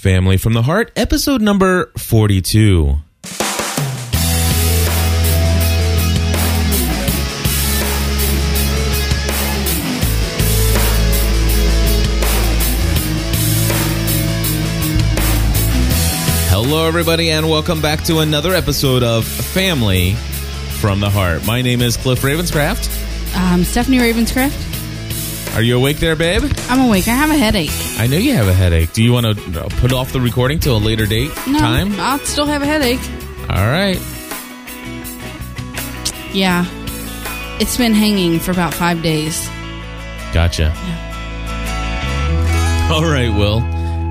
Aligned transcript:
Family 0.00 0.38
from 0.38 0.54
the 0.54 0.62
Heart, 0.62 0.92
episode 0.96 1.42
number 1.42 1.92
42. 1.98 2.96
Hello, 16.48 16.88
everybody, 16.88 17.30
and 17.30 17.50
welcome 17.50 17.82
back 17.82 18.02
to 18.04 18.20
another 18.20 18.54
episode 18.54 19.02
of 19.02 19.26
Family 19.26 20.14
from 20.80 21.00
the 21.00 21.10
Heart. 21.10 21.44
My 21.44 21.60
name 21.60 21.82
is 21.82 21.98
Cliff 21.98 22.22
Ravenscraft. 22.22 23.36
Um, 23.36 23.64
Stephanie 23.64 23.98
Ravenscraft. 23.98 24.69
Are 25.54 25.62
you 25.62 25.76
awake 25.76 25.98
there, 25.98 26.14
babe? 26.16 26.42
I'm 26.68 26.80
awake. 26.86 27.08
I 27.08 27.12
have 27.14 27.30
a 27.30 27.36
headache. 27.36 27.70
I 27.98 28.06
know 28.06 28.16
you 28.16 28.34
have 28.34 28.46
a 28.48 28.54
headache. 28.54 28.92
Do 28.92 29.02
you 29.02 29.12
want 29.12 29.26
to 29.26 29.68
put 29.80 29.92
off 29.92 30.12
the 30.12 30.20
recording 30.20 30.58
till 30.60 30.76
a 30.76 30.78
later 30.78 31.06
date 31.06 31.30
No, 31.46 31.58
time? 31.58 31.92
I'll 32.00 32.18
still 32.20 32.46
have 32.46 32.62
a 32.62 32.66
headache. 32.66 33.00
All 33.50 33.66
right. 33.66 33.98
Yeah. 36.32 36.64
It's 37.60 37.76
been 37.76 37.92
hanging 37.94 38.38
for 38.38 38.52
about 38.52 38.72
five 38.72 39.02
days. 39.02 39.48
Gotcha. 40.32 40.68
All 42.90 43.02
right, 43.04 43.30
Will. 43.36 43.58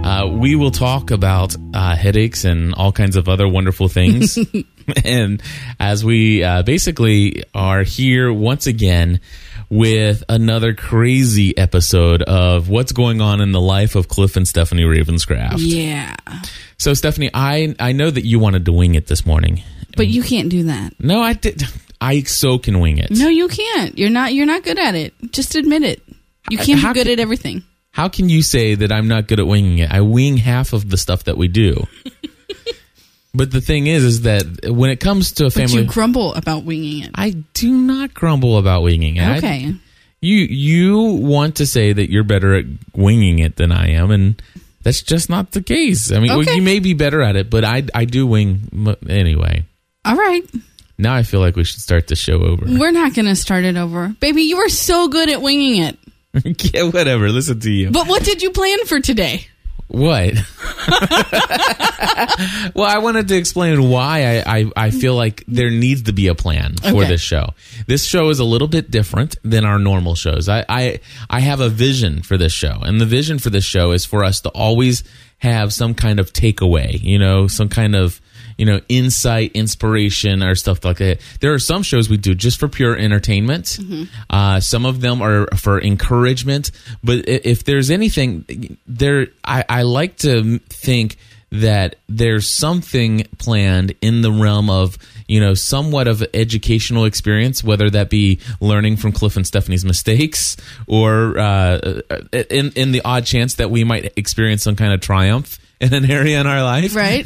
Uh, 0.05 0.27
we 0.27 0.55
will 0.55 0.71
talk 0.71 1.09
about 1.11 1.55
uh, 1.73 1.95
headaches 1.95 2.43
and 2.43 2.73
all 2.75 2.91
kinds 2.91 3.15
of 3.15 3.29
other 3.29 3.47
wonderful 3.47 3.87
things. 3.87 4.37
and 5.05 5.41
as 5.79 6.03
we 6.03 6.43
uh, 6.43 6.63
basically 6.63 7.43
are 7.53 7.83
here 7.83 8.31
once 8.31 8.67
again 8.67 9.19
with 9.69 10.23
another 10.29 10.73
crazy 10.73 11.57
episode 11.57 12.21
of 12.23 12.69
what's 12.69 12.91
going 12.91 13.21
on 13.21 13.39
in 13.41 13.51
the 13.51 13.61
life 13.61 13.95
of 13.95 14.07
Cliff 14.07 14.35
and 14.35 14.47
Stephanie 14.47 14.83
Ravenscraft. 14.83 15.55
Yeah. 15.57 16.15
So, 16.77 16.93
Stephanie, 16.93 17.29
I 17.33 17.75
I 17.79 17.91
know 17.91 18.09
that 18.09 18.25
you 18.25 18.39
wanted 18.39 18.65
to 18.65 18.71
wing 18.71 18.95
it 18.95 19.07
this 19.07 19.25
morning. 19.25 19.61
But 19.97 20.07
you 20.07 20.23
can't 20.23 20.49
do 20.49 20.63
that. 20.63 20.93
No, 20.99 21.21
I 21.21 21.33
did. 21.33 21.63
I 22.01 22.21
so 22.23 22.57
can 22.57 22.79
wing 22.79 22.97
it. 22.99 23.11
No, 23.11 23.27
you 23.27 23.47
can't. 23.49 23.97
You're 23.97 24.09
not 24.09 24.33
you're 24.33 24.45
not 24.45 24.63
good 24.63 24.79
at 24.79 24.95
it. 24.95 25.13
Just 25.31 25.55
admit 25.55 25.83
it. 25.83 26.01
You 26.49 26.57
can't 26.57 26.79
How 26.79 26.93
be 26.93 26.99
good 27.01 27.05
can- 27.07 27.13
at 27.13 27.19
everything. 27.19 27.63
How 27.91 28.07
can 28.07 28.29
you 28.29 28.41
say 28.43 28.75
that 28.75 28.91
I'm 28.91 29.07
not 29.07 29.27
good 29.27 29.39
at 29.39 29.47
winging 29.47 29.79
it? 29.79 29.91
I 29.91 30.01
wing 30.01 30.37
half 30.37 30.73
of 30.73 30.89
the 30.89 30.97
stuff 30.97 31.25
that 31.25 31.37
we 31.37 31.47
do. 31.47 31.85
but 33.39 33.51
the 33.51 33.61
thing 33.61 33.87
is, 33.87 34.03
is 34.03 34.21
that 34.23 34.43
when 34.69 34.89
it 34.91 34.99
comes 34.99 35.31
to 35.33 35.45
a 35.45 35.47
But 35.47 35.53
family, 35.53 35.81
you 35.81 35.87
grumble 35.87 36.33
about 36.35 36.63
winging 36.65 37.03
it. 37.05 37.11
I 37.15 37.31
do 37.53 37.71
not 37.71 38.13
grumble 38.13 38.57
about 38.57 38.83
winging 38.83 39.15
it. 39.15 39.23
I- 39.23 39.37
Okay. 39.37 39.73
you 40.21 40.35
you 40.37 40.99
want 41.01 41.55
to 41.55 41.65
say 41.65 41.93
that 41.93 42.11
you're 42.11 42.23
better 42.25 42.53
at 42.55 42.65
winging 42.93 43.39
it 43.39 43.55
than 43.55 43.71
I 43.71 43.91
am, 43.91 44.11
and 44.11 44.41
that's 44.83 45.01
just 45.01 45.29
not 45.29 45.51
the 45.53 45.63
case. 45.63 46.11
I 46.11 46.19
mean, 46.19 46.29
well, 46.35 46.43
you 46.43 46.61
may 46.61 46.79
be 46.79 46.93
better 46.93 47.21
at 47.21 47.35
it, 47.35 47.49
but 47.49 47.63
I 47.63 47.83
I 47.95 48.05
do 48.05 48.27
wing 48.27 48.97
anyway. 49.09 49.63
All 50.05 50.15
right. 50.15 50.43
Now 50.97 51.15
I 51.15 51.23
feel 51.23 51.39
like 51.39 51.55
we 51.55 51.63
should 51.63 51.79
start 51.81 52.07
the 52.07 52.15
show 52.17 52.41
over. 52.43 52.65
We're 52.67 52.91
not 52.91 53.13
going 53.15 53.27
to 53.27 53.35
start 53.35 53.63
it 53.63 53.77
over. 53.77 54.13
Baby, 54.19 54.41
you 54.43 54.57
were 54.57 54.67
so 54.67 55.07
good 55.07 55.29
at 55.29 55.41
winging 55.41 55.81
it. 55.83 55.97
yeah, 56.73 56.83
whatever. 56.83 57.29
Listen 57.29 57.59
to 57.61 57.71
you. 57.71 57.89
But 57.89 58.07
what 58.07 58.23
did 58.25 58.41
you 58.43 58.51
plan 58.51 58.85
for 58.85 58.99
today? 58.99 59.47
What? 59.89 60.35
well, 62.75 62.85
I 62.85 62.99
wanted 63.01 63.27
to 63.29 63.35
explain 63.35 63.89
why 63.89 64.43
I, 64.45 64.57
I, 64.59 64.71
I 64.75 64.89
feel 64.91 65.15
like 65.15 65.43
there 65.47 65.69
needs 65.71 66.03
to 66.03 66.13
be 66.13 66.27
a 66.27 66.35
plan 66.35 66.75
for 66.75 66.87
Okay. 66.99 67.07
this 67.07 67.21
show. 67.21 67.49
This 67.87 68.05
show 68.05 68.29
is 68.29 68.39
a 68.39 68.43
little 68.45 68.67
bit 68.67 68.91
different 68.91 69.37
than 69.43 69.65
our 69.65 69.79
normal 69.79 70.13
shows. 70.15 70.47
I, 70.47 70.63
I 70.69 70.99
I 71.29 71.39
have 71.39 71.59
a 71.59 71.69
vision 71.69 72.21
for 72.21 72.37
this 72.37 72.53
show, 72.53 72.79
and 72.81 73.01
the 73.01 73.05
vision 73.05 73.39
for 73.39 73.49
this 73.49 73.65
show 73.65 73.91
is 73.91 74.05
for 74.05 74.23
us 74.23 74.41
to 74.41 74.49
always 74.49 75.03
have 75.39 75.73
some 75.73 75.95
kind 75.95 76.19
of 76.19 76.33
takeaway, 76.33 77.01
you 77.01 77.17
know, 77.17 77.47
some 77.47 77.69
kind 77.69 77.95
of 77.95 78.21
you 78.59 78.65
know 78.65 78.81
insight, 78.89 79.53
inspiration, 79.53 80.43
or 80.43 80.53
stuff 80.53 80.83
like 80.83 80.97
that. 80.97 81.21
There 81.39 81.53
are 81.53 81.59
some 81.59 81.81
shows 81.81 82.09
we 82.09 82.17
do 82.17 82.35
just 82.35 82.59
for 82.59 82.67
pure 82.67 82.95
entertainment. 82.95 83.79
Uh, 84.29 84.59
some 84.59 84.85
of 84.85 84.99
them 84.99 85.21
are 85.21 85.47
for 85.55 85.81
encouragement. 85.81 86.71
But 87.01 87.27
if 87.27 87.63
there's 87.63 87.89
anything 87.89 88.77
there, 88.85 89.27
I, 89.45 89.63
I 89.69 89.81
like 89.83 90.17
to 90.17 90.59
think 90.69 91.15
that 91.51 91.95
there's 92.07 92.47
something 92.47 93.25
planned 93.37 93.95
in 94.01 94.21
the 94.21 94.31
realm 94.31 94.69
of 94.69 94.97
you 95.27 95.39
know 95.39 95.53
somewhat 95.53 96.07
of 96.07 96.23
educational 96.33 97.05
experience 97.05 97.63
whether 97.63 97.89
that 97.89 98.09
be 98.09 98.39
learning 98.59 98.97
from 98.97 99.11
cliff 99.11 99.35
and 99.35 99.47
stephanie's 99.47 99.83
mistakes 99.83 100.57
or 100.85 101.39
uh, 101.39 102.01
in, 102.31 102.71
in 102.73 102.91
the 102.91 103.01
odd 103.03 103.25
chance 103.25 103.55
that 103.55 103.71
we 103.71 103.83
might 103.83 104.13
experience 104.15 104.61
some 104.61 104.75
kind 104.75 104.93
of 104.93 105.01
triumph 105.01 105.57
in 105.79 105.93
an 105.93 106.09
area 106.09 106.39
in 106.39 106.47
our 106.47 106.63
life 106.63 106.95
Right? 106.95 107.25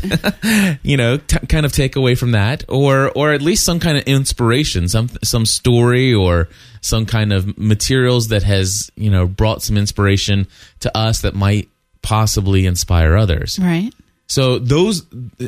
you 0.84 0.98
know 0.98 1.18
t- 1.18 1.46
kind 1.48 1.66
of 1.66 1.72
take 1.72 1.96
away 1.96 2.16
from 2.16 2.32
that 2.32 2.64
or 2.70 3.12
or 3.16 3.34
at 3.34 3.42
least 3.42 3.66
some 3.66 3.80
kind 3.80 3.98
of 3.98 4.04
inspiration 4.04 4.88
some 4.88 5.10
some 5.24 5.46
story 5.46 6.14
or 6.14 6.50
some 6.82 7.06
kind 7.06 7.34
of 7.34 7.58
materials 7.58 8.28
that 8.30 8.44
has 8.44 8.92
you 8.96 9.10
know 9.10 9.28
brought 9.28 9.62
some 9.62 9.78
inspiration 9.78 10.48
to 10.82 10.96
us 10.98 11.22
that 11.22 11.34
might 11.34 11.70
possibly 12.02 12.66
inspire 12.66 13.16
others 13.16 13.58
right. 13.60 13.94
so 14.28 14.60
those, 14.60 15.06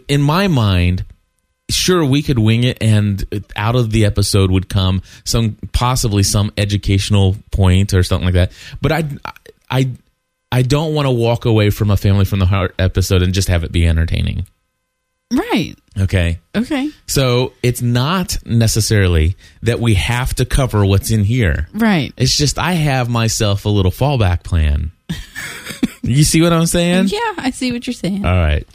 in 0.07 0.21
my 0.21 0.47
mind, 0.47 1.05
sure 1.69 2.05
we 2.05 2.21
could 2.21 2.39
wing 2.39 2.63
it, 2.63 2.77
and 2.81 3.25
out 3.55 3.75
of 3.75 3.91
the 3.91 4.05
episode 4.05 4.51
would 4.51 4.69
come 4.69 5.01
some 5.23 5.57
possibly 5.73 6.23
some 6.23 6.51
educational 6.57 7.35
point 7.51 7.93
or 7.93 8.03
something 8.03 8.25
like 8.25 8.35
that. 8.35 8.51
But 8.81 8.91
I, 8.91 9.03
I, 9.69 9.89
I 10.55 10.61
don't 10.61 10.93
want 10.93 11.05
to 11.05 11.11
walk 11.11 11.43
away 11.43 11.69
from 11.69 11.91
a 11.91 11.97
family 11.97 12.23
from 12.23 12.39
the 12.39 12.45
heart 12.45 12.75
episode 12.79 13.21
and 13.21 13.33
just 13.33 13.49
have 13.49 13.65
it 13.65 13.73
be 13.73 13.85
entertaining. 13.85 14.47
Right. 15.33 15.75
Okay. 15.99 16.39
Okay. 16.55 16.91
So 17.07 17.51
it's 17.61 17.81
not 17.81 18.37
necessarily 18.45 19.35
that 19.63 19.81
we 19.81 19.95
have 19.95 20.33
to 20.35 20.45
cover 20.45 20.85
what's 20.85 21.11
in 21.11 21.25
here. 21.25 21.67
Right. 21.73 22.13
It's 22.15 22.37
just 22.37 22.57
I 22.57 22.71
have 22.71 23.09
myself 23.09 23.65
a 23.65 23.69
little 23.69 23.91
fallback 23.91 24.43
plan. 24.43 24.91
you 26.03 26.23
see 26.23 26.41
what 26.41 26.53
I'm 26.53 26.67
saying? 26.67 27.07
Yeah, 27.09 27.33
I 27.37 27.49
see 27.51 27.73
what 27.73 27.85
you're 27.85 27.93
saying. 27.93 28.23
All 28.25 28.33
right. 28.33 28.65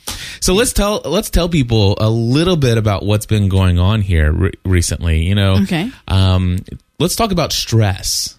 So 0.40 0.52
let's 0.52 0.74
tell 0.74 1.00
let's 1.06 1.30
tell 1.30 1.48
people 1.48 1.96
a 1.98 2.10
little 2.10 2.56
bit 2.56 2.76
about 2.76 3.06
what's 3.06 3.24
been 3.24 3.48
going 3.48 3.78
on 3.78 4.02
here 4.02 4.30
re- 4.30 4.52
recently. 4.66 5.22
You 5.22 5.34
know, 5.34 5.62
Okay. 5.62 5.90
Um, 6.08 6.58
let's 6.98 7.16
talk 7.16 7.32
about 7.32 7.54
stress. 7.54 8.36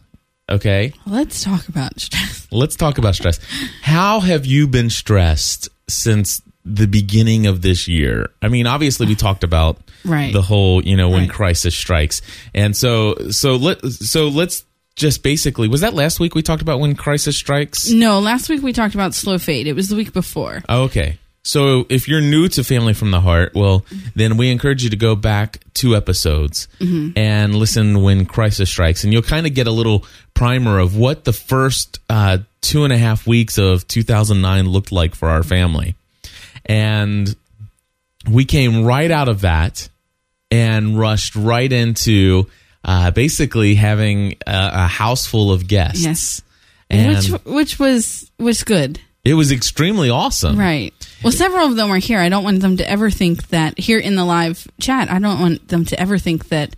Okay, 0.51 0.93
Let's 1.07 1.43
talk 1.43 1.67
about 1.69 1.99
stress. 1.99 2.47
let's 2.51 2.75
talk 2.75 2.97
about 2.97 3.15
stress. 3.15 3.39
How 3.81 4.19
have 4.19 4.45
you 4.45 4.67
been 4.67 4.89
stressed 4.89 5.69
since 5.89 6.41
the 6.65 6.85
beginning 6.87 7.47
of 7.47 7.61
this 7.61 7.87
year? 7.87 8.29
I 8.41 8.49
mean, 8.49 8.67
obviously 8.67 9.07
we 9.07 9.15
talked 9.15 9.43
about 9.43 9.79
Right. 10.03 10.33
the 10.33 10.41
whole 10.41 10.83
you 10.83 10.97
know 10.97 11.09
when 11.09 11.21
Right. 11.21 11.29
crisis 11.29 11.75
strikes, 11.75 12.21
and 12.53 12.75
so 12.75 13.15
so 13.31 13.55
let 13.55 13.83
so 13.85 14.27
let's 14.29 14.65
just 14.95 15.23
basically 15.23 15.67
was 15.69 15.81
that 15.81 15.93
last 15.93 16.19
week 16.19 16.35
we 16.35 16.41
talked 16.41 16.61
about 16.61 16.79
when 16.81 16.95
crisis 16.95 17.37
strikes. 17.37 17.89
No, 17.89 18.19
last 18.19 18.49
week 18.49 18.61
we 18.61 18.73
talked 18.73 18.93
about 18.93 19.13
slow 19.13 19.37
fade. 19.37 19.67
It 19.67 19.73
was 19.73 19.87
the 19.89 19.95
week 19.95 20.11
before. 20.11 20.63
Oh, 20.67 20.83
Okay. 20.83 21.17
So 21.43 21.85
if 21.89 22.07
you're 22.07 22.21
new 22.21 22.47
to 22.49 22.63
Family 22.63 22.93
from 22.93 23.09
the 23.11 23.19
Heart, 23.19 23.53
well, 23.55 23.83
then 24.15 24.37
we 24.37 24.51
encourage 24.51 24.83
you 24.83 24.91
to 24.91 24.95
go 24.95 25.15
back 25.15 25.59
two 25.73 25.95
episodes 25.95 26.67
and 26.79 27.55
listen 27.55 28.03
when 28.03 28.25
crisis 28.25 28.69
strikes, 28.69 29.03
and 29.03 29.11
you'll 29.11 29.23
kind 29.23 29.47
of 29.47 29.53
get 29.55 29.65
a 29.65 29.71
little 29.71 30.05
primer 30.35 30.77
of 30.77 30.95
what 30.95 31.23
the 31.23 31.33
first 31.33 31.99
uh, 32.09 32.37
two 32.61 32.83
and 32.83 32.93
a 32.93 32.97
half 32.97 33.25
weeks 33.25 33.57
of 33.57 33.87
2009 33.87 34.67
looked 34.67 34.91
like 34.91 35.15
for 35.15 35.29
our 35.29 35.41
family. 35.43 35.95
And 36.65 37.35
we 38.29 38.45
came 38.45 38.85
right 38.85 39.09
out 39.09 39.27
of 39.27 39.41
that 39.41 39.89
and 40.51 40.97
rushed 40.99 41.35
right 41.35 41.71
into 41.71 42.45
uh, 42.85 43.09
basically 43.11 43.73
having 43.75 44.33
a, 44.45 44.69
a 44.73 44.87
house 44.87 45.25
full 45.25 45.51
of 45.51 45.67
guests. 45.67 46.03
Yes. 46.03 46.41
And 46.89 47.15
which 47.17 47.45
which 47.45 47.79
was 47.79 48.29
was 48.37 48.63
good. 48.63 48.99
it 49.23 49.33
was 49.33 49.51
extremely 49.51 50.09
awesome. 50.09 50.59
Right. 50.59 50.93
Well, 51.23 51.31
several 51.31 51.67
of 51.67 51.75
them 51.75 51.91
are 51.91 51.97
here. 51.97 52.19
I 52.19 52.29
don't 52.29 52.43
want 52.43 52.61
them 52.61 52.77
to 52.77 52.89
ever 52.89 53.09
think 53.09 53.49
that 53.49 53.77
here 53.79 53.99
in 53.99 54.15
the 54.15 54.25
live 54.25 54.67
chat. 54.79 55.09
I 55.11 55.19
don't 55.19 55.39
want 55.39 55.67
them 55.67 55.85
to 55.85 55.99
ever 55.99 56.17
think 56.17 56.49
that 56.49 56.75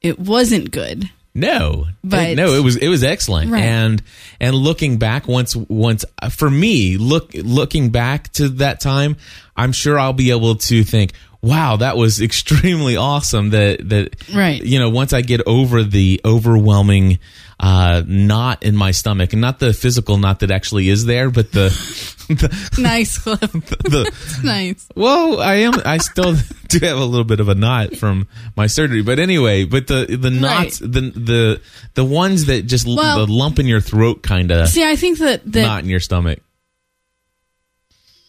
it 0.00 0.18
wasn't 0.18 0.70
good. 0.70 1.08
No, 1.36 1.86
But- 2.04 2.36
no, 2.36 2.54
it 2.54 2.62
was 2.62 2.76
it 2.76 2.88
was 2.88 3.02
excellent. 3.02 3.50
Right. 3.50 3.64
And 3.64 4.00
and 4.40 4.54
looking 4.54 4.98
back 4.98 5.26
once 5.26 5.56
once 5.56 6.04
for 6.30 6.48
me 6.48 6.96
look 6.96 7.32
looking 7.34 7.90
back 7.90 8.32
to 8.34 8.48
that 8.50 8.78
time, 8.80 9.16
I'm 9.56 9.72
sure 9.72 9.98
I'll 9.98 10.12
be 10.12 10.30
able 10.30 10.54
to 10.54 10.84
think, 10.84 11.12
wow, 11.42 11.74
that 11.76 11.96
was 11.96 12.20
extremely 12.28 12.96
awesome. 12.96 13.50
That 13.50 13.88
that 13.88 14.14
Right. 14.32 14.62
you 14.62 14.78
know 14.78 14.90
once 14.90 15.12
I 15.12 15.22
get 15.22 15.40
over 15.44 15.82
the 15.82 16.20
overwhelming 16.24 17.18
uh, 17.60 18.02
knot 18.06 18.62
in 18.62 18.76
my 18.76 18.90
stomach, 18.90 19.32
and 19.32 19.40
not 19.40 19.58
the 19.58 19.72
physical 19.72 20.18
knot 20.18 20.40
that 20.40 20.50
actually 20.50 20.88
is 20.88 21.04
there, 21.06 21.30
but 21.30 21.52
the 21.52 21.68
the, 22.28 22.68
Nice, 22.78 23.18
Cliff. 23.18 23.40
the 23.40 24.40
nice. 24.44 24.88
well, 24.96 25.40
I 25.40 25.54
am. 25.56 25.74
I 25.84 25.98
still 25.98 26.34
do 26.68 26.78
have 26.80 26.98
a 26.98 27.04
little 27.04 27.24
bit 27.24 27.40
of 27.40 27.48
a 27.48 27.54
knot 27.54 27.96
from 27.96 28.26
my 28.56 28.66
surgery, 28.66 29.02
but 29.02 29.18
anyway, 29.18 29.64
but 29.64 29.86
the 29.86 30.16
the 30.20 30.30
knots, 30.30 30.78
the 30.78 30.88
the 31.14 31.60
the 31.94 32.04
ones 32.04 32.46
that 32.46 32.62
just 32.66 32.86
Well- 32.86 33.24
the 33.26 33.32
lump 33.32 33.58
in 33.58 33.66
your 33.66 33.80
throat 33.80 34.22
kind 34.22 34.50
of 34.50 34.68
See, 34.68 34.84
I 34.84 34.96
think 34.96 35.18
that 35.18 35.42
that 35.52 35.62
knot 35.62 35.82
in 35.84 35.88
your 35.90 36.00
stomach. 36.00 36.40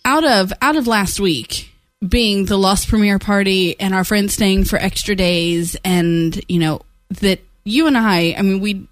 out 0.04 0.24
of 0.24 0.54
out 0.62 0.76
of 0.76 0.88
last 0.88 1.20
week 1.20 1.72
being 2.08 2.46
the 2.46 2.58
Lost 2.58 2.88
premiere 2.88 3.18
party 3.20 3.80
and 3.80 3.94
our 3.96 4.04
friends 4.04 4.34
staying 4.34 4.66
for 4.66 4.78
extra 4.78 5.16
days, 5.16 5.76
and 5.84 6.40
you 6.48 6.60
know 6.60 6.82
that 7.22 7.40
you 7.64 7.88
and 7.88 7.98
I, 7.98 8.36
I 8.38 8.42
mean, 8.44 8.60
we 8.60 8.88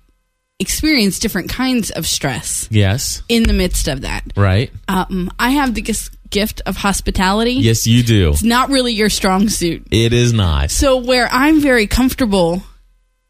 experienced 0.64 1.22
different 1.22 1.50
kinds 1.50 1.92
of 1.92 2.08
stress 2.08 2.68
Yes. 2.72 3.22
in 3.30 3.44
the 3.44 3.54
midst 3.54 3.88
of 3.88 4.02
that. 4.02 4.24
Right. 4.36 4.72
Um, 4.88 5.30
I 5.38 5.52
have 5.52 5.76
the 5.76 5.82
gift 6.30 6.62
of 6.66 6.78
hospitality. 6.78 7.52
Yes, 7.54 7.86
you 7.86 8.02
do. 8.02 8.30
It's 8.30 8.42
not 8.42 8.70
really 8.70 8.94
your 8.94 9.10
strong 9.10 9.50
suit. 9.50 9.86
It 9.92 10.14
is 10.14 10.34
not. 10.34 10.72
So 10.72 10.98
where 10.98 11.30
I'm 11.32 11.62
very 11.62 11.86
comfortable 11.86 12.64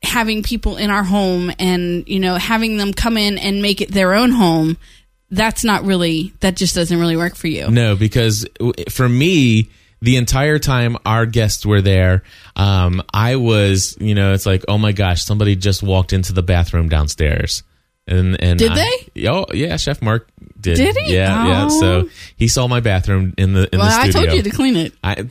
having 0.01 0.43
people 0.43 0.77
in 0.77 0.89
our 0.89 1.03
home 1.03 1.51
and 1.59 2.03
you 2.07 2.19
know 2.19 2.35
having 2.35 2.77
them 2.77 2.93
come 2.93 3.17
in 3.17 3.37
and 3.37 3.61
make 3.61 3.81
it 3.81 3.91
their 3.91 4.13
own 4.13 4.31
home, 4.31 4.77
that's 5.31 5.63
not 5.63 5.83
really 5.83 6.33
that 6.41 6.55
just 6.55 6.75
doesn't 6.75 6.99
really 6.99 7.17
work 7.17 7.35
for 7.35 7.47
you. 7.47 7.69
No, 7.69 7.95
because 7.95 8.45
for 8.89 9.09
me, 9.09 9.69
the 10.03 10.17
entire 10.17 10.59
time 10.59 10.97
our 11.05 11.25
guests 11.25 11.65
were 11.65 11.81
there, 11.81 12.23
um, 12.57 13.01
I 13.13 13.37
was, 13.37 13.95
you 14.01 14.15
know, 14.15 14.33
it's 14.33 14.45
like, 14.45 14.65
oh 14.67 14.77
my 14.77 14.91
gosh, 14.91 15.23
somebody 15.23 15.55
just 15.55 15.81
walked 15.81 16.11
into 16.11 16.33
the 16.33 16.43
bathroom 16.43 16.89
downstairs. 16.89 17.63
And, 18.05 18.35
and 18.43 18.59
Did 18.59 18.73
I- 18.73 19.07
Oh 19.25 19.45
yeah, 19.53 19.77
Chef 19.77 20.01
Mark 20.01 20.27
did. 20.59 20.75
Did 20.75 20.97
he? 20.97 21.13
Yeah, 21.13 21.47
yeah. 21.47 21.67
Oh. 21.71 21.79
So 21.79 22.09
he 22.35 22.49
saw 22.49 22.67
my 22.67 22.81
bathroom 22.81 23.33
in 23.37 23.53
the 23.53 23.69
in 23.73 23.79
well, 23.79 23.87
the 23.89 24.07
I 24.07 24.11
told 24.11 24.33
you 24.33 24.41
to 24.41 24.49
clean 24.49 24.75
it. 24.75 24.93
I 25.01 25.29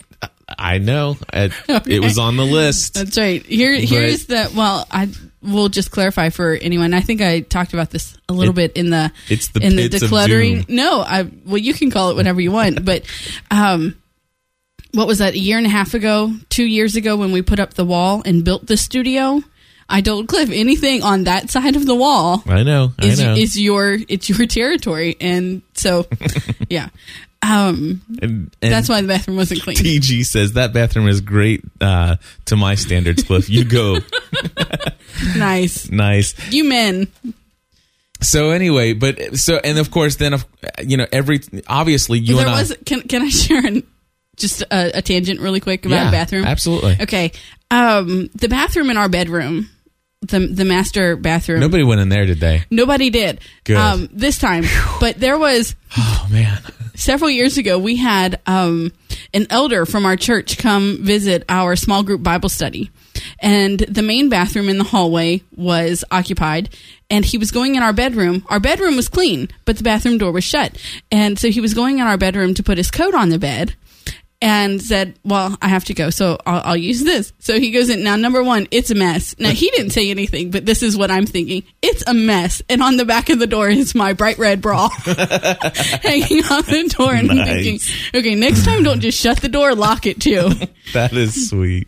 I 0.58 0.78
know 0.78 1.18
it, 1.34 1.52
it 1.86 2.00
was 2.00 2.18
on 2.18 2.38
the 2.38 2.44
list. 2.44 2.94
That's 2.94 3.18
right. 3.18 3.44
Here, 3.44 3.74
here's 3.74 4.24
the. 4.26 4.50
Well, 4.56 4.86
I 4.90 5.10
will 5.42 5.68
just 5.68 5.90
clarify 5.90 6.30
for 6.30 6.54
anyone. 6.54 6.94
I 6.94 7.00
think 7.02 7.20
I 7.20 7.40
talked 7.40 7.74
about 7.74 7.90
this 7.90 8.16
a 8.28 8.32
little 8.32 8.52
It- 8.58 8.74
bit 8.74 8.76
in 8.76 8.88
the 8.88 9.12
it's 9.28 9.48
the 9.48 9.60
in 9.60 9.76
the 9.76 9.90
decluttering. 9.90 10.66
No, 10.70 11.02
I 11.02 11.30
well, 11.44 11.58
you 11.58 11.74
can 11.74 11.90
call 11.90 12.08
it 12.10 12.16
whatever 12.16 12.40
you 12.40 12.52
want, 12.52 12.84
but 12.86 13.04
um, 13.50 13.98
what 14.92 15.06
was 15.06 15.18
that? 15.18 15.34
A 15.34 15.38
year 15.38 15.58
and 15.58 15.66
a 15.66 15.70
half 15.70 15.94
ago, 15.94 16.32
two 16.48 16.64
years 16.64 16.96
ago, 16.96 17.16
when 17.16 17.32
we 17.32 17.42
put 17.42 17.60
up 17.60 17.74
the 17.74 17.84
wall 17.84 18.22
and 18.24 18.44
built 18.44 18.66
the 18.66 18.76
studio. 18.76 19.42
I 19.88 20.00
told 20.00 20.28
Cliff 20.28 20.50
anything 20.50 21.02
on 21.02 21.24
that 21.24 21.50
side 21.50 21.76
of 21.76 21.84
the 21.84 21.94
wall 21.94 22.42
I 22.46 22.62
know. 22.62 22.92
I 22.98 23.06
is 23.06 23.20
know. 23.20 23.34
is 23.34 23.60
your 23.60 23.98
it's 24.08 24.28
your 24.28 24.46
territory, 24.46 25.16
and 25.20 25.60
so 25.74 26.06
yeah, 26.70 26.88
um, 27.42 28.00
and, 28.22 28.54
and 28.62 28.72
that's 28.72 28.88
why 28.88 29.02
the 29.02 29.08
bathroom 29.08 29.36
wasn't 29.36 29.62
clean. 29.62 29.76
TG 29.76 30.24
says 30.24 30.52
that 30.52 30.72
bathroom 30.72 31.08
is 31.08 31.20
great 31.20 31.62
uh, 31.80 32.16
to 32.46 32.56
my 32.56 32.76
standards, 32.76 33.24
Cliff. 33.24 33.50
You 33.50 33.64
go. 33.64 33.98
nice, 35.36 35.90
nice. 35.90 36.52
you 36.52 36.64
men. 36.64 37.08
So 38.20 38.50
anyway, 38.50 38.92
but 38.92 39.36
so 39.36 39.56
and 39.56 39.78
of 39.78 39.90
course 39.90 40.16
then 40.16 40.34
of 40.34 40.46
you 40.84 40.96
know 40.96 41.06
every 41.10 41.40
obviously 41.66 42.20
you 42.20 42.36
there 42.36 42.46
and 42.46 42.72
I 42.72 42.74
can 42.86 43.00
can 43.02 43.22
I 43.22 43.28
share 43.28 43.66
an, 43.66 43.82
just 44.36 44.62
a, 44.62 44.98
a 44.98 45.02
tangent 45.02 45.40
really 45.40 45.60
quick 45.60 45.84
about 45.84 45.96
yeah, 45.96 46.08
a 46.08 46.12
bathroom? 46.12 46.44
absolutely. 46.44 46.96
Okay, 47.00 47.32
um, 47.70 48.28
the 48.34 48.48
bathroom 48.48 48.90
in 48.90 48.96
our 48.96 49.08
bedroom, 49.08 49.68
the 50.22 50.40
the 50.40 50.64
master 50.64 51.16
bathroom. 51.16 51.60
Nobody 51.60 51.84
went 51.84 52.00
in 52.00 52.08
there, 52.08 52.26
did 52.26 52.40
they? 52.40 52.64
Nobody 52.70 53.10
did. 53.10 53.40
Good. 53.64 53.76
Um, 53.76 54.08
this 54.12 54.38
time, 54.38 54.64
but 55.00 55.18
there 55.18 55.38
was 55.38 55.74
Oh 55.96 56.26
man, 56.30 56.62
several 56.94 57.30
years 57.30 57.58
ago. 57.58 57.78
We 57.78 57.96
had 57.96 58.40
um, 58.46 58.92
an 59.34 59.46
elder 59.50 59.84
from 59.84 60.06
our 60.06 60.16
church 60.16 60.56
come 60.56 60.98
visit 61.02 61.44
our 61.48 61.76
small 61.76 62.02
group 62.02 62.22
Bible 62.22 62.48
study, 62.48 62.90
and 63.38 63.78
the 63.80 64.02
main 64.02 64.28
bathroom 64.30 64.68
in 64.68 64.78
the 64.78 64.84
hallway 64.84 65.42
was 65.54 66.04
occupied. 66.10 66.74
And 67.10 67.26
he 67.26 67.36
was 67.36 67.50
going 67.50 67.74
in 67.74 67.82
our 67.82 67.92
bedroom. 67.92 68.46
Our 68.48 68.58
bedroom 68.58 68.96
was 68.96 69.08
clean, 69.08 69.50
but 69.66 69.76
the 69.76 69.82
bathroom 69.82 70.16
door 70.16 70.32
was 70.32 70.44
shut. 70.44 70.78
And 71.10 71.38
so 71.38 71.50
he 71.50 71.60
was 71.60 71.74
going 71.74 71.98
in 71.98 72.06
our 72.06 72.16
bedroom 72.16 72.54
to 72.54 72.62
put 72.62 72.78
his 72.78 72.90
coat 72.90 73.12
on 73.12 73.28
the 73.28 73.38
bed 73.38 73.74
and 74.42 74.82
said, 74.82 75.14
Well, 75.24 75.56
I 75.62 75.68
have 75.68 75.84
to 75.84 75.94
go, 75.94 76.10
so 76.10 76.36
I'll, 76.44 76.62
I'll 76.64 76.76
use 76.76 77.04
this. 77.04 77.32
So 77.38 77.60
he 77.60 77.70
goes 77.70 77.88
in. 77.88 78.02
Now, 78.02 78.16
number 78.16 78.42
one, 78.42 78.66
it's 78.72 78.90
a 78.90 78.94
mess. 78.94 79.36
Now, 79.38 79.50
he 79.50 79.70
didn't 79.70 79.90
say 79.90 80.10
anything, 80.10 80.50
but 80.50 80.66
this 80.66 80.82
is 80.82 80.96
what 80.96 81.12
I'm 81.12 81.26
thinking. 81.26 81.62
It's 81.80 82.02
a 82.08 82.12
mess. 82.12 82.60
And 82.68 82.82
on 82.82 82.96
the 82.96 83.04
back 83.04 83.30
of 83.30 83.38
the 83.38 83.46
door 83.46 83.70
is 83.70 83.94
my 83.94 84.12
bright 84.12 84.38
red 84.38 84.60
bra 84.60 84.88
hanging 85.04 86.44
on 86.44 86.62
the 86.62 86.94
door. 86.98 87.14
And 87.14 87.30
I'm 87.30 87.46
thinking, 87.46 87.78
Okay, 88.12 88.34
next 88.34 88.64
time, 88.64 88.82
don't 88.82 89.00
just 89.00 89.18
shut 89.18 89.40
the 89.40 89.48
door, 89.48 89.76
lock 89.76 90.06
it 90.06 90.20
too. 90.20 90.50
that 90.92 91.12
is 91.12 91.48
sweet. 91.48 91.86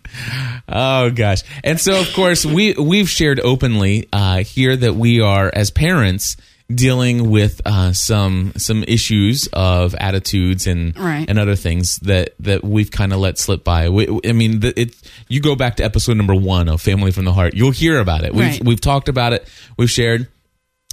Oh 0.69 1.11
gosh, 1.11 1.43
and 1.65 1.81
so 1.81 2.01
of 2.01 2.13
course 2.15 2.47
we 2.47 2.75
we've 2.75 3.09
shared 3.09 3.41
openly 3.41 4.09
uh, 4.13 4.39
here 4.45 4.77
that 4.77 4.95
we 4.95 5.21
are 5.21 5.51
as 5.53 5.71
parents 5.73 6.37
dealing 6.73 7.31
with 7.31 7.61
uh, 7.67 7.93
some 7.93 8.53
some 8.57 8.85
issues 8.85 9.49
of 9.53 9.95
attitudes 9.97 10.67
and 10.67 10.97
Right. 10.99 11.29
and 11.29 11.39
other 11.39 11.57
things 11.57 11.97
that 11.99 12.35
that 12.41 12.65
we've 12.65 12.91
kind 12.91 13.13
of 13.13 13.19
let 13.21 13.39
slip 13.39 13.65
by. 13.65 13.89
We, 13.91 14.09
I 14.27 14.33
mean, 14.33 14.61
the, 14.61 14.79
it 14.81 14.95
you 15.29 15.41
go 15.41 15.57
back 15.57 15.77
to 15.77 15.85
episode 15.85 16.17
number 16.17 16.35
one 16.35 16.69
of 16.69 16.81
Family 16.81 17.11
from 17.11 17.25
the 17.27 17.33
Heart, 17.33 17.55
you'll 17.55 17.71
hear 17.71 17.99
about 17.99 18.25
it. 18.25 18.33
We've 18.35 18.45
Right. 18.47 18.65
we've 18.65 18.81
talked 18.81 19.09
about 19.09 19.33
it. 19.35 19.47
We've 19.77 19.91
shared 19.91 20.29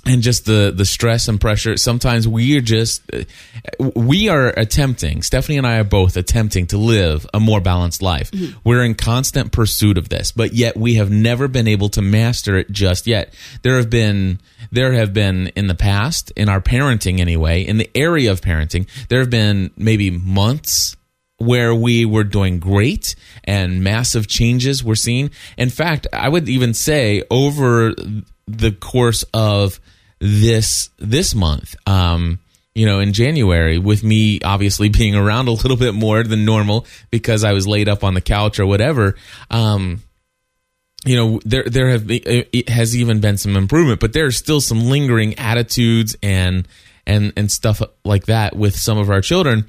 and 0.06 0.22
just 0.22 0.46
the 0.46 0.74
the 0.76 0.86
stress 0.86 1.28
and 1.28 1.40
pressure 1.40 1.78
sometimes 1.78 2.28
we 2.28 2.58
are 2.58 2.62
just 2.62 3.04
uh, 3.14 3.24
we 3.96 4.30
are 4.30 4.48
attempting 4.58 5.22
stephanie 5.22 5.58
and 5.58 5.68
i 5.68 5.78
are 5.78 5.84
both 5.84 6.18
attempting 6.18 6.66
to 6.68 6.78
live 6.78 7.28
a 7.34 7.40
more 7.40 7.62
balanced 7.62 8.02
life. 8.02 8.32
Mm-hmm. 8.32 8.60
We're 8.64 8.84
in 8.84 8.96
constant 8.96 9.52
pursuit 9.52 9.98
of 9.98 10.10
this 10.10 10.32
but 10.32 10.54
yet 10.54 10.78
we 10.78 10.96
have 10.96 11.12
never 11.12 11.48
been 11.48 11.68
able 11.68 11.90
to 11.90 12.02
master 12.02 12.58
it 12.58 12.72
just 12.72 13.08
yet. 13.08 13.34
There 13.62 13.78
have 13.78 13.90
been 13.90 14.40
there 14.72 14.94
have 14.94 15.14
been 15.14 15.48
in 15.56 15.68
the 15.68 15.76
past 15.76 16.32
in 16.36 16.50
our 16.50 16.62
parenting 16.62 17.20
anyway 17.20 17.62
in 17.62 17.78
the 17.78 17.90
area 17.96 18.32
of 18.32 18.42
parenting 18.42 18.88
there 19.10 19.20
have 19.20 19.30
been 19.30 19.72
maybe 19.78 20.10
months 20.10 20.96
where 21.38 21.74
we 21.74 22.06
were 22.06 22.24
doing 22.24 22.60
great 22.60 23.16
and 23.44 23.84
massive 23.84 24.28
changes 24.28 24.84
were 24.84 24.96
seen. 24.96 25.32
In 25.58 25.72
fact, 25.72 26.06
I 26.14 26.30
would 26.30 26.48
even 26.48 26.76
say 26.76 27.24
over 27.32 27.96
the 28.48 28.72
course 28.72 29.26
of 29.34 29.80
this 30.22 30.90
this 31.00 31.34
month, 31.34 31.76
um, 31.88 32.40
you 32.76 32.86
know, 32.86 33.00
in 33.00 33.12
January, 33.12 33.80
with 33.80 34.04
me 34.04 34.40
obviously 34.42 34.88
being 35.02 35.16
around 35.16 35.50
a 35.50 35.52
little 35.52 35.76
bit 35.76 35.94
more 35.94 36.24
than 36.24 36.46
normal 36.46 36.86
because 37.10 37.44
I 37.44 37.52
was 37.52 37.68
laid 37.68 37.90
up 37.90 38.04
on 38.04 38.14
the 38.14 38.22
couch 38.22 38.60
or 38.60 38.66
whatever. 38.66 39.16
Um, 39.50 40.04
you 41.04 41.16
know 41.16 41.40
there 41.46 41.64
there 41.64 41.90
have 41.90 42.06
it 42.08 42.70
has 42.70 42.96
even 42.96 43.22
been 43.22 43.36
some 43.36 43.56
improvement 43.56 44.00
but 44.00 44.14
there's 44.14 44.38
still 44.38 44.62
some 44.62 44.86
lingering 44.86 45.38
attitudes 45.40 46.16
and 46.22 46.68
and 47.08 47.34
and 47.36 47.52
stuff 47.52 47.82
like 48.06 48.26
that 48.26 48.56
with 48.56 48.76
some 48.76 49.00
of 49.00 49.10
our 49.10 49.22
children 49.22 49.66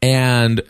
and 0.00 0.62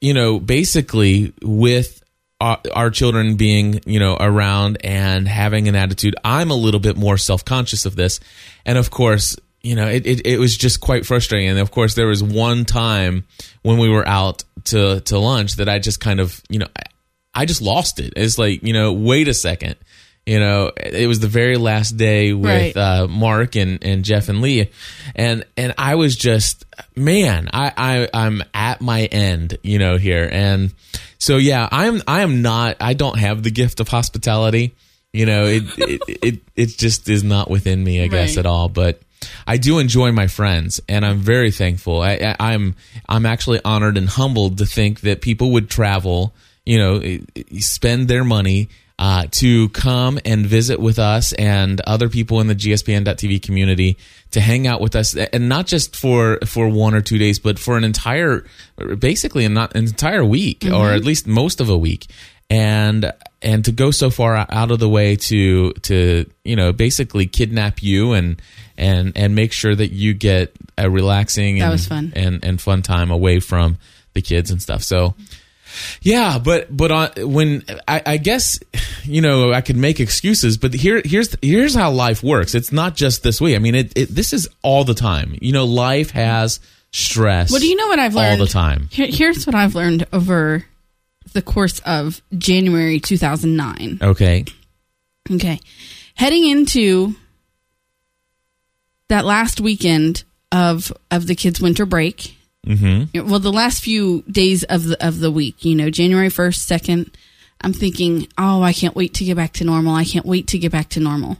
you 0.00 0.12
know 0.12 0.38
basically 0.38 1.32
with 1.40 2.02
our, 2.40 2.60
our 2.74 2.90
children 2.90 3.36
being 3.36 3.80
you 3.86 3.98
know 3.98 4.16
around 4.18 4.78
and 4.84 5.26
having 5.26 5.68
an 5.68 5.74
attitude 5.74 6.14
i'm 6.24 6.50
a 6.50 6.54
little 6.54 6.80
bit 6.80 6.96
more 6.96 7.16
self-conscious 7.16 7.86
of 7.86 7.96
this 7.96 8.20
and 8.64 8.76
of 8.76 8.90
course 8.90 9.36
you 9.62 9.74
know 9.74 9.86
it, 9.86 10.06
it, 10.06 10.26
it 10.26 10.38
was 10.38 10.56
just 10.56 10.80
quite 10.80 11.06
frustrating 11.06 11.48
and 11.48 11.58
of 11.58 11.70
course 11.70 11.94
there 11.94 12.06
was 12.06 12.22
one 12.22 12.64
time 12.64 13.24
when 13.62 13.78
we 13.78 13.88
were 13.88 14.06
out 14.06 14.44
to 14.64 15.00
to 15.00 15.18
lunch 15.18 15.56
that 15.56 15.68
i 15.68 15.78
just 15.78 15.98
kind 15.98 16.20
of 16.20 16.42
you 16.50 16.58
know 16.58 16.68
I, 16.76 16.82
I 17.36 17.44
just 17.44 17.60
lost 17.60 18.00
it. 18.00 18.14
It's 18.16 18.38
like, 18.38 18.62
you 18.62 18.72
know, 18.72 18.94
wait 18.94 19.28
a 19.28 19.34
second. 19.34 19.76
You 20.26 20.40
know, 20.40 20.72
it 20.76 21.06
was 21.06 21.20
the 21.20 21.28
very 21.28 21.56
last 21.56 21.96
day 21.96 22.32
with 22.32 22.74
Right. 22.74 22.76
uh, 22.76 23.06
Mark 23.06 23.54
and, 23.54 23.78
and 23.84 24.04
Jeff 24.04 24.28
and 24.28 24.40
Lee, 24.40 24.70
and 25.14 25.44
and 25.56 25.72
I 25.78 25.94
was 25.94 26.16
just, 26.16 26.64
man, 26.96 27.48
I, 27.52 27.72
I 27.76 28.08
I'm 28.12 28.42
at 28.52 28.80
my 28.80 29.02
end, 29.04 29.56
you 29.62 29.78
know, 29.78 29.98
here, 29.98 30.28
and 30.30 30.74
so 31.18 31.36
yeah, 31.36 31.68
I'm 31.70 32.02
I 32.08 32.22
am 32.22 32.42
not, 32.42 32.76
I 32.80 32.94
don't 32.94 33.18
have 33.20 33.44
the 33.44 33.52
gift 33.52 33.78
of 33.78 33.86
hospitality, 33.86 34.74
you 35.12 35.26
know, 35.26 35.44
it 35.44 35.62
it 35.78 36.00
it, 36.22 36.40
it 36.56 36.66
just 36.76 37.08
is 37.08 37.22
not 37.22 37.48
within 37.48 37.84
me, 37.84 38.02
I 38.02 38.08
guess, 38.08 38.30
Right. 38.30 38.38
at 38.38 38.46
all, 38.46 38.68
but. 38.68 39.00
I 39.46 39.56
do 39.56 39.78
enjoy 39.78 40.12
my 40.12 40.26
friends, 40.26 40.78
and 40.88 41.04
I'm 41.04 41.18
very 41.18 41.50
thankful. 41.50 42.02
I, 42.02 42.34
I, 42.38 42.52
I'm 42.52 42.76
I'm 43.08 43.24
actually 43.24 43.60
honored 43.64 43.96
and 43.96 44.06
humbled 44.08 44.58
to 44.58 44.66
think 44.66 45.00
that 45.00 45.20
people 45.22 45.52
would 45.52 45.70
travel, 45.70 46.34
you 46.66 46.78
know, 46.78 46.98
eh, 46.98 47.18
eh, 47.34 47.42
spend 47.60 48.08
their 48.08 48.24
money 48.24 48.68
uh, 48.98 49.26
to 49.30 49.68
come 49.70 50.18
and 50.24 50.46
visit 50.46 50.80
with 50.80 50.98
us 50.98 51.32
and 51.34 51.80
other 51.82 52.08
people 52.08 52.40
in 52.40 52.46
the 52.46 52.54
GSPN.TV 52.54 53.42
community 53.42 53.98
to 54.30 54.40
hang 54.40 54.66
out 54.66 54.80
with 54.80 54.96
us, 54.96 55.14
and 55.14 55.48
not 55.48 55.66
just 55.66 55.94
for 55.94 56.38
for 56.46 56.68
one 56.68 56.94
or 56.94 57.00
two 57.02 57.18
days, 57.18 57.38
but 57.38 57.58
for 57.58 57.76
an 57.76 57.84
entire, 57.84 58.44
basically, 58.98 59.44
an, 59.44 59.56
an 59.56 59.70
entire 59.74 60.24
week, 60.24 60.64
or 60.64 60.92
at 60.92 61.04
least 61.04 61.26
most 61.26 61.60
of 61.60 61.68
a 61.68 61.76
week, 61.76 62.06
and 62.50 63.12
and 63.42 63.64
to 63.66 63.72
go 63.72 63.90
so 63.90 64.08
far 64.10 64.46
out 64.50 64.70
of 64.70 64.78
the 64.78 64.88
way 64.88 65.16
to 65.16 65.72
to 65.82 66.24
you 66.44 66.56
know 66.56 66.72
basically 66.72 67.26
kidnap 67.26 67.82
you 67.82 68.12
and 68.12 68.40
and 68.78 69.12
and 69.16 69.34
make 69.34 69.52
sure 69.52 69.74
that 69.74 69.92
you 69.92 70.14
get 70.14 70.54
a 70.78 70.88
relaxing 70.90 71.58
That 71.58 71.64
and, 71.64 71.72
was 71.72 71.86
fun. 71.86 72.12
and 72.16 72.44
and 72.44 72.60
fun 72.60 72.82
time 72.82 73.10
away 73.10 73.40
from 73.40 73.78
the 74.14 74.22
kids 74.22 74.50
and 74.50 74.60
stuff. 74.62 74.82
So 74.82 75.14
yeah, 76.02 76.38
but 76.38 76.74
but 76.74 76.90
on, 76.90 77.10
when 77.32 77.64
I, 77.86 78.02
I 78.04 78.16
guess 78.16 78.58
you 79.04 79.20
know 79.20 79.52
I 79.52 79.60
could 79.60 79.76
make 79.76 80.00
excuses, 80.00 80.56
but 80.56 80.74
here 80.74 81.02
here's 81.04 81.34
here's 81.42 81.74
how 81.74 81.90
life 81.90 82.22
works. 82.22 82.54
It's 82.54 82.72
not 82.72 82.96
just 82.96 83.22
this 83.22 83.40
way. 83.40 83.54
I 83.56 83.58
mean, 83.58 83.74
it, 83.74 83.92
it 83.96 84.08
this 84.14 84.32
is 84.32 84.48
all 84.62 84.84
the 84.84 84.94
time. 84.94 85.36
You 85.40 85.52
know, 85.52 85.64
life 85.64 86.10
has 86.10 86.60
stress. 86.92 87.50
Well, 87.50 87.60
do 87.60 87.66
you 87.66 87.76
know 87.76 87.88
what 87.88 87.98
I've 87.98 88.14
learned 88.14 88.40
all 88.40 88.46
the 88.46 88.52
time? 88.52 88.88
Here- 88.90 89.08
here's 89.10 89.46
what 89.46 89.54
I've 89.54 89.74
learned 89.74 90.06
over 90.12 90.64
the 91.32 91.42
course 91.42 91.80
of 91.80 92.22
January 92.38 93.00
2009. 93.00 93.98
Okay. 94.00 94.44
Okay. 95.30 95.60
Heading 96.14 96.46
into 96.48 97.14
that 99.08 99.24
last 99.24 99.60
weekend 99.60 100.24
of 100.52 100.92
of 101.10 101.26
the 101.26 101.34
kids' 101.34 101.60
winter 101.60 101.86
break. 101.86 102.35
Mm-hmm. 102.66 103.28
Well, 103.28 103.38
the 103.38 103.52
last 103.52 103.82
few 103.82 104.22
days 104.22 104.64
of 104.64 104.84
the 104.84 105.06
of 105.06 105.20
the 105.20 105.30
week, 105.30 105.64
you 105.64 105.74
know, 105.74 105.90
January 105.90 106.30
first, 106.30 106.66
second. 106.66 107.16
I'm 107.62 107.72
thinking, 107.72 108.28
oh, 108.36 108.62
I 108.62 108.72
can't 108.72 108.94
wait 108.94 109.14
to 109.14 109.24
get 109.24 109.36
back 109.36 109.54
to 109.54 109.64
normal. 109.64 109.94
I 109.94 110.04
can't 110.04 110.26
wait 110.26 110.48
to 110.48 110.58
get 110.58 110.72
back 110.72 110.90
to 110.90 111.00
normal. 111.00 111.38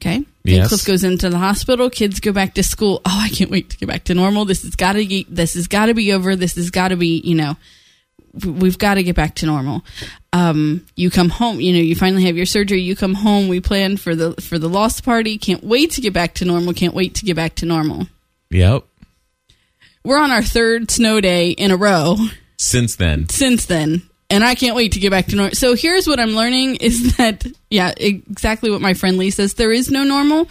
Okay. 0.00 0.24
Yes. 0.44 0.68
Cliff 0.68 0.86
goes 0.86 1.04
into 1.04 1.28
the 1.28 1.38
hospital. 1.38 1.90
Kids 1.90 2.20
go 2.20 2.32
back 2.32 2.54
to 2.54 2.62
school. 2.62 3.02
Oh, 3.04 3.20
I 3.24 3.28
can't 3.28 3.50
wait 3.50 3.70
to 3.70 3.76
get 3.76 3.88
back 3.88 4.04
to 4.04 4.14
normal. 4.14 4.44
This 4.44 4.62
has 4.62 4.76
got 4.76 4.92
to 4.92 5.06
be. 5.06 5.26
This 5.28 5.54
has 5.54 5.66
got 5.66 5.86
to 5.86 5.94
be 5.94 6.12
over. 6.12 6.36
This 6.36 6.54
has 6.54 6.70
got 6.70 6.88
to 6.88 6.96
be. 6.96 7.18
You 7.18 7.34
know, 7.34 7.56
we've 8.44 8.78
got 8.78 8.94
to 8.94 9.02
get 9.02 9.16
back 9.16 9.34
to 9.36 9.46
normal. 9.46 9.84
Um, 10.32 10.86
you 10.94 11.10
come 11.10 11.28
home, 11.28 11.60
you 11.60 11.72
know, 11.72 11.80
you 11.80 11.96
finally 11.96 12.24
have 12.24 12.36
your 12.36 12.46
surgery. 12.46 12.80
You 12.80 12.94
come 12.94 13.14
home. 13.14 13.48
We 13.48 13.60
plan 13.60 13.96
for 13.96 14.14
the 14.14 14.34
for 14.34 14.58
the 14.58 14.68
lost 14.68 15.04
party. 15.04 15.36
Can't 15.36 15.64
wait 15.64 15.90
to 15.92 16.00
get 16.00 16.12
back 16.12 16.34
to 16.34 16.44
normal. 16.44 16.74
Can't 16.74 16.94
wait 16.94 17.16
to 17.16 17.24
get 17.24 17.34
back 17.34 17.56
to 17.56 17.66
normal. 17.66 18.06
Yep. 18.50 18.84
We're 20.08 20.18
on 20.18 20.30
our 20.30 20.42
third 20.42 20.90
snow 20.90 21.20
day 21.20 21.50
in 21.50 21.70
a 21.70 21.76
row 21.76 22.16
Since 22.56 22.96
then, 22.96 23.28
since 23.28 23.66
then, 23.66 24.00
and 24.30 24.42
I 24.42 24.54
can't 24.54 24.74
wait 24.74 24.92
to 24.92 25.00
get 25.00 25.10
back 25.10 25.26
to 25.26 25.36
normal. 25.36 25.54
So 25.54 25.74
here's 25.74 26.06
what 26.08 26.18
I'm 26.18 26.30
learning 26.30 26.76
is 26.76 27.14
that 27.18 27.46
yeah, 27.68 27.92
exactly 27.94 28.70
what 28.70 28.80
my 28.80 28.94
friend 28.94 29.18
Lee 29.18 29.28
says. 29.28 29.52
There 29.52 29.70
is 29.70 29.90
no 29.90 30.04
normal. 30.04 30.48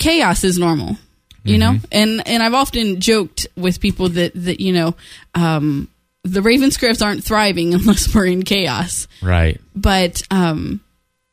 Chaos 0.00 0.42
is 0.42 0.58
normal. 0.58 0.96
You 1.44 1.58
know, 1.58 1.76
and 1.92 2.26
and 2.26 2.42
I've 2.42 2.54
often 2.54 3.00
joked 3.00 3.46
with 3.56 3.80
people 3.80 4.08
that 4.08 4.32
that 4.34 4.58
you 4.60 4.72
know, 4.72 4.96
um, 5.36 5.88
the 6.24 6.40
Ravenscrafts 6.40 7.06
aren't 7.06 7.22
thriving 7.22 7.74
unless 7.78 8.12
we're 8.12 8.26
in 8.26 8.42
chaos. 8.42 9.06
right? 9.22 9.60
but 9.76 10.20
um 10.32 10.80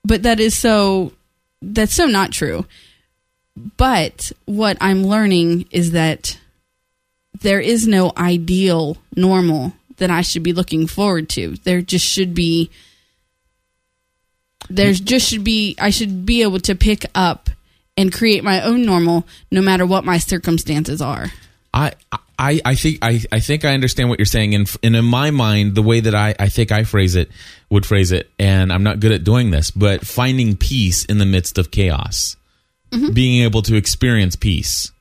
but 0.05 0.21
that 0.21 0.39
is 0.39 0.55
so 0.55 1.11
that's 1.63 1.95
so 1.95 2.05
not 2.05 2.31
true 2.31 2.65
but 3.77 4.31
what 4.45 4.77
i'm 4.81 5.03
learning 5.03 5.65
is 5.71 5.91
that 5.93 6.37
there 7.41 7.59
is 7.59 7.87
no 7.87 8.11
ideal 8.17 8.97
normal 9.15 9.73
that 9.97 10.09
i 10.09 10.21
should 10.21 10.43
be 10.43 10.53
looking 10.53 10.87
forward 10.87 11.29
to. 11.29 11.55
There 11.63 11.81
just 11.81 12.05
should 12.05 12.33
be 12.33 12.69
there's 14.69 14.99
just 14.99 15.27
should 15.27 15.43
be 15.43 15.75
i 15.79 15.89
should 15.89 16.25
be 16.25 16.41
able 16.41 16.59
to 16.59 16.73
pick 16.75 17.05
up 17.13 17.49
and 17.97 18.11
create 18.11 18.43
my 18.43 18.61
own 18.61 18.85
normal 18.85 19.25
no 19.51 19.61
matter 19.61 19.85
what 19.85 20.03
my 20.03 20.17
circumstances 20.17 21.01
are. 21.01 21.27
I, 21.73 21.93
I, 22.37 22.61
I 22.63 22.75
think 22.75 22.99
I, 23.01 23.21
I 23.31 23.39
think 23.39 23.65
I 23.65 23.73
understand 23.73 24.09
what 24.09 24.19
you're 24.19 24.25
saying, 24.25 24.53
and, 24.53 24.75
and 24.83 24.95
in 24.95 25.05
my 25.05 25.31
mind, 25.31 25.75
the 25.75 25.81
way 25.81 25.99
that 25.99 26.13
I, 26.13 26.35
I 26.39 26.49
think 26.49 26.71
I 26.71 26.83
phrase 26.83 27.15
it 27.15 27.29
would 27.69 27.85
phrase 27.85 28.11
it, 28.11 28.29
and 28.37 28.71
I'm 28.71 28.83
not 28.83 28.99
good 28.99 29.11
at 29.11 29.23
doing 29.23 29.49
this, 29.49 29.71
but 29.71 30.05
finding 30.05 30.55
peace 30.55 31.05
in 31.05 31.17
the 31.17 31.25
midst 31.25 31.57
of 31.57 31.71
chaos, 31.71 32.35
mm-hmm. 32.91 33.13
being 33.13 33.43
able 33.43 33.63
to 33.63 33.75
experience 33.75 34.35
peace, 34.35 34.91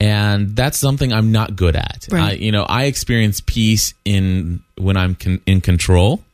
and 0.00 0.56
that's 0.56 0.78
something 0.78 1.12
I'm 1.12 1.30
not 1.32 1.54
good 1.56 1.76
at. 1.76 2.08
Right. 2.10 2.30
I, 2.30 2.32
you 2.32 2.50
know, 2.52 2.62
I 2.62 2.84
experience 2.84 3.40
peace 3.40 3.94
in 4.04 4.60
when 4.76 4.96
I'm 4.96 5.14
con- 5.14 5.40
in 5.46 5.60
control. 5.60 6.24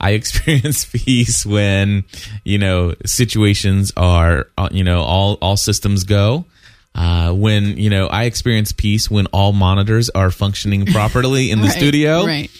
I 0.00 0.10
experience 0.20 0.84
peace 0.84 1.46
when 1.46 2.04
you 2.44 2.58
know 2.58 2.94
situations 3.06 3.92
are 3.96 4.48
uh, 4.58 4.68
you 4.72 4.84
know 4.84 5.00
all 5.02 5.34
all 5.40 5.56
systems 5.56 6.04
go. 6.04 6.44
Uh, 6.94 7.30
when 7.32 7.76
you 7.76 7.90
know 7.90 8.06
I 8.06 8.24
experience 8.24 8.72
peace 8.72 9.10
when 9.10 9.26
all 9.26 9.52
monitors 9.52 10.08
are 10.10 10.30
functioning 10.30 10.86
properly 10.92 11.50
in 11.50 11.60
the 11.60 11.68
Right, 11.68 11.76
studio. 11.76 12.24
right 12.26 12.50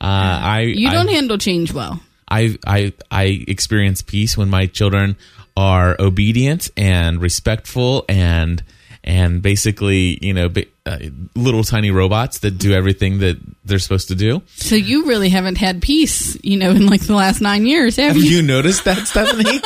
Uh, 0.00 0.04
I 0.04 0.60
you 0.60 0.90
don't 0.90 1.08
handle 1.08 1.38
change 1.38 1.72
well 1.72 2.00
I 2.28 2.58
I 2.66 2.92
I 3.10 3.44
experience 3.48 4.02
peace 4.02 4.36
when 4.36 4.50
my 4.50 4.66
children 4.66 5.16
are 5.56 5.96
obedient 5.98 6.68
and 6.76 7.22
respectful 7.22 8.04
and 8.08 8.62
and 9.06 9.40
basically 9.40 10.18
you 10.20 10.34
know 10.34 10.48
uh, 10.84 10.98
little 11.34 11.62
tiny 11.62 11.90
robots 11.90 12.40
that 12.40 12.58
do 12.58 12.72
everything 12.72 13.18
that 13.20 13.38
they're 13.64 13.78
supposed 13.78 14.08
to 14.08 14.14
do. 14.14 14.42
so 14.56 14.74
you 14.74 15.06
really 15.06 15.28
haven't 15.28 15.58
had 15.58 15.80
peace 15.80 16.36
you 16.42 16.56
know 16.56 16.70
in 16.70 16.86
like 16.86 17.06
the 17.06 17.14
last 17.14 17.40
nine 17.40 17.66
years 17.66 17.96
have 17.96 18.14
Have 18.14 18.24
you 18.24 18.36
you 18.36 18.42
noticed 18.42 18.84
that, 18.84 19.06
Stephanie? 19.06 19.60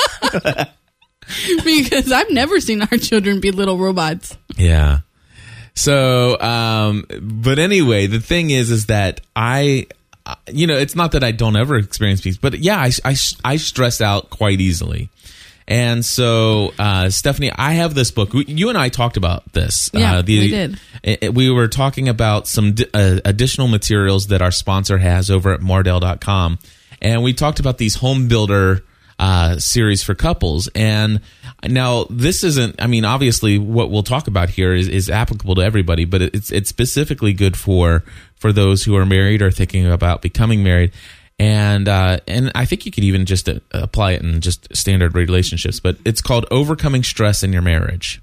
because 1.64 2.12
I've 2.12 2.30
never 2.30 2.60
seen 2.60 2.82
our 2.82 2.98
children 2.98 3.40
be 3.40 3.50
little 3.50 3.78
robots. 3.78 4.36
Yeah. 4.56 5.00
So, 5.74 6.38
um, 6.40 7.06
but 7.20 7.58
anyway, 7.58 8.06
the 8.06 8.20
thing 8.20 8.50
is, 8.50 8.70
is 8.70 8.86
that 8.86 9.20
I, 9.34 9.86
uh, 10.26 10.34
you 10.50 10.66
know, 10.66 10.76
it's 10.76 10.94
not 10.96 11.12
that 11.12 11.24
I 11.24 11.32
don't 11.32 11.56
ever 11.56 11.76
experience 11.76 12.20
peace, 12.20 12.36
but 12.36 12.58
yeah, 12.58 12.78
I, 12.78 12.90
I, 13.04 13.16
I 13.44 13.56
stress 13.56 14.00
out 14.00 14.30
quite 14.30 14.60
easily. 14.60 15.10
And 15.70 16.04
so, 16.04 16.74
uh, 16.80 17.08
Stephanie, 17.10 17.52
I 17.54 17.72
have 17.74 17.94
this 17.94 18.10
book. 18.10 18.30
You 18.34 18.68
and 18.70 18.76
I 18.76 18.88
talked 18.88 19.16
about 19.16 19.52
this. 19.52 19.88
Yeah, 19.94 20.18
uh, 20.18 20.22
we 20.26 20.50
did. 20.50 20.80
it- 21.04 21.32
we 21.34 21.48
were 21.48 21.68
talking 21.68 22.08
about 22.08 22.48
some 22.48 22.72
di- 22.72 22.86
uh, 22.92 23.20
additional 23.24 23.68
materials 23.68 24.26
that 24.26 24.42
our 24.42 24.50
sponsor 24.50 24.98
has 24.98 25.30
over 25.30 25.52
at 25.52 25.60
Mardel.com. 25.60 26.58
And 27.00 27.22
we 27.22 27.32
talked 27.32 27.60
about 27.60 27.78
these 27.78 27.94
home 27.94 28.26
builder 28.26 28.84
uh, 29.20 29.58
series 29.58 30.02
for 30.02 30.14
couples. 30.14 30.68
And 30.74 31.20
now 31.64 32.06
this 32.10 32.42
isn't, 32.42 32.82
I 32.82 32.86
mean, 32.88 33.04
obviously 33.04 33.58
what 33.58 33.90
we'll 33.90 34.02
talk 34.02 34.26
about 34.26 34.48
here 34.50 34.74
is, 34.74 34.88
is 34.88 35.08
applicable 35.08 35.54
to 35.56 35.60
everybody, 35.62 36.04
but 36.04 36.20
it's, 36.22 36.50
it's 36.50 36.68
specifically 36.68 37.32
good 37.32 37.56
for, 37.56 38.02
for 38.36 38.52
those 38.52 38.82
who 38.84 38.96
are 38.96 39.06
married 39.06 39.40
or 39.40 39.50
thinking 39.50 39.86
about 39.86 40.20
becoming 40.22 40.64
married. 40.64 40.92
And, 41.40 41.88
uh, 41.88 42.18
and 42.28 42.52
I 42.54 42.66
think 42.66 42.84
you 42.84 42.92
could 42.92 43.02
even 43.02 43.24
just 43.24 43.48
uh, 43.48 43.60
apply 43.72 44.12
it 44.12 44.22
in 44.22 44.42
just 44.42 44.68
standard 44.76 45.14
relationships, 45.14 45.80
but 45.80 45.96
it's 46.04 46.20
called 46.20 46.44
Overcoming 46.50 47.02
Stress 47.02 47.42
in 47.42 47.52
Your 47.52 47.62
Marriage 47.62 48.20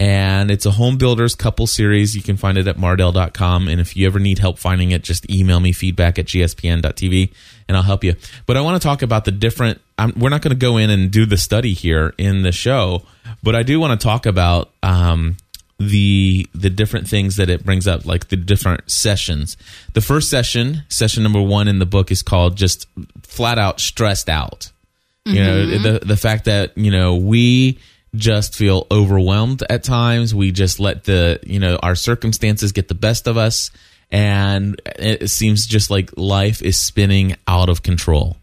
and 0.00 0.50
it's 0.50 0.64
a 0.64 0.70
home 0.70 0.96
builders 0.96 1.34
couple 1.34 1.66
series. 1.66 2.14
You 2.14 2.22
can 2.22 2.36
find 2.36 2.56
it 2.56 2.68
at 2.68 2.76
mardel.com. 2.76 3.68
And 3.68 3.80
if 3.80 3.96
you 3.96 4.06
ever 4.06 4.20
need 4.20 4.38
help 4.38 4.58
finding 4.58 4.92
it, 4.92 5.02
just 5.02 5.28
email 5.28 5.58
me 5.58 5.72
feedback 5.72 6.18
at 6.18 6.26
gspn.tv 6.26 7.32
and 7.66 7.76
I'll 7.76 7.82
help 7.82 8.04
you. 8.04 8.14
But 8.46 8.56
I 8.56 8.60
want 8.60 8.80
to 8.80 8.86
talk 8.86 9.02
about 9.02 9.24
the 9.24 9.32
different, 9.32 9.80
I'm, 9.98 10.12
we're 10.16 10.28
not 10.28 10.42
going 10.42 10.54
to 10.54 10.60
go 10.60 10.76
in 10.76 10.90
and 10.90 11.10
do 11.10 11.26
the 11.26 11.36
study 11.36 11.72
here 11.72 12.14
in 12.16 12.42
the 12.42 12.52
show, 12.52 13.02
but 13.42 13.56
I 13.56 13.64
do 13.64 13.80
want 13.80 13.98
to 14.00 14.04
talk 14.04 14.26
about, 14.26 14.70
um, 14.84 15.36
the 15.78 16.48
the 16.54 16.70
different 16.70 17.08
things 17.08 17.36
that 17.36 17.48
it 17.48 17.64
brings 17.64 17.86
up 17.86 18.04
like 18.04 18.28
the 18.28 18.36
different 18.36 18.90
sessions. 18.90 19.56
The 19.94 20.00
first 20.00 20.28
session 20.28 20.82
session 20.88 21.22
number 21.22 21.40
one 21.40 21.68
in 21.68 21.78
the 21.78 21.86
book 21.86 22.10
is 22.10 22.22
called 22.22 22.56
just 22.56 22.86
flat 23.22 23.58
out 23.58 23.80
stressed 23.80 24.28
out. 24.28 24.72
You 25.24 25.44
know 25.44 25.66
the 25.78 25.98
the 26.04 26.16
fact 26.16 26.46
that 26.46 26.76
you 26.76 26.90
know 26.90 27.16
we 27.16 27.78
just 28.14 28.56
feel 28.56 28.86
overwhelmed 28.90 29.62
at 29.68 29.84
times. 29.84 30.34
We 30.34 30.52
just 30.52 30.80
let 30.80 31.04
the 31.04 31.38
you 31.44 31.60
know 31.60 31.76
our 31.82 31.94
circumstances 31.94 32.72
get 32.72 32.88
the 32.88 32.94
best 32.94 33.26
of 33.26 33.36
us. 33.36 33.70
And 34.10 34.80
it 34.96 35.28
seems 35.28 35.66
just 35.66 35.90
like 35.90 36.10
life 36.16 36.62
is 36.62 36.78
spinning 36.78 37.36
out 37.46 37.68
of 37.68 37.82
control. 37.82 38.38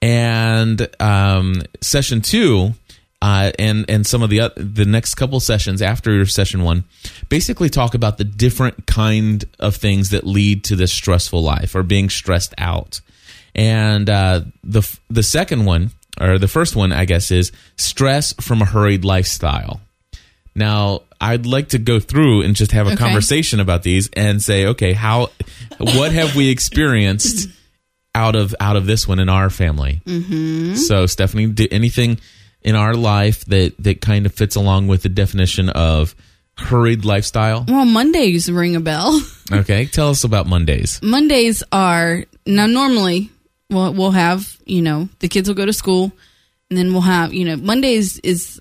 And 0.00 0.88
um, 1.00 1.62
session 1.80 2.20
two 2.20 2.74
uh, 3.22 3.52
and 3.58 3.84
and 3.88 4.06
some 4.06 4.22
of 4.22 4.30
the 4.30 4.40
oth- 4.40 4.52
the 4.56 4.84
next 4.86 5.14
couple 5.14 5.38
sessions 5.40 5.82
after 5.82 6.24
session 6.26 6.62
one 6.62 6.84
basically 7.28 7.68
talk 7.68 7.94
about 7.94 8.16
the 8.18 8.24
different 8.24 8.86
kind 8.86 9.44
of 9.58 9.76
things 9.76 10.10
that 10.10 10.24
lead 10.26 10.64
to 10.64 10.76
this 10.76 10.92
stressful 10.92 11.42
life 11.42 11.74
or 11.74 11.82
being 11.82 12.08
stressed 12.08 12.54
out 12.58 13.00
and 13.54 14.08
uh, 14.08 14.40
the 14.64 14.82
the 15.10 15.22
second 15.22 15.64
one 15.64 15.90
or 16.20 16.38
the 16.38 16.48
first 16.48 16.76
one 16.76 16.92
I 16.92 17.04
guess 17.04 17.30
is 17.30 17.52
stress 17.76 18.32
from 18.40 18.62
a 18.62 18.64
hurried 18.64 19.04
lifestyle. 19.04 19.80
Now 20.54 21.02
I'd 21.20 21.46
like 21.46 21.68
to 21.70 21.78
go 21.78 22.00
through 22.00 22.42
and 22.42 22.56
just 22.56 22.72
have 22.72 22.86
a 22.86 22.90
Okay. 22.92 22.98
conversation 22.98 23.60
about 23.60 23.82
these 23.82 24.08
and 24.14 24.42
say, 24.42 24.66
okay, 24.66 24.92
how 24.94 25.28
what 25.78 26.12
have 26.12 26.34
we 26.36 26.48
experienced 26.48 27.48
out 28.14 28.34
of 28.34 28.54
out 28.60 28.76
of 28.76 28.86
this 28.86 29.06
one 29.06 29.18
in 29.20 29.28
our 29.28 29.50
family? 29.50 30.00
Mm-hmm. 30.06 30.74
So 30.76 31.06
Stephanie, 31.06 31.46
did 31.48 31.72
anything 31.72 32.18
in 32.62 32.74
our 32.74 32.94
life 32.94 33.44
that 33.46 33.74
that 33.78 34.00
kind 34.00 34.26
of 34.26 34.34
fits 34.34 34.56
along 34.56 34.88
with 34.88 35.02
the 35.02 35.08
definition 35.08 35.68
of 35.70 36.14
hurried 36.56 37.04
lifestyle? 37.04 37.64
Well, 37.66 37.84
Mondays 37.84 38.50
ring 38.50 38.76
a 38.76 38.80
bell. 38.80 39.20
Okay, 39.52 39.86
tell 39.86 40.10
us 40.10 40.22
about 40.22 40.46
Mondays. 40.46 41.02
Mondays 41.02 41.64
are 41.72 42.22
now 42.46 42.66
normally 42.66 43.30
we'll 43.68 43.92
we'll 43.94 44.12
have 44.12 44.56
you 44.64 44.80
know 44.80 45.08
the 45.18 45.26
kids 45.26 45.48
will 45.48 45.56
go 45.56 45.66
to 45.66 45.72
school, 45.72 46.12
and 46.70 46.78
then 46.78 46.92
we'll 46.92 47.02
have 47.02 47.34
you 47.34 47.44
know 47.44 47.56
Mondays 47.56 48.20
is 48.20 48.60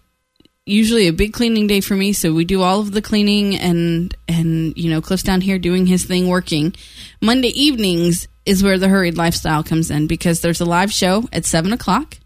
usually 0.65 1.07
a 1.07 1.13
big 1.13 1.33
cleaning 1.33 1.67
day 1.67 1.81
for 1.81 1.95
me. 1.95 2.13
So 2.13 2.33
we 2.33 2.45
do 2.45 2.61
all 2.61 2.79
of 2.79 2.91
the 2.91 3.01
cleaning 3.03 3.55
and 3.55 4.15
and 4.27 4.75
you 4.77 4.89
know 4.89 4.99
Cliff's 4.99 5.21
down 5.21 5.41
here 5.41 5.59
doing 5.59 5.85
his 5.85 6.05
thing 6.05 6.27
working. 6.27 6.75
Monday 7.21 7.49
evenings 7.49 8.27
is 8.45 8.63
where 8.63 8.77
the 8.77 8.87
hurried 8.87 9.17
lifestyle 9.17 9.63
comes 9.63 9.91
in 9.91 10.07
because 10.07 10.41
there's 10.41 10.61
a 10.61 10.65
live 10.65 10.91
show 10.91 11.27
at 11.31 11.45
seven 11.45 11.73
o'clock. 11.73 12.17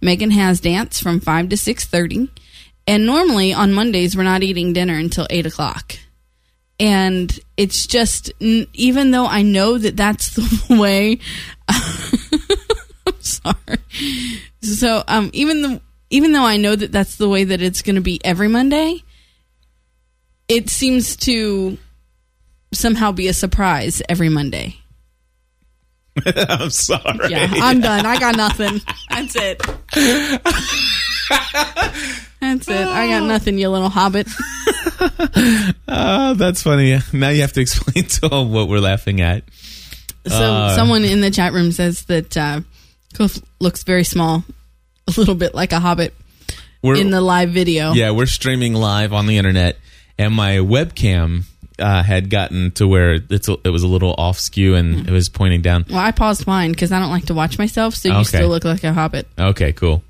Megan 0.00 0.30
has 0.30 0.60
dance 0.60 1.00
from 1.00 1.20
five 1.20 1.48
to 1.50 1.56
six 1.56 1.84
thirty, 1.84 2.30
and 2.86 3.06
normally 3.06 3.52
on 3.52 3.72
Mondays 3.72 4.16
we're 4.16 4.22
not 4.22 4.42
eating 4.42 4.72
dinner 4.72 4.94
until 4.96 5.26
eight 5.30 5.46
o'clock. 5.46 5.96
and 6.78 7.40
it's 7.56 7.86
just 7.86 8.30
even 8.40 9.10
though 9.10 9.26
I 9.26 9.42
know 9.42 9.78
that 9.78 9.96
that's 9.96 10.34
the 10.36 10.76
way. 10.76 11.18
I'm 11.68 13.20
sorry. 13.20 13.78
So 14.62 15.02
um, 15.08 15.30
even 15.32 15.62
the 15.62 15.80
even 16.10 16.32
though 16.32 16.44
I 16.44 16.56
know 16.58 16.76
that 16.76 16.92
that's 16.92 17.16
the 17.16 17.28
way 17.28 17.44
that 17.44 17.62
it's 17.62 17.82
going 17.82 17.96
to 17.96 18.02
be 18.02 18.20
every 18.24 18.48
Monday, 18.48 19.02
it 20.48 20.68
seems 20.70 21.16
to 21.16 21.78
somehow 22.72 23.10
be 23.12 23.28
a 23.28 23.32
surprise 23.32 24.02
every 24.08 24.28
Monday. 24.28 24.76
I'm 26.26 26.70
sorry. 26.70 27.28
Yeah, 27.30 27.46
I'm 27.50 27.80
done. 27.80 28.06
I 28.06 28.18
got 28.18 28.36
nothing. 28.36 28.80
That's 29.10 29.36
it. 29.36 29.60
That's 32.40 32.68
it. 32.68 32.86
I 32.86 33.08
got 33.08 33.26
nothing, 33.26 33.58
you 33.58 33.68
little 33.68 33.88
hobbit. 33.88 34.28
Oh, 35.88 36.34
that's 36.34 36.62
funny. 36.62 36.98
Now 37.12 37.28
you 37.30 37.40
have 37.42 37.52
to 37.54 37.60
explain 37.60 38.04
to 38.04 38.28
them 38.28 38.52
what 38.52 38.68
we're 38.68 38.80
laughing 38.80 39.20
at. 39.20 39.44
So 40.26 40.34
Uh. 40.34 40.74
someone 40.74 41.04
in 41.04 41.20
the 41.20 41.30
chat 41.30 41.52
room 41.52 41.72
says 41.72 42.04
that 42.04 42.36
uh, 42.36 42.60
Cliff 43.14 43.38
looks 43.60 43.82
very 43.84 44.04
small, 44.04 44.44
a 45.08 45.12
little 45.16 45.34
bit 45.34 45.54
like 45.54 45.72
a 45.72 45.80
hobbit 45.80 46.14
in 46.82 47.10
the 47.10 47.20
live 47.20 47.50
video. 47.50 47.92
yeah, 47.92 48.10
we're 48.10 48.26
streaming 48.26 48.74
live 48.74 49.12
on 49.12 49.26
the 49.26 49.38
internet, 49.38 49.78
and 50.18 50.34
my 50.34 50.56
webcam 50.58 51.44
uh, 51.78 52.02
had 52.02 52.30
gotten 52.30 52.70
to 52.72 52.86
where 52.88 53.18
it's 53.30 53.48
a, 53.48 53.56
it 53.64 53.70
was 53.70 53.82
a 53.82 53.86
little 53.88 54.14
off 54.16 54.38
skew 54.38 54.74
and 54.74 55.06
it 55.08 55.12
was 55.12 55.28
pointing 55.28 55.62
down. 55.62 55.84
Well, 55.88 55.98
I 55.98 56.10
paused 56.12 56.46
mine 56.46 56.70
because 56.72 56.92
I 56.92 56.98
don't 56.98 57.10
like 57.10 57.26
to 57.26 57.34
watch 57.34 57.58
myself, 57.58 57.94
so 57.94 58.08
you 58.08 58.14
Okay. 58.14 58.24
still 58.24 58.48
look 58.48 58.64
like 58.64 58.82
a 58.84 58.92
hobbit. 58.92 59.26
Okay, 59.38 59.72
cool. 59.72 60.02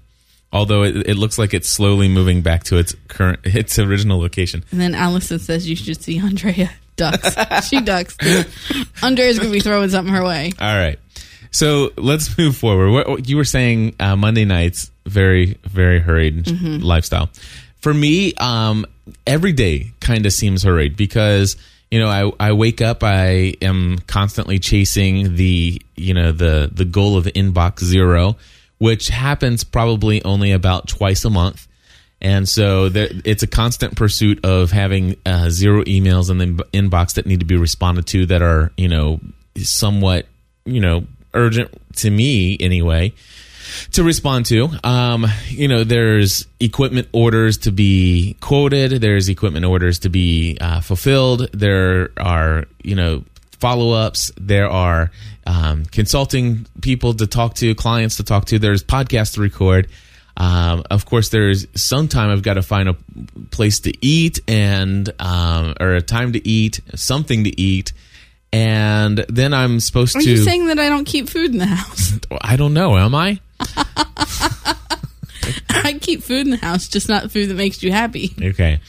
Although 0.53 0.85
it, 0.85 0.97
it 1.09 1.17
looks 1.17 1.39
like 1.39 1.53
it's 1.55 1.69
slowly 1.69 2.09
moving 2.09 2.41
back 2.41 2.65
to 2.65 2.77
its 2.79 2.95
current 3.09 3.41
its 3.45 3.79
original 3.79 4.19
location. 4.21 4.65
And 4.71 4.81
then 4.81 4.95
Allison 4.95 5.39
says 5.39 5.69
you 5.69 5.77
should 5.77 6.01
see 6.03 6.19
Andrea 6.19 6.71
ducks. 6.97 7.35
she 7.69 7.81
ducks. 7.81 8.17
Too. 8.17 8.45
Andrea's 9.03 9.39
gonna 9.39 9.51
be 9.51 9.61
throwing 9.61 9.91
something 9.91 10.15
her 10.15 10.25
way. 10.25 10.53
All 10.61 10.75
right. 10.75 10.99
So 11.51 11.91
let's 11.97 12.37
move 12.39 12.57
forward. 12.57 12.91
What, 12.91 13.09
what 13.09 13.29
you 13.29 13.37
were 13.37 13.45
saying 13.45 13.97
uh, 13.99 14.15
Monday 14.15 14.45
nights, 14.45 14.91
very, 15.07 15.57
very 15.65 15.99
hurried 16.01 16.47
lifestyle. 16.83 17.31
For 17.87 17.95
me, 17.95 18.35
um, 18.35 18.85
every 19.29 19.53
day 19.53 19.93
kind 20.01 20.27
of 20.27 20.33
seems 20.33 20.65
hurried 20.65 20.97
because 20.97 21.55
you 21.89 22.01
know 22.01 22.09
I, 22.09 22.49
I 22.49 22.53
wake 22.53 22.81
up, 22.81 23.05
I 23.05 23.55
am 23.63 24.01
constantly 24.09 24.59
chasing 24.59 25.37
the 25.37 25.81
you 25.95 26.13
know 26.13 26.33
the 26.33 26.69
the 26.75 26.85
goal 26.85 27.17
of 27.17 27.27
inbox 27.27 27.85
zero, 27.85 28.39
which 28.79 29.07
happens 29.07 29.63
probably 29.63 30.21
only 30.25 30.51
about 30.51 30.89
twice 30.89 31.25
a 31.25 31.31
month. 31.31 31.69
And 32.21 32.49
so 32.49 32.89
there, 32.89 33.09
it's 33.25 33.45
a 33.45 33.47
constant 33.47 33.95
pursuit 33.95 34.45
of 34.45 34.73
having 34.73 35.15
uh, 35.25 35.51
zero 35.51 35.85
emails 35.85 36.29
in 36.29 36.39
the 36.39 36.65
inbox 36.73 37.15
that 37.15 37.25
need 37.25 37.39
to 37.39 37.47
be 37.47 37.57
responded 37.57 38.09
to 38.09 38.27
that 38.27 38.43
are, 38.43 38.73
you 38.77 38.89
know, 38.89 39.21
somewhat, 39.59 40.27
you 40.65 40.81
know, 40.81 41.07
urgent 41.35 41.71
to 41.99 42.11
me 42.11 42.57
anyway 42.59 43.13
to 43.93 44.03
respond 44.03 44.47
to. 44.47 44.69
Um, 44.85 45.27
you 45.49 45.69
know, 45.69 45.85
there's 45.85 46.47
equipment 46.61 47.09
orders 47.13 47.59
to 47.59 47.73
be 47.73 48.37
quoted. 48.41 49.01
There's 49.01 49.29
equipment 49.29 49.65
orders 49.65 50.01
to 50.01 50.09
be 50.09 50.59
uh, 50.61 50.81
fulfilled. 50.81 51.51
There 51.53 52.11
are, 52.17 52.65
you 52.83 52.95
know, 52.95 53.25
follow 53.59 53.93
ups. 53.93 54.31
There 54.39 54.69
are 54.69 55.11
um, 55.47 55.85
consulting 55.87 56.67
people 56.81 57.15
to 57.15 57.27
talk 57.27 57.55
to, 57.57 57.75
clients 57.75 58.17
to 58.17 58.25
talk 58.25 58.47
to. 58.47 58.59
There's 58.59 58.83
podcasts 58.83 59.35
to 59.35 59.41
record. 59.41 59.89
Um, 60.37 60.85
of 60.91 61.07
course, 61.07 61.31
there's 61.31 61.67
sometime 61.75 62.31
I've 62.31 62.43
got 62.43 62.55
to 62.55 62.63
find 62.63 62.89
a 62.89 62.97
place 63.51 63.81
to 63.81 64.07
eat 64.07 64.39
and 64.47 65.11
um, 65.19 65.75
or 65.81 65.95
a 65.95 66.03
time 66.03 66.35
to 66.35 66.47
eat, 66.47 66.81
something 66.95 67.45
to 67.45 67.61
eat, 67.61 67.93
and 68.53 69.25
then 69.29 69.55
I'm 69.55 69.81
supposed 69.81 70.15
Are 70.17 70.21
to. 70.21 70.29
Are 70.29 70.31
you 70.31 70.45
saying 70.45 70.67
that 70.67 70.79
I 70.79 70.89
don't 70.89 71.07
keep 71.07 71.31
food 71.31 71.53
in 71.53 71.59
the 71.59 71.67
house? 71.67 72.19
I 72.43 72.57
don't 72.57 72.75
know. 72.75 72.99
Am 72.99 73.15
I? 73.15 73.41
I 75.69 75.99
keep 76.01 76.23
food 76.23 76.47
in 76.47 76.51
the 76.51 76.57
house, 76.57 76.89
just 76.89 77.09
not 77.09 77.31
food 77.31 77.49
that 77.49 77.55
makes 77.55 77.83
you 77.83 77.93
happy. 77.93 78.35
Okay. 78.41 78.81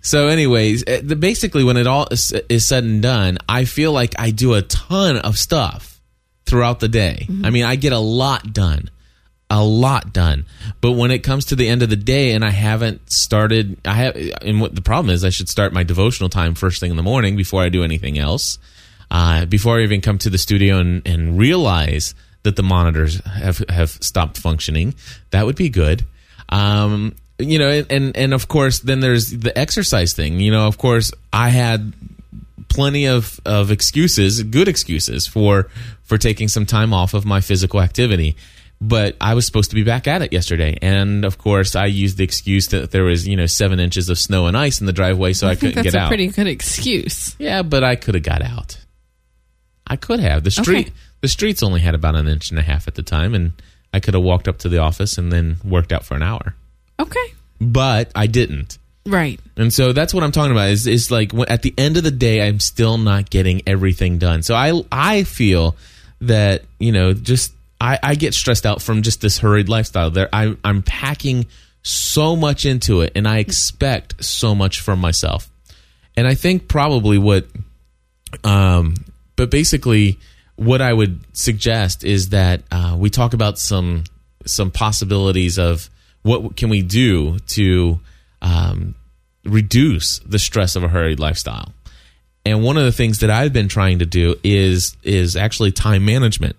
So, 0.00 0.28
anyways, 0.28 0.84
the, 0.84 1.16
basically, 1.16 1.64
when 1.64 1.76
it 1.76 1.86
all 1.86 2.06
is, 2.10 2.32
is 2.48 2.66
said 2.66 2.84
and 2.84 3.02
done, 3.02 3.38
I 3.48 3.64
feel 3.64 3.92
like 3.92 4.14
I 4.18 4.30
do 4.30 4.54
a 4.54 4.62
ton 4.62 5.16
of 5.18 5.36
stuff 5.36 6.00
throughout 6.46 6.80
the 6.80 6.88
day. 6.88 7.26
I 7.42 7.50
mean, 7.50 7.64
I 7.64 7.74
get 7.76 7.92
a 7.92 7.98
lot 7.98 8.52
done, 8.52 8.88
a 9.50 9.64
lot 9.64 10.12
done. 10.12 10.46
But 10.80 10.92
when 10.92 11.10
it 11.10 11.18
comes 11.24 11.46
to 11.46 11.56
the 11.56 11.68
end 11.68 11.82
of 11.82 11.90
the 11.90 11.96
day, 11.96 12.32
and 12.32 12.44
I 12.44 12.50
haven't 12.50 13.10
started, 13.10 13.78
I 13.84 13.94
have, 13.94 14.16
and 14.42 14.60
what 14.60 14.74
the 14.74 14.82
problem 14.82 15.12
is, 15.12 15.24
I 15.24 15.30
should 15.30 15.48
start 15.48 15.72
my 15.72 15.82
devotional 15.82 16.30
time 16.30 16.54
first 16.54 16.80
thing 16.80 16.90
in 16.90 16.96
the 16.96 17.02
morning 17.02 17.36
before 17.36 17.62
I 17.62 17.68
do 17.68 17.82
anything 17.82 18.18
else. 18.18 18.58
Uh, 19.10 19.44
before 19.44 19.78
I 19.78 19.82
even 19.82 20.00
come 20.00 20.18
to 20.18 20.30
the 20.30 20.38
studio 20.38 20.78
and, 20.78 21.06
and 21.06 21.38
realize 21.38 22.14
that 22.46 22.56
the 22.56 22.62
monitors 22.62 23.20
have 23.24 23.58
have 23.68 23.90
stopped 23.90 24.38
functioning, 24.38 24.94
that 25.30 25.44
would 25.44 25.56
be 25.56 25.68
good. 25.68 26.04
Um, 26.48 27.14
you 27.38 27.58
know, 27.58 27.84
and 27.90 28.16
and 28.16 28.32
of 28.32 28.48
course, 28.48 28.78
then 28.80 29.00
there's 29.00 29.30
the 29.30 29.56
exercise 29.56 30.14
thing. 30.14 30.40
You 30.40 30.50
know, 30.50 30.66
of 30.66 30.78
course, 30.78 31.12
I 31.32 31.50
had 31.50 31.92
plenty 32.68 33.06
of 33.06 33.38
of 33.44 33.70
excuses, 33.70 34.42
good 34.42 34.68
excuses 34.68 35.26
for 35.26 35.68
for 36.04 36.18
taking 36.18 36.48
some 36.48 36.64
time 36.66 36.94
off 36.94 37.14
of 37.14 37.24
my 37.26 37.40
physical 37.40 37.80
activity. 37.80 38.36
But 38.78 39.16
I 39.22 39.32
was 39.34 39.46
supposed 39.46 39.70
to 39.70 39.74
be 39.74 39.84
back 39.84 40.06
at 40.06 40.20
it 40.20 40.32
yesterday, 40.34 40.76
and 40.82 41.24
of 41.24 41.38
course, 41.38 41.74
I 41.74 41.86
used 41.86 42.18
the 42.18 42.24
excuse 42.24 42.68
that 42.68 42.90
there 42.90 43.04
was 43.04 43.26
you 43.26 43.34
know 43.36 43.46
seven 43.46 43.80
inches 43.80 44.08
of 44.10 44.18
snow 44.18 44.46
and 44.46 44.56
ice 44.56 44.80
in 44.80 44.86
the 44.86 44.92
driveway, 44.92 45.32
so 45.32 45.48
I, 45.48 45.52
I 45.52 45.54
couldn't 45.54 45.76
that's 45.76 45.92
get 45.92 45.94
a 45.94 46.00
out. 46.00 46.08
pretty 46.08 46.26
good 46.28 46.46
excuse. 46.46 47.34
Yeah, 47.38 47.62
but 47.62 47.82
I 47.84 47.96
could 47.96 48.14
have 48.14 48.22
got 48.24 48.42
out. 48.42 48.76
I 49.86 49.96
could 49.96 50.20
have. 50.20 50.44
The 50.44 50.50
street 50.50 50.88
Okay. 50.88 50.92
The 51.20 51.28
streets 51.28 51.62
only 51.62 51.80
had 51.80 51.94
about 51.94 52.14
an 52.14 52.28
inch 52.28 52.50
and 52.50 52.58
a 52.58 52.62
half 52.62 52.88
at 52.88 52.94
the 52.94 53.02
time 53.02 53.34
and 53.34 53.52
I 53.92 54.00
could 54.00 54.14
have 54.14 54.22
walked 54.22 54.48
up 54.48 54.58
to 54.58 54.68
the 54.68 54.78
office 54.78 55.18
and 55.18 55.32
then 55.32 55.56
worked 55.64 55.92
out 55.92 56.04
for 56.04 56.14
an 56.14 56.22
hour. 56.22 56.54
Okay. 56.98 57.34
But 57.60 58.10
I 58.14 58.26
didn't. 58.26 58.78
Right. 59.06 59.40
And 59.56 59.72
so 59.72 59.92
that's 59.92 60.12
what 60.12 60.24
I'm 60.24 60.32
talking 60.32 60.52
about 60.52 60.70
is 60.70 60.86
is 60.86 61.10
like 61.10 61.32
at 61.48 61.62
the 61.62 61.72
end 61.78 61.96
of 61.96 62.02
the 62.02 62.10
day 62.10 62.46
I'm 62.46 62.60
still 62.60 62.98
not 62.98 63.30
getting 63.30 63.62
everything 63.66 64.18
done. 64.18 64.42
So 64.42 64.54
I 64.54 64.82
I 64.90 65.22
feel 65.22 65.76
that, 66.22 66.64
you 66.78 66.92
know, 66.92 67.12
just 67.12 67.52
I, 67.80 67.98
I 68.02 68.14
get 68.16 68.34
stressed 68.34 68.66
out 68.66 68.82
from 68.82 69.02
just 69.02 69.20
this 69.20 69.38
hurried 69.38 69.68
lifestyle. 69.68 70.10
There 70.10 70.28
I 70.32 70.56
I'm 70.64 70.82
packing 70.82 71.46
so 71.82 72.34
much 72.34 72.66
into 72.66 73.02
it 73.02 73.12
and 73.14 73.28
I 73.28 73.38
expect 73.38 74.24
so 74.24 74.54
much 74.54 74.80
from 74.80 74.98
myself. 74.98 75.48
And 76.16 76.26
I 76.26 76.34
think 76.34 76.66
probably 76.66 77.18
what 77.18 77.46
um, 78.44 78.94
but 79.36 79.50
basically, 79.50 80.18
what 80.56 80.80
I 80.80 80.92
would 80.92 81.20
suggest 81.36 82.04
is 82.04 82.30
that 82.30 82.62
uh, 82.70 82.96
we 82.98 83.10
talk 83.10 83.34
about 83.34 83.58
some 83.58 84.04
some 84.44 84.70
possibilities 84.70 85.58
of 85.58 85.90
what 86.22 86.56
can 86.56 86.68
we 86.68 86.82
do 86.82 87.38
to 87.40 88.00
um, 88.42 88.94
reduce 89.44 90.18
the 90.20 90.38
stress 90.38 90.76
of 90.76 90.82
a 90.82 90.88
hurried 90.88 91.20
lifestyle. 91.20 91.72
And 92.44 92.62
one 92.62 92.76
of 92.76 92.84
the 92.84 92.92
things 92.92 93.20
that 93.20 93.30
I've 93.30 93.52
been 93.52 93.68
trying 93.68 93.98
to 93.98 94.06
do 94.06 94.36
is 94.42 94.96
is 95.02 95.36
actually 95.36 95.72
time 95.72 96.04
management 96.04 96.56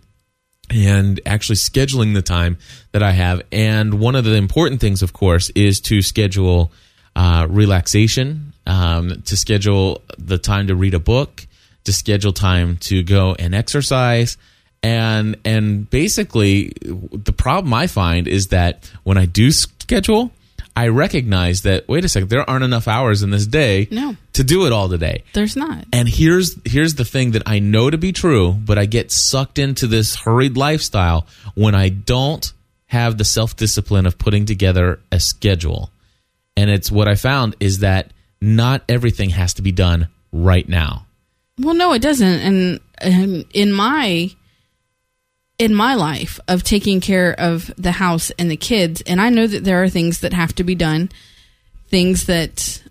and 0.70 1.20
actually 1.26 1.56
scheduling 1.56 2.14
the 2.14 2.22
time 2.22 2.58
that 2.92 3.02
I 3.02 3.12
have. 3.12 3.42
And 3.52 3.96
one 3.96 4.16
of 4.16 4.26
the 4.26 4.36
important 4.36 4.82
things, 4.82 5.02
of 5.02 5.14
course, 5.14 5.50
is 5.52 5.80
to 5.82 6.02
schedule 6.02 6.72
uh, 7.16 7.48
relaxation, 7.50 8.54
um, 8.66 9.22
to 9.24 9.38
schedule 9.38 10.02
the 10.18 10.38
time 10.38 10.68
to 10.68 10.76
read 10.76 10.94
a 10.94 11.00
book, 11.00 11.47
to 11.88 11.94
schedule 11.94 12.32
time 12.34 12.78
to 12.78 13.02
go 13.04 13.34
and 13.40 13.56
exercise. 13.56 14.38
And 14.84 15.36
and 15.44 15.90
basically, 15.90 16.72
the 16.82 17.34
problem 17.34 17.74
I 17.74 17.88
find 17.88 18.28
is 18.28 18.48
that 18.48 18.90
when 19.04 19.18
I 19.18 19.26
do 19.26 19.52
schedule, 19.52 20.32
I 20.76 20.90
recognize 20.90 21.64
that 21.64 21.88
wait 21.88 22.06
a 22.06 22.10
second, 22.10 22.30
there 22.30 22.48
aren't 22.48 22.64
enough 22.64 22.88
hours 22.88 23.24
in 23.24 23.32
this 23.32 23.48
day 23.48 23.88
No. 23.90 24.16
to 24.34 24.44
do 24.44 24.68
it 24.68 24.72
all 24.72 24.88
today. 24.88 25.24
There's 25.34 25.56
not. 25.56 25.86
And 25.92 26.08
here's 26.08 26.56
here's 26.64 26.94
the 26.94 27.06
thing 27.06 27.32
that 27.32 27.42
I 27.48 27.58
know 27.58 27.90
to 27.90 27.98
be 27.98 28.12
true, 28.12 28.52
but 28.54 28.78
I 28.78 28.86
get 28.86 29.12
sucked 29.12 29.58
into 29.58 29.88
this 29.88 30.16
hurried 30.16 30.56
lifestyle 30.56 31.26
when 31.56 31.74
I 31.74 31.90
don't 31.90 32.54
have 32.86 33.18
the 33.18 33.26
self-discipline 33.26 34.06
of 34.06 34.18
putting 34.20 34.46
together 34.46 35.00
a 35.12 35.20
schedule. 35.20 35.90
And 36.56 36.70
it's 36.70 36.92
what 36.92 37.08
I 37.08 37.16
found 37.16 37.56
is 37.60 37.80
that 37.80 38.12
not 38.40 38.84
everything 38.88 39.32
has 39.32 39.56
to 39.56 39.64
be 39.64 39.72
done 39.72 40.08
right 40.32 40.70
now. 40.70 41.07
Well, 41.60 41.76
no, 41.76 41.94
it 41.94 42.02
doesn't. 42.02 42.28
And, 42.28 42.80
and 43.00 43.46
in 43.54 43.72
my 43.72 44.32
in 45.60 45.74
my 45.74 45.96
life 45.96 46.40
of 46.48 46.64
taking 46.64 47.02
care 47.02 47.34
of 47.34 47.72
the 47.78 47.94
house 47.94 48.32
and 48.38 48.52
the 48.52 48.58
kids, 48.58 49.02
and 49.08 49.20
I 49.20 49.30
know 49.30 49.48
that 49.48 49.64
there 49.64 49.82
are 49.84 49.90
things 49.90 50.20
that 50.20 50.34
have 50.34 50.54
to 50.56 50.64
be 50.64 50.76
done, 50.76 51.10
things 51.88 52.26
that, 52.26 52.84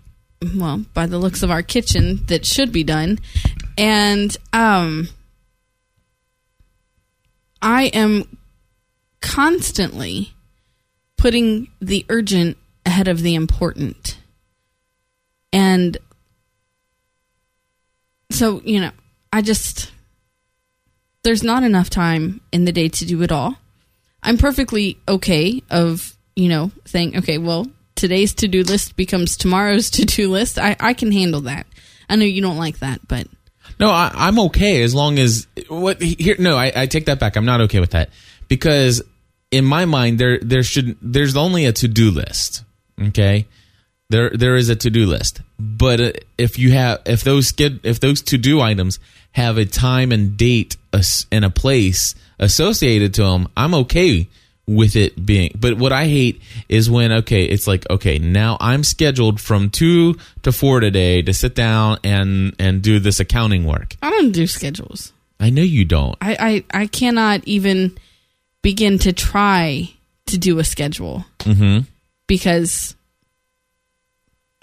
well, 0.55 0.83
by 0.93 1.05
the 1.05 1.17
looks 1.17 1.43
of 1.43 1.51
our 1.51 1.63
kitchen, 1.63 2.25
that 2.25 2.45
should 2.45 2.71
be 2.73 2.83
done, 2.83 3.19
and 3.77 4.35
um, 4.51 5.07
I 7.61 7.85
am 7.85 8.37
constantly 9.21 10.33
putting 11.15 11.69
the 11.79 12.05
urgent 12.09 12.57
ahead 12.85 13.07
of 13.07 13.21
the 13.21 13.35
important, 13.35 14.17
and 15.53 15.97
so 18.29 18.61
you 18.63 18.79
know, 18.81 18.91
I 19.31 19.41
just 19.41 19.91
there's 21.23 21.43
not 21.43 21.63
enough 21.63 21.89
time 21.89 22.41
in 22.51 22.65
the 22.65 22.71
day 22.71 22.87
to 22.89 23.05
do 23.05 23.21
it 23.21 23.31
all. 23.31 23.57
I'm 24.23 24.37
perfectly 24.37 24.97
okay 25.07 25.61
of 25.69 26.15
you 26.35 26.49
know 26.49 26.71
saying, 26.85 27.17
okay, 27.17 27.37
well, 27.37 27.67
today's 27.95 28.33
to 28.35 28.47
do 28.47 28.63
list 28.63 28.95
becomes 28.95 29.37
tomorrow's 29.37 29.89
to 29.91 30.05
do 30.05 30.29
list. 30.29 30.57
I 30.59 30.75
I 30.79 30.93
can 30.93 31.11
handle 31.11 31.41
that. 31.41 31.67
I 32.09 32.15
know 32.15 32.25
you 32.25 32.41
don't 32.41 32.57
like 32.57 32.79
that, 32.79 33.07
but 33.07 33.27
No, 33.79 33.89
I, 33.89 34.11
I'm 34.13 34.39
okay 34.39 34.81
as 34.83 34.95
long 34.95 35.19
as 35.19 35.47
what 35.67 36.01
here. 36.01 36.35
No, 36.39 36.55
I, 36.55 36.71
I 36.75 36.85
take 36.85 37.05
that 37.05 37.19
back. 37.19 37.35
I'm 37.35 37.45
not 37.45 37.61
okay 37.61 37.79
with 37.79 37.91
that 37.91 38.09
because 38.47 39.01
in 39.51 39.65
my 39.65 39.85
mind 39.85 40.19
there 40.19 40.39
there 40.39 40.63
should 40.63 40.97
there's 41.01 41.35
only 41.35 41.65
a 41.65 41.73
to 41.73 41.87
do 41.87 42.11
list. 42.11 42.63
Okay, 42.99 43.45
there 44.09 44.29
there 44.29 44.55
is 44.55 44.69
a 44.69 44.75
to 44.75 44.89
do 44.89 45.05
list, 45.05 45.41
but 45.59 45.99
uh, 45.99 46.11
if 46.37 46.57
you 46.57 46.71
have 46.71 47.01
if 47.05 47.23
those 47.23 47.47
skid 47.47 47.79
if 47.85 47.99
those 47.99 48.21
to 48.23 48.37
do 48.37 48.61
items 48.61 48.99
have 49.31 49.57
a 49.57 49.65
time 49.65 50.11
and 50.11 50.37
date 50.37 50.77
and 51.31 51.45
a 51.45 51.49
place 51.49 52.15
associated 52.39 53.13
to 53.15 53.23
them, 53.23 53.47
I'm 53.55 53.73
okay 53.73 54.27
with 54.65 54.95
it 54.95 55.25
being. 55.25 55.51
But 55.59 55.77
what 55.77 55.93
I 55.93 56.05
hate 56.05 56.41
is 56.67 56.89
when 56.89 57.11
okay, 57.11 57.43
it's 57.45 57.67
like 57.67 57.89
okay, 57.89 58.17
now 58.17 58.57
I'm 58.59 58.83
scheduled 58.83 59.39
from 59.39 59.69
two 59.69 60.15
to 60.43 60.51
four 60.51 60.79
today 60.79 61.21
to 61.21 61.33
sit 61.33 61.55
down 61.55 61.99
and 62.03 62.55
and 62.59 62.81
do 62.81 62.99
this 62.99 63.19
accounting 63.19 63.65
work. 63.65 63.95
I 64.01 64.09
don't 64.09 64.31
do 64.31 64.47
schedules. 64.47 65.13
I 65.39 65.49
know 65.51 65.61
you 65.61 65.85
don't. 65.85 66.15
I 66.21 66.63
I, 66.73 66.81
I 66.81 66.87
cannot 66.87 67.43
even 67.45 67.97
begin 68.61 68.99
to 68.99 69.13
try 69.13 69.89
to 70.27 70.37
do 70.37 70.59
a 70.59 70.63
schedule 70.63 71.25
Mm-hmm. 71.39 71.85
because 72.27 72.95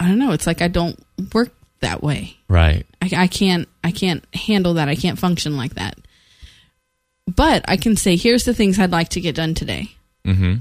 I 0.00 0.08
don't 0.08 0.18
know. 0.18 0.32
It's 0.32 0.46
like 0.46 0.60
I 0.62 0.68
don't 0.68 0.98
work 1.32 1.52
that 1.80 2.02
way. 2.02 2.36
Right. 2.48 2.86
I, 3.02 3.10
I 3.16 3.26
can't 3.26 3.68
I 3.82 3.90
can't 3.90 4.24
handle 4.34 4.74
that. 4.74 4.88
I 4.88 4.94
can't 4.96 5.18
function 5.18 5.56
like 5.56 5.74
that. 5.74 5.98
But 7.26 7.64
I 7.68 7.76
can 7.78 7.96
say, 7.96 8.16
here's 8.16 8.44
the 8.44 8.52
things 8.54 8.78
I'd 8.78 8.90
like 8.90 9.08
to 9.10 9.20
get 9.20 9.34
done 9.34 9.54
today, 9.54 9.90
Mm-hmm. 10.26 10.56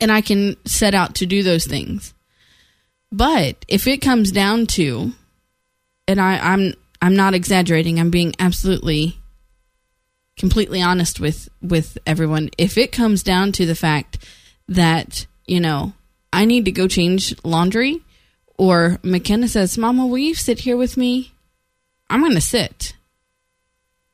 and 0.00 0.12
I 0.12 0.20
can 0.22 0.56
set 0.64 0.94
out 0.94 1.16
to 1.16 1.26
do 1.26 1.42
those 1.42 1.66
things. 1.66 2.14
But 3.12 3.64
if 3.68 3.86
it 3.86 3.98
comes 3.98 4.32
down 4.32 4.66
to, 4.68 5.12
and 6.06 6.18
I, 6.20 6.38
I'm 6.38 6.72
I'm 7.02 7.14
not 7.14 7.34
exaggerating. 7.34 8.00
I'm 8.00 8.10
being 8.10 8.34
absolutely, 8.38 9.18
completely 10.38 10.80
honest 10.82 11.20
with 11.20 11.48
with 11.60 11.98
everyone. 12.06 12.50
If 12.58 12.78
it 12.78 12.92
comes 12.92 13.22
down 13.22 13.52
to 13.52 13.66
the 13.66 13.74
fact 13.74 14.18
that 14.68 15.26
you 15.46 15.60
know 15.60 15.92
I 16.32 16.44
need 16.44 16.64
to 16.66 16.72
go 16.72 16.88
change 16.88 17.34
laundry, 17.44 18.02
or 18.58 18.98
McKenna 19.02 19.48
says, 19.48 19.78
"Mama, 19.78 20.06
will 20.06 20.18
you 20.18 20.34
sit 20.34 20.60
here 20.60 20.76
with 20.76 20.96
me?" 20.96 21.32
I'm 22.10 22.20
going 22.20 22.34
to 22.34 22.40
sit 22.40 22.94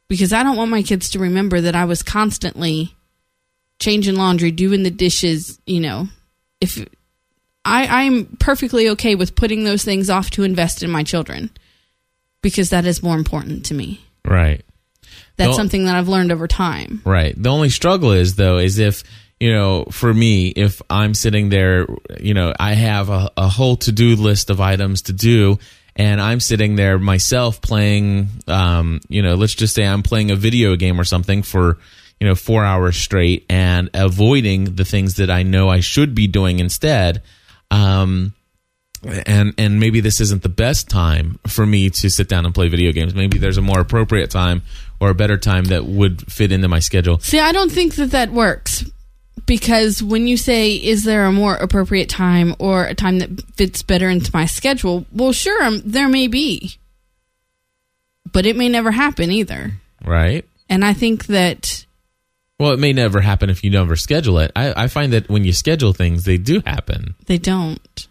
because 0.08 0.32
I 0.32 0.42
don't 0.42 0.56
want 0.56 0.70
my 0.70 0.82
kids 0.82 1.10
to 1.10 1.18
remember 1.18 1.60
that 1.60 1.74
I 1.76 1.84
was 1.84 2.02
constantly 2.02 2.94
changing 3.78 4.16
laundry, 4.16 4.50
doing 4.50 4.82
the 4.82 4.90
dishes. 4.90 5.60
You 5.66 5.80
know, 5.80 6.08
if 6.60 6.84
I, 7.64 8.04
I'm 8.04 8.26
perfectly 8.38 8.88
okay 8.90 9.14
with 9.14 9.36
putting 9.36 9.64
those 9.64 9.84
things 9.84 10.10
off 10.10 10.30
to 10.30 10.42
invest 10.42 10.82
in 10.82 10.90
my 10.90 11.02
children 11.02 11.50
because 12.42 12.70
that 12.70 12.84
is 12.84 13.02
more 13.02 13.16
important 13.16 13.66
to 13.66 13.74
me. 13.74 14.04
Right. 14.24 14.62
That's 15.36 15.48
Don't- 15.50 15.56
something 15.56 15.84
that 15.86 15.96
I've 15.96 16.08
learned 16.08 16.32
over 16.32 16.46
time. 16.46 17.00
Right. 17.04 17.34
The 17.40 17.48
only 17.50 17.70
struggle 17.70 18.12
is 18.12 18.36
though 18.36 18.58
is 18.58 18.78
if 18.78 19.02
you 19.44 19.52
know, 19.52 19.84
for 19.90 20.14
me, 20.14 20.48
if 20.48 20.80
I'm 20.88 21.12
sitting 21.12 21.50
there, 21.50 21.86
you 22.18 22.32
know, 22.32 22.54
I 22.58 22.72
have 22.72 23.10
a, 23.10 23.30
a 23.36 23.46
whole 23.46 23.76
to 23.76 23.92
do 23.92 24.16
list 24.16 24.48
of 24.48 24.58
items 24.58 25.02
to 25.02 25.12
do, 25.12 25.58
and 25.94 26.18
I'm 26.18 26.40
sitting 26.40 26.76
there 26.76 26.98
myself 26.98 27.60
playing, 27.60 28.28
um, 28.46 29.00
you 29.10 29.20
know, 29.20 29.34
let's 29.34 29.52
just 29.52 29.74
say 29.74 29.86
I'm 29.86 30.02
playing 30.02 30.30
a 30.30 30.34
video 30.34 30.76
game 30.76 30.98
or 30.98 31.04
something 31.04 31.42
for, 31.42 31.76
you 32.18 32.26
know, 32.26 32.34
four 32.34 32.64
hours 32.64 32.96
straight 32.96 33.44
and 33.50 33.90
avoiding 33.92 34.76
the 34.76 34.84
things 34.86 35.16
that 35.16 35.28
I 35.28 35.42
know 35.42 35.68
I 35.68 35.80
should 35.80 36.14
be 36.14 36.26
doing 36.26 36.58
instead. 36.58 37.20
Um, 37.70 38.32
and 39.26 39.52
and 39.58 39.78
maybe 39.78 40.00
this 40.00 40.22
isn't 40.22 40.42
the 40.42 40.48
best 40.48 40.88
time 40.88 41.38
for 41.46 41.66
me 41.66 41.90
to 41.90 42.08
sit 42.08 42.30
down 42.30 42.46
and 42.46 42.54
play 42.54 42.68
video 42.68 42.92
games. 42.92 43.14
Maybe 43.14 43.36
there's 43.36 43.58
a 43.58 43.62
more 43.62 43.80
appropriate 43.80 44.30
time 44.30 44.62
or 45.00 45.10
a 45.10 45.14
better 45.14 45.36
time 45.36 45.64
that 45.64 45.84
would 45.84 46.32
fit 46.32 46.50
into 46.50 46.68
my 46.68 46.78
schedule. 46.78 47.18
See, 47.18 47.40
I 47.40 47.52
don't 47.52 47.70
think 47.70 47.96
that 47.96 48.12
that 48.12 48.32
works 48.32 48.84
because 49.46 50.02
when 50.02 50.26
you 50.26 50.36
say, 50.36 50.72
is 50.74 51.04
there 51.04 51.24
a 51.26 51.32
more 51.32 51.54
appropriate 51.54 52.08
time 52.08 52.54
or 52.58 52.84
a 52.84 52.94
time 52.94 53.18
that 53.18 53.42
fits 53.56 53.82
better 53.82 54.08
into 54.08 54.30
my 54.32 54.46
schedule? 54.46 55.04
Well, 55.12 55.32
sure, 55.32 55.62
um, 55.62 55.82
there 55.84 56.08
may 56.08 56.26
be, 56.28 56.76
but 58.32 58.46
it 58.46 58.56
may 58.56 58.68
never 58.68 58.90
happen 58.90 59.30
either. 59.30 59.72
Right. 60.04 60.44
And 60.68 60.84
I 60.84 60.92
think 60.94 61.26
that, 61.26 61.84
Well, 62.58 62.72
it 62.72 62.78
may 62.78 62.92
never 62.92 63.20
happen 63.20 63.50
if 63.50 63.62
you 63.64 63.70
never 63.70 63.96
schedule 63.96 64.38
it. 64.38 64.50
I, 64.56 64.84
I 64.84 64.88
find 64.88 65.12
that 65.12 65.28
when 65.28 65.44
you 65.44 65.52
schedule 65.52 65.92
things, 65.92 66.24
they 66.24 66.38
do 66.38 66.62
happen. 66.64 67.14
they 67.26 67.38
don't 67.38 68.08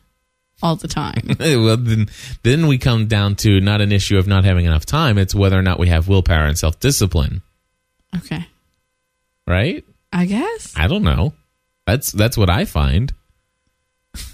all 0.62 0.76
the 0.76 0.88
time. 0.88 1.22
well, 1.40 1.78
then, 1.78 2.08
then 2.44 2.68
we 2.68 2.78
come 2.78 3.08
down 3.08 3.36
to 3.38 3.60
not 3.60 3.82
an 3.82 3.92
issue 3.92 4.18
of 4.18 4.28
not 4.28 4.46
having 4.46 4.66
enough 4.66 4.86
time. 4.86 5.18
It's 5.18 5.36
whether 5.36 5.58
or 5.58 5.62
not 5.64 5.80
we 5.80 5.88
have 5.90 6.08
willpower 6.08 6.46
and 6.46 6.58
self 6.58 6.80
discipline. 6.80 7.42
okay. 8.16 8.48
Right? 9.48 9.84
I 10.14 10.26
guess. 10.26 10.74
I 10.78 10.88
don't 10.88 11.04
know. 11.04 11.34
That's 11.86 12.12
that's 12.12 12.38
what 12.38 12.50
I 12.50 12.66
find. 12.66 13.14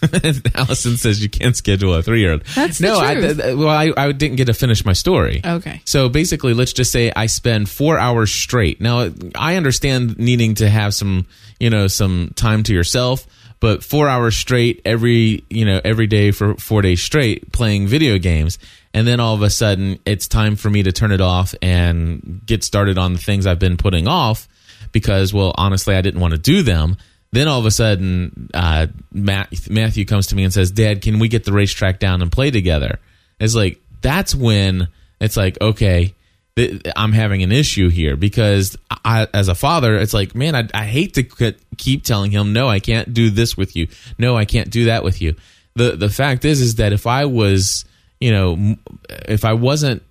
Allison 0.55 0.97
says 0.97 1.23
you 1.23 1.29
can't 1.29 1.55
schedule 1.55 1.93
a 1.93 2.03
three 2.03 2.19
year 2.19 2.33
old. 2.33 2.43
That's 2.53 2.79
the 2.79 2.87
no. 2.87 2.99
I, 2.99 3.15
th- 3.15 3.37
well, 3.55 3.69
I, 3.69 3.91
I 3.95 4.11
didn't 4.11 4.35
get 4.35 4.45
to 4.45 4.53
finish 4.53 4.83
my 4.83 4.91
story. 4.91 5.41
Okay. 5.43 5.81
So 5.85 6.09
basically, 6.09 6.53
let's 6.53 6.73
just 6.73 6.91
say 6.91 7.13
I 7.15 7.27
spend 7.27 7.69
four 7.69 7.97
hours 7.97 8.29
straight. 8.29 8.81
Now, 8.81 9.09
I 9.35 9.55
understand 9.55 10.19
needing 10.19 10.55
to 10.55 10.69
have 10.69 10.93
some, 10.93 11.27
you 11.61 11.69
know, 11.69 11.87
some 11.87 12.33
time 12.35 12.63
to 12.63 12.73
yourself, 12.73 13.25
but 13.61 13.81
four 13.81 14.09
hours 14.09 14.35
straight 14.35 14.81
every, 14.83 15.45
you 15.49 15.63
know, 15.63 15.79
every 15.85 16.07
day 16.07 16.31
for 16.31 16.55
four 16.55 16.81
days 16.81 17.01
straight 17.01 17.53
playing 17.53 17.87
video 17.87 18.17
games. 18.17 18.59
And 18.93 19.07
then 19.07 19.21
all 19.21 19.35
of 19.35 19.43
a 19.43 19.49
sudden, 19.49 19.99
it's 20.05 20.27
time 20.27 20.57
for 20.57 20.69
me 20.69 20.83
to 20.83 20.91
turn 20.91 21.13
it 21.13 21.21
off 21.21 21.55
and 21.61 22.41
get 22.45 22.65
started 22.65 22.97
on 22.97 23.13
the 23.13 23.19
things 23.19 23.47
I've 23.47 23.59
been 23.59 23.77
putting 23.77 24.09
off 24.09 24.49
because, 24.91 25.33
well, 25.33 25.53
honestly, 25.57 25.95
I 25.95 26.01
didn't 26.01 26.19
want 26.19 26.33
to 26.33 26.39
do 26.39 26.61
them. 26.63 26.97
Then 27.31 27.47
all 27.47 27.59
of 27.59 27.65
a 27.65 27.71
sudden, 27.71 28.49
uh, 28.53 28.87
Matt, 29.11 29.69
Matthew 29.69 30.05
comes 30.05 30.27
to 30.27 30.35
me 30.35 30.43
and 30.43 30.53
says, 30.53 30.71
Dad, 30.71 31.01
can 31.01 31.19
we 31.19 31.27
get 31.27 31.43
the 31.43 31.53
racetrack 31.53 31.99
down 31.99 32.21
and 32.21 32.31
play 32.31 32.49
together? 32.49 32.99
It's 33.39 33.55
like, 33.55 33.79
that's 34.01 34.33
when 34.33 34.87
it's 35.21 35.37
like, 35.37 35.59
okay, 35.61 36.15
th- 36.55 36.81
I'm 36.95 37.11
having 37.11 37.43
an 37.43 37.51
issue 37.51 37.89
here 37.89 38.15
because 38.15 38.77
I, 39.05 39.27
as 39.33 39.47
a 39.47 39.55
father, 39.55 39.95
it's 39.95 40.13
like, 40.13 40.33
man, 40.33 40.55
I, 40.55 40.67
I 40.73 40.85
hate 40.85 41.13
to 41.15 41.55
keep 41.77 42.03
telling 42.03 42.31
him, 42.31 42.51
no, 42.53 42.67
I 42.67 42.79
can't 42.79 43.13
do 43.13 43.29
this 43.29 43.55
with 43.55 43.75
you. 43.75 43.87
No, 44.17 44.35
I 44.35 44.45
can't 44.45 44.69
do 44.69 44.85
that 44.85 45.03
with 45.03 45.21
you. 45.21 45.35
The, 45.75 45.95
the 45.95 46.09
fact 46.09 46.45
is, 46.45 46.61
is 46.61 46.75
that 46.75 46.93
if 46.93 47.05
I 47.05 47.25
was, 47.25 47.85
you 48.19 48.31
know, 48.31 48.75
if 49.07 49.45
I 49.45 49.53
wasn't 49.53 50.01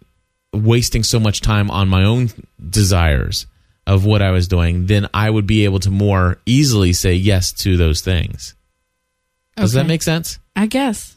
wasting 0.52 1.02
so 1.02 1.18
much 1.18 1.40
time 1.40 1.70
on 1.70 1.88
my 1.88 2.04
own 2.04 2.30
desires 2.70 3.46
of 3.88 4.04
what 4.04 4.22
I 4.22 4.30
was 4.30 4.46
doing, 4.46 4.86
then 4.86 5.08
I 5.12 5.28
would 5.28 5.46
be 5.46 5.64
able 5.64 5.80
to 5.80 5.90
more 5.90 6.38
easily 6.46 6.92
say 6.92 7.14
yes 7.14 7.52
to 7.64 7.76
those 7.76 8.00
things. 8.02 8.54
Does 9.56 9.72
that 9.72 9.86
make 9.86 10.02
sense? 10.02 10.38
I 10.54 10.66
guess. 10.66 11.16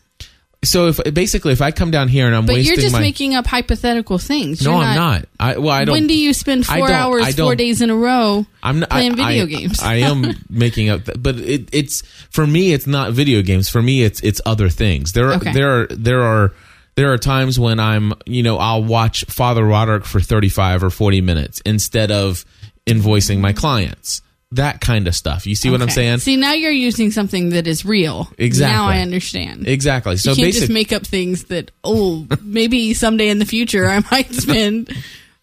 So 0.63 0.87
if 0.89 0.99
basically 1.13 1.53
if 1.53 1.61
I 1.61 1.71
come 1.71 1.89
down 1.89 2.07
here 2.07 2.27
and 2.27 2.35
I'm 2.35 2.45
But 2.45 2.53
wasting 2.53 2.73
you're 2.75 2.81
just 2.81 2.93
my 2.93 2.99
making 2.99 3.33
up 3.33 3.47
hypothetical 3.47 4.19
things. 4.19 4.61
no, 4.63 4.73
You're 4.75 4.83
I'm 4.83 4.95
not. 4.95 5.25
I 5.39 5.57
well, 5.57 5.69
I 5.71 5.85
don't. 5.85 5.93
when 5.93 6.05
do 6.07 6.15
you 6.15 6.33
spend 6.33 6.67
four 6.67 6.91
hours, 6.91 7.35
four 7.35 7.55
days 7.55 7.81
in 7.81 7.89
a 7.89 7.95
row? 7.95 8.45
I'm 8.61 8.79
not, 8.81 8.89
playing 8.91 9.13
I, 9.13 9.15
video 9.15 9.43
I- 9.43 9.47
games. 9.59 9.81
I 9.81 9.95
am 9.95 10.35
making 10.49 10.89
up, 10.89 11.05
th- 11.05 11.17
but 11.19 11.35
it, 11.37 11.69
it's 11.73 12.01
for 12.29 12.45
me. 12.45 12.73
It's 12.73 12.85
not 12.85 13.11
video 13.13 13.41
games. 13.41 13.69
For 13.69 13.81
me, 13.81 14.03
it's 14.03 14.21
it's 14.21 14.39
other 14.45 14.69
things. 14.69 15.13
There 15.13 15.29
are 15.29 15.33
Okay. 15.35 15.51
there 15.51 15.81
are 15.81 15.87
there 15.87 16.21
are 16.21 16.53
there 16.95 17.11
are 17.11 17.17
times 17.17 17.59
when 17.59 17.79
I'm 17.79 18.13
you 18.27 18.43
know 18.43 18.57
I'll 18.59 18.83
watch 18.83 19.25
Father 19.25 19.65
Roderick 19.65 20.05
for 20.05 20.19
35 20.21 20.83
or 20.83 20.89
40 20.91 21.21
minutes 21.21 21.61
instead 21.65 22.11
of 22.11 22.45
invoicing 22.87 23.39
my 23.39 23.53
clients. 23.53 24.21
That 24.53 24.81
kind 24.81 25.07
of 25.07 25.15
stuff. 25.15 25.47
You 25.47 25.55
see 25.55 25.69
what 25.69 25.81
I'm 25.81 25.89
saying? 25.89 26.17
See, 26.17 26.35
now 26.35 26.51
you're 26.51 26.71
using 26.71 27.11
something 27.11 27.51
that 27.51 27.67
is 27.67 27.85
real. 27.85 28.27
Exactly. 28.37 28.75
Now 28.75 28.85
I 28.85 28.99
understand. 28.99 29.65
Exactly. 29.65 30.17
So 30.17 30.31
you 30.31 30.35
can't 30.35 30.47
basically, 30.47 30.67
just 30.67 30.73
make 30.73 30.91
up 30.91 31.07
things 31.07 31.45
that 31.45 31.71
oh 31.85 32.27
maybe 32.41 32.93
someday 32.93 33.29
in 33.29 33.39
the 33.39 33.45
future 33.45 33.87
I 33.87 34.03
might 34.11 34.33
spend 34.33 34.93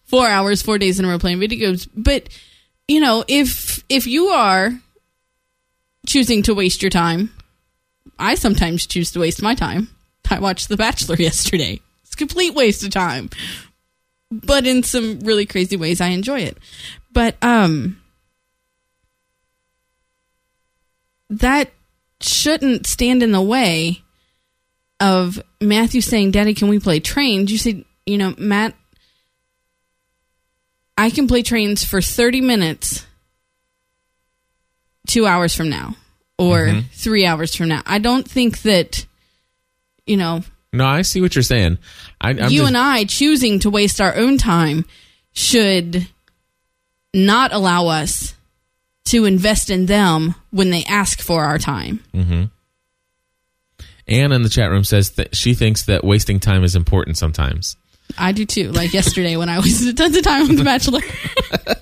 four 0.03 0.27
hours, 0.27 0.61
four 0.61 0.77
days 0.77 0.99
in 0.99 1.05
a 1.05 1.07
row 1.07 1.17
playing 1.17 1.39
video 1.39 1.69
games. 1.69 1.87
But 1.87 2.29
you 2.87 2.99
know, 2.99 3.23
if 3.27 3.83
if 3.89 4.05
you 4.05 4.27
are 4.27 4.79
choosing 6.05 6.43
to 6.43 6.53
waste 6.53 6.83
your 6.83 6.91
time, 6.91 7.31
I 8.19 8.35
sometimes 8.35 8.85
choose 8.85 9.11
to 9.11 9.19
waste 9.19 9.41
my 9.41 9.55
time. 9.55 9.89
I 10.29 10.39
watched 10.39 10.69
The 10.69 10.77
Bachelor 10.77 11.15
yesterday. 11.19 11.79
It's 12.03 12.13
a 12.13 12.17
complete 12.17 12.53
waste 12.53 12.83
of 12.83 12.91
time, 12.91 13.29
but 14.31 14.67
in 14.67 14.83
some 14.83 15.19
really 15.21 15.45
crazy 15.45 15.77
ways, 15.77 16.01
I 16.01 16.07
enjoy 16.07 16.41
it. 16.41 16.57
But 17.11 17.35
um, 17.41 17.99
that 21.29 21.69
shouldn't 22.21 22.85
stand 22.87 23.23
in 23.23 23.31
the 23.31 23.41
way 23.41 24.01
of 24.99 25.41
Matthew 25.61 26.01
saying, 26.01 26.31
"Daddy, 26.31 26.53
can 26.53 26.67
we 26.67 26.79
play 26.79 26.99
trains?" 26.99 27.51
You 27.51 27.57
said, 27.57 27.85
you 28.05 28.17
know, 28.17 28.33
Matt 28.37 28.75
I 30.97 31.09
can 31.09 31.27
play 31.29 31.43
trains 31.43 31.83
for 31.83 32.01
30 32.01 32.41
minutes 32.41 33.05
two 35.07 35.25
hours 35.25 35.55
from 35.55 35.69
now 35.69 35.95
or 36.37 36.65
Mm-hmm. 36.67 36.79
three 36.91 37.25
hours 37.25 37.55
from 37.55 37.69
now. 37.69 37.81
I 37.85 37.99
don't 37.99 38.29
think 38.29 38.63
that, 38.63 39.05
you 40.05 40.17
know, 40.17 40.43
No, 40.73 40.85
I 40.85 41.03
see 41.03 41.21
what 41.21 41.35
you're 41.35 41.41
saying. 41.43 41.77
I, 42.19 42.31
I'm 42.31 42.37
you 42.51 42.59
just- 42.59 42.67
and 42.67 42.77
I 42.77 43.05
choosing 43.05 43.59
to 43.59 43.69
waste 43.69 44.01
our 44.01 44.13
own 44.15 44.37
time 44.37 44.83
should 45.31 46.05
not 47.13 47.53
allow 47.53 47.87
us 47.87 48.35
to 49.05 49.25
invest 49.25 49.69
in 49.69 49.85
them 49.87 50.35
when 50.51 50.69
they 50.69 50.83
ask 50.83 51.21
for 51.21 51.43
our 51.43 51.57
time. 51.57 52.03
Mm-hmm. 52.13 52.43
Anne 54.07 54.31
in 54.31 54.41
the 54.43 54.49
chat 54.49 54.69
room 54.71 54.83
says 54.83 55.11
that 55.11 55.35
she 55.35 55.53
thinks 55.53 55.85
that 55.85 56.03
wasting 56.03 56.39
time 56.39 56.63
is 56.63 56.75
important 56.75 57.17
sometimes. 57.17 57.75
I 58.17 58.31
do 58.31 58.45
too. 58.45 58.71
Like 58.71 58.93
yesterday 58.93 59.35
when 59.37 59.49
I 59.49 59.59
wasted 59.59 59.95
tons 59.97 60.17
of 60.17 60.23
time 60.23 60.49
on 60.49 60.55
The 60.55 60.63
Bachelor. 60.63 61.01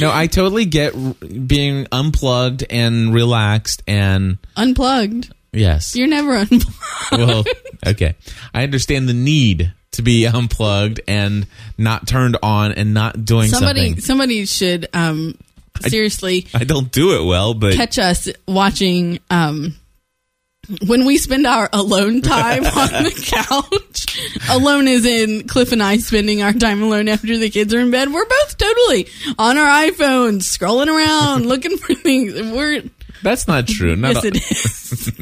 No, 0.00 0.10
I 0.12 0.26
totally 0.26 0.64
get 0.64 0.94
r- 0.94 1.14
being 1.46 1.86
unplugged 1.92 2.64
and 2.68 3.14
relaxed 3.14 3.82
and 3.86 4.38
unplugged. 4.56 5.32
yes. 5.52 5.94
You're 5.94 6.08
never 6.08 6.34
unplugged. 6.34 6.66
well, 7.12 7.44
okay. 7.86 8.16
I 8.52 8.64
understand 8.64 9.08
the 9.08 9.14
need 9.14 9.72
to 9.92 10.02
be 10.02 10.26
unplugged 10.26 11.00
and 11.08 11.46
not 11.76 12.06
turned 12.06 12.36
on 12.42 12.72
and 12.72 12.94
not 12.94 13.24
doing 13.24 13.48
Somebody, 13.48 13.88
something. 13.88 14.02
somebody 14.02 14.46
should 14.46 14.88
um, 14.92 15.36
seriously 15.80 16.46
I 16.54 16.64
don't 16.64 16.90
do 16.90 17.20
it 17.20 17.26
well, 17.26 17.54
but 17.54 17.74
catch 17.74 17.98
us 17.98 18.28
watching 18.46 19.20
um 19.30 19.74
when 20.86 21.06
we 21.06 21.16
spend 21.16 21.46
our 21.46 21.68
alone 21.72 22.20
time 22.22 22.64
on 22.64 23.04
the 23.04 23.22
couch 23.26 24.48
alone 24.50 24.86
is 24.86 25.06
in 25.06 25.48
cliff 25.48 25.72
and 25.72 25.82
i 25.82 25.96
spending 25.96 26.42
our 26.42 26.52
time 26.52 26.82
alone 26.82 27.08
after 27.08 27.38
the 27.38 27.48
kids 27.48 27.72
are 27.72 27.80
in 27.80 27.90
bed 27.90 28.12
we're 28.12 28.26
both 28.26 28.58
totally 28.58 29.08
on 29.38 29.56
our 29.56 29.86
iphones 29.86 30.42
scrolling 30.42 30.88
around 30.88 31.46
looking 31.46 31.78
for 31.78 31.94
things 31.94 32.34
we're 32.52 32.82
that's 33.22 33.48
not 33.48 33.66
true. 33.66 33.96
Not 33.96 34.14
yes 34.14 34.24
it 34.24 34.36
is 34.36 35.20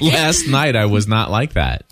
last 0.00 0.46
night 0.46 0.76
I 0.76 0.86
was 0.86 1.08
not 1.08 1.28
like 1.28 1.54
that. 1.54 1.82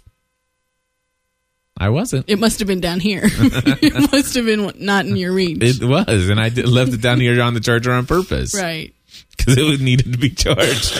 I 1.79 1.91
wasn't. 1.91 2.25
it 2.29 2.39
must 2.39 2.59
have 2.61 2.69
been 2.69 2.81
down 2.81 3.01
here 3.01 3.23
it 3.29 4.13
must 4.13 4.35
have 4.35 4.47
been 4.47 4.73
not 4.79 5.07
in 5.07 5.17
your 5.17 5.33
reach 5.33 5.59
It 5.61 5.85
was, 5.85 6.29
and 6.29 6.41
I 6.41 6.49
did, 6.49 6.69
left 6.69 6.93
it 6.93 7.03
down 7.03 7.21
here 7.21 7.41
on 7.43 7.55
the 7.55 7.61
charger 7.61 7.93
on 7.93 8.07
purpose 8.07 8.55
right 8.55 8.93
because 9.37 9.57
it 9.59 9.81
needed 9.81 10.13
to 10.13 10.19
be 10.19 10.31
charged. 10.31 10.99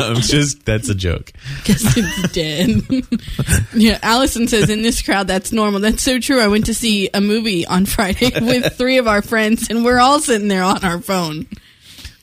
I'm 0.00 0.16
just 0.16 0.64
that's 0.64 0.88
a 0.88 0.94
joke. 0.94 1.32
because 1.58 1.82
it's 1.96 2.32
dead. 2.32 2.82
yeah, 3.72 3.98
Allison 4.02 4.48
says 4.48 4.68
in 4.68 4.82
this 4.82 5.00
crowd 5.00 5.28
that's 5.28 5.52
normal. 5.52 5.80
That's 5.80 6.02
so 6.02 6.18
true. 6.18 6.40
I 6.40 6.48
went 6.48 6.66
to 6.66 6.74
see 6.74 7.08
a 7.14 7.20
movie 7.20 7.64
on 7.66 7.86
Friday 7.86 8.30
with 8.40 8.74
three 8.76 8.98
of 8.98 9.06
our 9.06 9.22
friends, 9.22 9.68
and 9.70 9.84
we're 9.84 10.00
all 10.00 10.18
sitting 10.20 10.48
there 10.48 10.64
on 10.64 10.84
our 10.84 11.00
phone. 11.00 11.46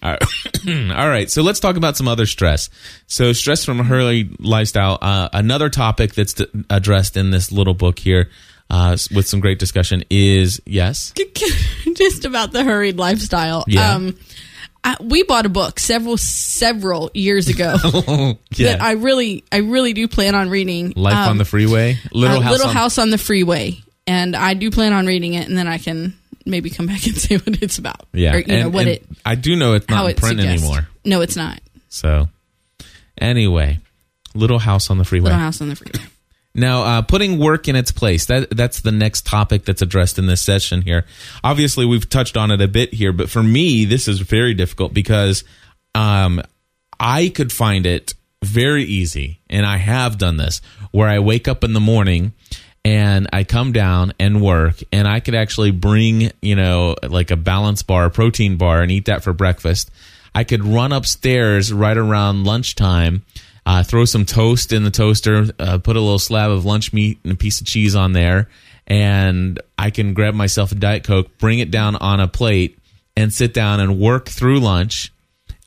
All 0.05 0.11
right. 0.11 0.91
All 0.97 1.09
right. 1.09 1.29
So 1.31 1.41
let's 1.41 1.59
talk 1.59 1.77
about 1.77 1.97
some 1.97 2.07
other 2.07 2.25
stress. 2.27 2.69
So 3.07 3.33
stress 3.33 3.65
from 3.65 3.79
a 3.79 3.83
hurry 3.83 4.29
lifestyle. 4.39 4.97
Uh, 5.01 5.29
another 5.33 5.69
topic 5.69 6.13
that's 6.13 6.33
d- 6.33 6.45
addressed 6.69 7.17
in 7.17 7.31
this 7.31 7.51
little 7.51 7.73
book 7.73 7.97
here, 7.97 8.29
uh, 8.69 8.97
with 9.13 9.27
some 9.27 9.39
great 9.39 9.57
discussion, 9.57 10.03
is 10.09 10.61
yes. 10.65 11.11
Just 11.95 12.25
about 12.25 12.51
the 12.51 12.63
hurried 12.63 12.97
lifestyle. 12.97 13.63
Yeah. 13.67 13.93
Um, 13.95 14.17
I, 14.83 14.97
we 15.01 15.23
bought 15.23 15.47
a 15.47 15.49
book 15.49 15.79
several 15.79 16.17
several 16.17 17.09
years 17.15 17.47
ago 17.47 17.75
yeah. 18.53 18.73
that 18.73 18.81
I 18.81 18.91
really 18.91 19.43
I 19.51 19.57
really 19.57 19.93
do 19.93 20.07
plan 20.07 20.35
on 20.35 20.49
reading. 20.51 20.93
Life 20.95 21.15
Um, 21.15 21.29
on 21.29 21.37
the 21.39 21.45
freeway. 21.45 21.97
Little 22.11 22.37
uh, 22.37 22.41
house. 22.41 22.51
Little 22.51 22.67
on- 22.67 22.75
House 22.75 22.97
on 22.99 23.09
the 23.09 23.17
Freeway, 23.17 23.79
and 24.05 24.35
I 24.35 24.53
do 24.53 24.69
plan 24.69 24.93
on 24.93 25.07
reading 25.07 25.33
it, 25.33 25.47
and 25.47 25.57
then 25.57 25.67
I 25.67 25.79
can 25.79 26.15
maybe 26.45 26.69
come 26.69 26.88
back 26.88 27.05
and 27.08 27.15
say 27.15 27.38
what 27.38 27.62
it's 27.62 27.77
about. 27.77 28.08
Yeah. 28.13 28.36
or, 28.36 28.39
you 28.39 28.58
know 28.58 28.69
what 28.69 28.81
and 28.81 28.89
it 28.89 29.05
I 29.25 29.36
do 29.36 29.55
know 29.55 29.73
it's 29.73 29.89
not 29.89 30.10
in 30.10 30.15
print 30.15 30.39
suggests. 30.39 30.63
anymore. 30.63 30.88
No, 31.03 31.21
it's 31.21 31.36
not. 31.36 31.60
So 31.89 32.29
anyway, 33.17 33.79
little 34.34 34.60
house 34.60 34.89
on 34.89 34.97
the 34.97 35.05
freeway. 35.05 35.25
Little 35.25 35.39
House 35.39 35.62
on 35.62 35.69
the 35.69 35.75
Freeway. 35.75 36.05
Now, 36.58 36.84
uh, 36.84 37.01
putting 37.01 37.38
work 37.38 37.67
in 37.67 37.75
its 37.75 37.91
place. 37.91 38.27
That 38.27 38.49
that's 38.49 38.79
the 38.79 38.93
next 38.93 39.25
topic 39.25 39.65
that's 39.65 39.81
addressed 39.81 40.17
in 40.17 40.25
this 40.25 40.41
session 40.41 40.81
here. 40.81 41.05
Obviously, 41.43 41.86
we've 41.86 42.10
touched 42.10 42.38
on 42.38 42.49
it 42.49 42.62
a 42.62 42.67
bit 42.67 42.93
here, 42.93 43.12
but 43.12 43.29
for 43.29 43.43
me, 43.43 43.84
this 43.84 44.08
is 44.08 44.21
very 44.21 44.53
difficult 44.53 44.93
because 44.93 45.43
um, 45.93 46.41
I 46.97 47.27
could 47.27 47.51
find 47.51 47.86
it 47.86 48.13
very 48.41 48.86
easy, 48.86 49.41
and 49.49 49.65
I 49.65 49.77
have 49.77 50.17
done 50.17 50.38
this, 50.38 50.62
where 50.91 51.10
I 51.10 51.19
wake 51.19 51.49
up 51.49 51.65
in 51.65 51.73
the 51.73 51.81
morning 51.81 52.31
and 52.86 53.28
I 53.34 53.43
come 53.43 53.74
down 53.74 54.13
and 54.17 54.41
work, 54.41 54.82
and 54.93 55.10
I 55.10 55.19
could 55.19 55.36
actually 55.36 55.71
bring 55.71 56.32
you 56.41 56.56
know 56.56 56.95
like 57.04 57.32
a 57.32 57.36
balance 57.36 57.84
bar, 57.84 58.06
a 58.06 58.10
protein 58.10 58.56
bar, 58.56 58.82
and 58.82 58.89
eat 58.91 59.06
that 59.06 59.24
for 59.24 59.34
breakfast. 59.34 59.91
I 60.34 60.45
could 60.45 60.63
run 60.63 60.93
upstairs 60.93 61.74
right 61.74 61.98
around 61.98 62.45
lunchtime 62.45 63.24
uh, 63.65 63.84
throw 63.84 64.06
some 64.06 64.26
toast 64.26 64.71
in 64.71 64.84
the 64.84 64.91
toaster, 64.91 65.48
uh, 65.60 65.80
put 65.80 65.95
a 65.95 66.00
little 66.00 66.19
slab 66.19 66.52
of 66.52 66.65
lunch 66.65 66.93
meat 66.93 67.19
and 67.24 67.34
a 67.34 67.36
piece 67.36 67.60
of 67.60 67.67
cheese 67.67 67.95
on 67.95 68.13
there, 68.13 68.48
and 68.86 69.60
I 69.78 69.89
can 69.89 70.13
grab 70.13 70.36
myself 70.36 70.71
a 70.71 70.76
Diet 70.76 71.04
Coke, 71.04 71.38
bring 71.39 71.60
it 71.60 71.71
down 71.71 71.95
on 71.95 72.19
a 72.19 72.28
plate, 72.28 72.78
and 73.17 73.34
sit 73.34 73.54
down 73.54 73.80
and 73.80 74.00
work 74.00 74.30
through 74.30 74.60
lunch. 74.60 75.12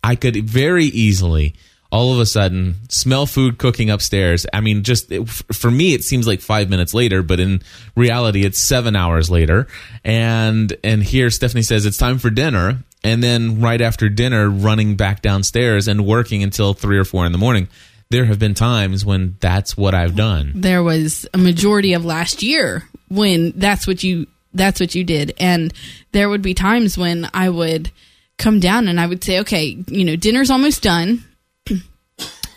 I 0.03 0.15
could 0.15 0.37
very 0.45 0.85
easily, 0.85 1.55
all 1.90 2.12
of 2.12 2.20
a 2.20 2.27
sudden, 2.27 2.74
smell 2.88 3.27
food 3.27 3.59
cooking 3.59 3.90
upstairs. 3.90 4.46
I 4.53 4.61
mean, 4.61 4.83
just 4.83 5.11
it, 5.11 5.29
for 5.29 5.70
me, 5.70 5.94
it 5.94 6.05
seems 6.05 6.27
like 6.27 6.40
five 6.40 6.68
minutes 6.68 6.92
later, 6.92 7.22
but 7.22 7.40
in 7.40 7.62
reality, 7.96 8.44
it's 8.44 8.59
seven 8.59 8.94
hours 8.94 9.31
later. 9.31 9.66
And 10.05 10.77
and 10.85 11.03
here, 11.03 11.31
Stephanie 11.31 11.62
says 11.62 11.87
it's 11.87 11.96
time 11.96 12.18
for 12.18 12.31
dinner, 12.31 12.85
and 13.03 13.22
then 13.22 13.61
right 13.61 13.81
after 13.81 14.09
dinner, 14.09 14.51
running 14.51 14.96
back 14.96 15.22
downstairs 15.22 15.88
and 15.88 16.05
working 16.07 16.42
until 16.42 16.74
three 16.74 16.98
or 16.98 17.05
four 17.05 17.24
in 17.24 17.33
the 17.33 17.38
morning. 17.38 17.68
There 18.11 18.24
have 18.24 18.38
been 18.38 18.55
times 18.55 19.05
when 19.05 19.37
that's 19.38 19.77
what 19.77 19.94
I've 19.94 20.16
done. 20.16 20.53
There 20.55 20.83
was 20.83 21.27
a 21.35 21.38
majority 21.38 21.92
of 21.92 22.07
last 22.07 22.42
year 22.42 22.88
when 23.09 23.53
that's 23.55 23.87
what 23.87 24.03
you 24.03 24.27
that's 24.55 24.81
what 24.81 24.94
you 24.94 25.05
did, 25.05 25.35
and 25.38 25.72
there 26.12 26.29
would 26.29 26.42
be 26.42 26.55
times 26.55 26.98
when 26.98 27.29
I 27.33 27.48
would 27.48 27.90
come 28.38 28.61
down 28.61 28.88
and 28.88 29.01
I 29.01 29.07
would 29.07 29.22
say, 29.22 29.40
okay, 29.40 29.77
you 29.88 30.05
know, 30.05 30.16
dinner's 30.16 30.51
almost 30.51 30.83
done, 30.83 31.24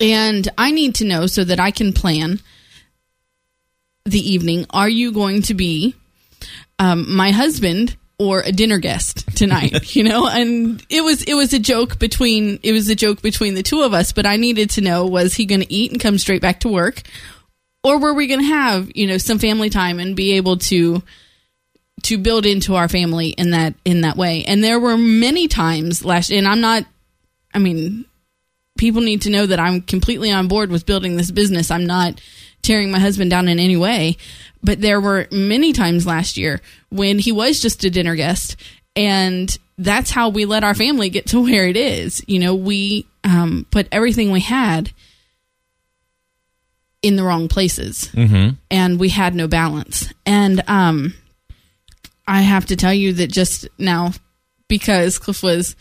and 0.02 0.50
I 0.58 0.72
need 0.72 0.96
to 0.96 1.06
know 1.06 1.28
so 1.28 1.44
that 1.44 1.60
I 1.60 1.72
can 1.72 1.94
plan 1.94 2.40
the 4.06 4.20
evening. 4.20 4.66
Are 4.72 4.90
you 4.90 5.12
going 5.12 5.44
to 5.44 5.54
be 5.54 5.96
um, 6.80 7.14
my 7.16 7.32
husband 7.32 7.96
or 8.18 8.42
a 8.42 8.52
dinner 8.52 8.80
guest 8.80 9.38
tonight? 9.38 9.96
You 9.96 10.04
know 10.04 10.28
and 10.28 10.84
it 10.90 11.04
was 11.04 11.22
it 11.24 11.34
was 11.34 11.54
a 11.54 11.60
joke 11.60 12.00
between 12.00 12.60
it 12.64 12.72
was 12.72 12.90
a 12.90 12.96
joke 12.96 13.22
between 13.22 13.56
the 13.56 13.62
two 13.62 13.82
of 13.82 13.94
us 13.94 14.14
but 14.14 14.26
i 14.26 14.38
needed 14.38 14.70
to 14.72 14.82
know 14.82 15.06
was 15.06 15.34
he 15.34 15.46
going 15.46 15.60
to 15.62 15.72
eat 15.72 15.92
and 15.92 16.00
come 16.00 16.18
straight 16.18 16.42
back 16.42 16.62
to 16.62 16.70
work? 16.70 17.02
Or 17.84 18.00
were 18.00 18.14
we 18.14 18.28
going 18.28 18.40
to 18.40 18.46
have 18.46 18.92
you 18.96 19.06
know 19.08 19.18
some 19.18 19.38
family 19.38 19.70
time 19.70 20.00
and 20.00 20.16
be 20.16 20.34
able 20.34 20.58
to 20.58 21.04
to 22.04 22.18
build 22.18 22.46
into 22.46 22.76
our 22.76 22.88
family 22.88 23.30
in 23.30 23.52
that 23.52 23.76
in 23.86 24.02
that 24.02 24.18
way? 24.18 24.44
And 24.46 24.64
there 24.64 24.80
were 24.80 24.98
many 24.98 25.48
times 25.48 26.06
last 26.06 26.32
and 26.32 26.48
i'm 26.48 26.62
not 26.62 26.86
i 27.54 27.60
mean 27.60 28.06
people 28.78 29.02
need 29.02 29.22
to 29.22 29.30
know 29.30 29.46
that 29.46 29.60
i'm 29.60 29.82
completely 29.82 30.32
on 30.32 30.48
board 30.48 30.70
with 30.70 30.86
building 30.86 31.18
this 31.18 31.32
business 31.32 31.70
i'm 31.72 31.86
not 31.86 32.20
tearing 32.62 32.92
my 32.92 33.00
husband 33.00 33.30
down 33.30 33.48
in 33.48 33.60
any 33.60 33.78
way 33.78 34.16
but 34.64 34.82
there 34.82 35.02
were 35.02 35.28
many 35.32 35.74
times 35.74 36.06
last 36.06 36.38
year 36.38 36.60
when 36.90 37.20
he 37.20 37.32
was 37.32 37.60
just 37.62 37.84
a 37.84 37.90
dinner 37.90 38.16
guest 38.16 38.56
and 38.96 39.58
that's 39.78 40.12
how 40.12 40.30
we 40.30 40.46
let 40.46 40.64
our 40.64 40.76
family 40.76 41.10
get 41.10 41.26
to 41.28 41.42
where 41.44 41.68
it 41.68 41.78
is 41.78 42.24
you 42.28 42.40
know 42.40 42.56
we 42.56 43.06
um, 43.24 43.66
put 43.72 43.88
everything 43.92 44.32
we 44.32 44.42
had 44.42 44.92
in 47.02 47.16
the 47.16 47.24
wrong 47.24 47.48
places 47.48 48.10
Mm-hmm. 48.14 48.56
and 48.70 49.00
we 49.00 49.10
had 49.10 49.34
no 49.36 49.48
balance. 49.48 50.12
And 50.26 50.62
um, 50.68 51.14
I 52.28 52.42
have 52.42 52.68
to 52.68 52.76
tell 52.76 52.94
you 52.94 53.14
that 53.14 53.32
just 53.32 53.68
now, 53.80 54.12
because 54.68 55.18
Cliff 55.18 55.42
was 55.42 55.76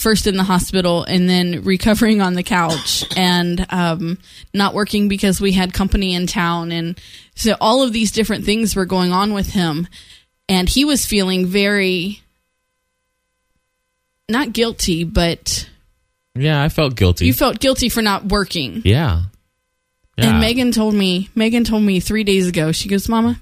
first 0.00 0.26
in 0.26 0.36
the 0.36 0.42
hospital 0.44 1.04
and 1.04 1.28
then 1.28 1.62
recovering 1.62 2.22
on 2.22 2.32
the 2.34 2.42
couch 2.42 3.04
and 3.16 3.66
um, 3.68 4.18
not 4.54 4.72
working 4.72 5.08
because 5.08 5.40
we 5.42 5.52
had 5.52 5.74
company 5.74 6.14
in 6.14 6.26
town. 6.26 6.72
And 6.72 6.98
so 7.34 7.54
all 7.60 7.82
of 7.82 7.92
these 7.92 8.10
different 8.10 8.46
things 8.46 8.74
were 8.74 8.86
going 8.86 9.12
on 9.12 9.34
with 9.34 9.52
him. 9.52 9.86
And 10.48 10.68
he 10.70 10.86
was 10.86 11.04
feeling 11.04 11.46
very, 11.46 12.22
not 14.28 14.52
guilty, 14.52 15.04
but 15.04 15.68
Yeah, 16.34 16.62
I 16.62 16.68
felt 16.70 16.96
guilty. 16.96 17.26
you 17.26 17.34
felt 17.34 17.60
guilty 17.60 17.88
for 17.88 18.02
not 18.02 18.24
working. 18.26 18.82
yeah. 18.84 19.22
Yeah. 20.16 20.30
And 20.32 20.40
Megan 20.40 20.72
told 20.72 20.94
me, 20.94 21.30
Megan 21.34 21.64
told 21.64 21.82
me 21.82 21.98
three 22.00 22.24
days 22.24 22.46
ago, 22.48 22.72
she 22.72 22.88
goes, 22.90 23.08
Mama, 23.08 23.40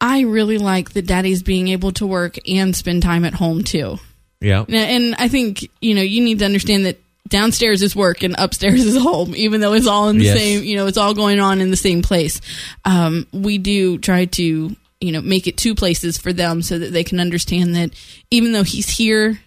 I 0.00 0.20
really 0.20 0.56
like 0.58 0.92
that 0.92 1.06
daddy's 1.06 1.42
being 1.42 1.68
able 1.68 1.92
to 1.92 2.06
work 2.06 2.36
and 2.48 2.74
spend 2.74 3.02
time 3.02 3.24
at 3.26 3.34
home 3.34 3.62
too. 3.64 3.98
Yeah. 4.40 4.64
And- 4.68 4.74
And 4.74 5.14
I 5.18 5.28
think, 5.28 5.68
you 5.80 5.94
know, 5.94 6.02
you 6.02 6.20
need 6.22 6.38
to 6.40 6.44
understand 6.44 6.86
that 6.86 7.00
downstairs 7.28 7.82
is 7.82 7.94
work 7.94 8.22
and 8.22 8.34
upstairs 8.38 8.84
is 8.86 8.96
home, 8.96 9.34
even 9.36 9.60
though 9.60 9.72
it's 9.74 9.86
all 9.86 10.08
in 10.08 10.18
the 10.18 10.24
Yes. 10.24 10.38
same, 10.38 10.64
you 10.64 10.76
know, 10.76 10.86
it's 10.86 10.98
all 10.98 11.14
going 11.14 11.38
on 11.40 11.60
in 11.60 11.70
the 11.70 11.76
same 11.76 12.02
place. 12.02 12.40
Um, 12.84 13.26
we 13.32 13.58
do 13.58 13.98
try 13.98 14.24
to 14.26 14.74
you 15.02 15.12
know, 15.12 15.22
make 15.22 15.46
it 15.46 15.56
two 15.56 15.74
places 15.74 16.18
for 16.18 16.30
them 16.30 16.60
so 16.60 16.78
that 16.78 16.92
they 16.92 17.02
can 17.02 17.20
understand 17.20 17.74
that 17.74 17.90
even 18.30 18.52
though 18.52 18.62
he's 18.64 18.90
here, 18.90 19.40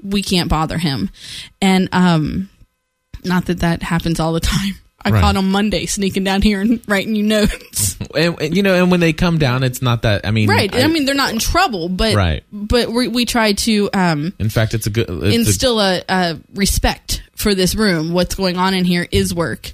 we 0.00 0.22
can't 0.22 0.48
bother 0.48 0.78
him. 0.78 1.10
And 1.60 1.88
um, 1.90 2.48
not 3.24 3.46
that 3.46 3.58
that 3.58 3.82
happens 3.82 4.20
all 4.20 4.32
the 4.32 4.38
time. 4.56 4.76
I 5.04 5.10
Right. 5.10 5.20
caught 5.20 5.36
him 5.36 5.50
Monday 5.50 5.86
sneaking 5.86 6.24
down 6.24 6.42
here 6.42 6.60
and 6.60 6.80
writing 6.88 7.14
you 7.16 7.22
notes. 7.22 7.96
And, 8.14 8.40
and, 8.40 8.56
you 8.56 8.62
know, 8.64 8.74
and 8.74 8.90
when 8.90 8.98
they 8.98 9.12
come 9.12 9.38
down, 9.38 9.62
it's 9.62 9.82
not 9.82 10.02
that. 10.02 10.26
I 10.26 10.30
mean, 10.32 10.48
right. 10.48 10.74
I, 10.74 10.86
mean, 10.88 11.04
they're 11.04 11.14
not 11.14 11.32
in 11.32 11.38
trouble, 11.38 11.88
but 11.88 12.14
Right. 12.16 12.42
but 12.50 12.90
we, 12.90 13.06
we 13.06 13.24
try 13.24 13.52
to 13.52 13.88
um, 13.92 14.32
in 14.40 14.48
fact, 14.48 14.74
it's 14.74 14.86
a 14.86 14.90
good. 14.90 15.06
It's 15.08 15.36
instill 15.48 15.78
a, 15.80 16.02
a 16.08 16.40
respect 16.54 17.22
for 17.36 17.54
this 17.54 17.74
room. 17.76 18.12
What's 18.12 18.34
going 18.34 18.56
on 18.56 18.74
in 18.74 18.84
here 18.84 19.06
is 19.12 19.32
work, 19.34 19.72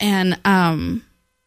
and 0.00 0.38
um, 0.44 1.04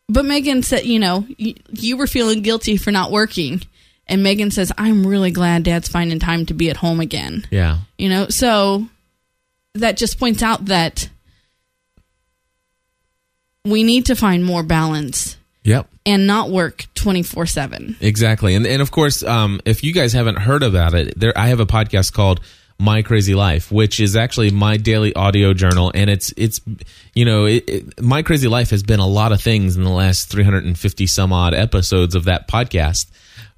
but 0.10 0.26
Megan 0.26 0.64
said, 0.64 0.86
you 0.86 0.98
know, 0.98 1.26
y- 1.38 1.56
you 1.72 1.98
were 1.98 2.08
feeling 2.08 2.42
guilty 2.42 2.78
for 2.78 2.90
not 2.92 3.12
working, 3.12 3.62
and 4.08 4.24
Megan 4.24 4.50
says, 4.50 4.72
I'm 4.78 5.06
really 5.06 5.32
glad 5.32 5.64
Dad's 5.64 5.90
finding 5.90 6.20
time 6.20 6.46
to 6.48 6.54
be 6.56 6.70
at 6.72 6.78
home 6.78 7.00
again. 7.00 7.46
yeah, 7.52 7.80
You 7.98 8.10
know, 8.10 8.30
so 8.30 8.88
that 9.76 9.98
just 9.98 10.18
points 10.18 10.42
out 10.42 10.66
that 10.66 11.10
we 13.70 13.84
need 13.84 14.06
to 14.08 14.16
find 14.16 14.44
more 14.44 14.64
balance 14.64 15.38
yep. 15.64 15.88
and 16.06 16.26
not 16.26 16.50
work 16.50 16.86
24 16.96 17.46
7. 17.46 17.98
Exactly, 18.02 18.56
and 18.56 18.66
and 18.66 18.82
of 18.82 18.92
course, 18.92 19.24
um, 19.24 19.60
if 19.66 19.84
you 19.84 19.94
guys 19.94 20.14
haven't 20.14 20.38
heard 20.38 20.64
about 20.64 20.94
it, 20.94 21.20
there 21.20 21.38
I 21.38 21.48
have 21.48 21.60
a 21.60 21.66
podcast 21.66 22.14
called 22.14 22.40
My 22.80 23.02
Crazy 23.02 23.36
Life, 23.36 23.72
which 23.72 24.00
is 24.00 24.16
actually 24.16 24.52
my 24.52 24.78
daily 24.78 25.14
audio 25.16 25.54
journal, 25.54 25.92
and 25.94 26.10
it's 26.10 26.34
it's 26.38 26.62
you 27.14 27.26
know 27.26 27.46
it, 27.46 27.70
it, 27.70 28.02
My 28.02 28.22
Crazy 28.24 28.48
Life 28.48 28.70
has 28.72 28.84
been 28.84 29.00
a 29.00 29.08
lot 29.08 29.32
of 29.32 29.42
things 29.42 29.76
in 29.76 29.84
the 29.84 29.90
last 29.90 30.30
350 30.30 31.06
some 31.08 31.34
odd 31.34 31.54
episodes 31.54 32.16
of 32.16 32.26
that 32.26 32.48
podcast, 32.48 33.08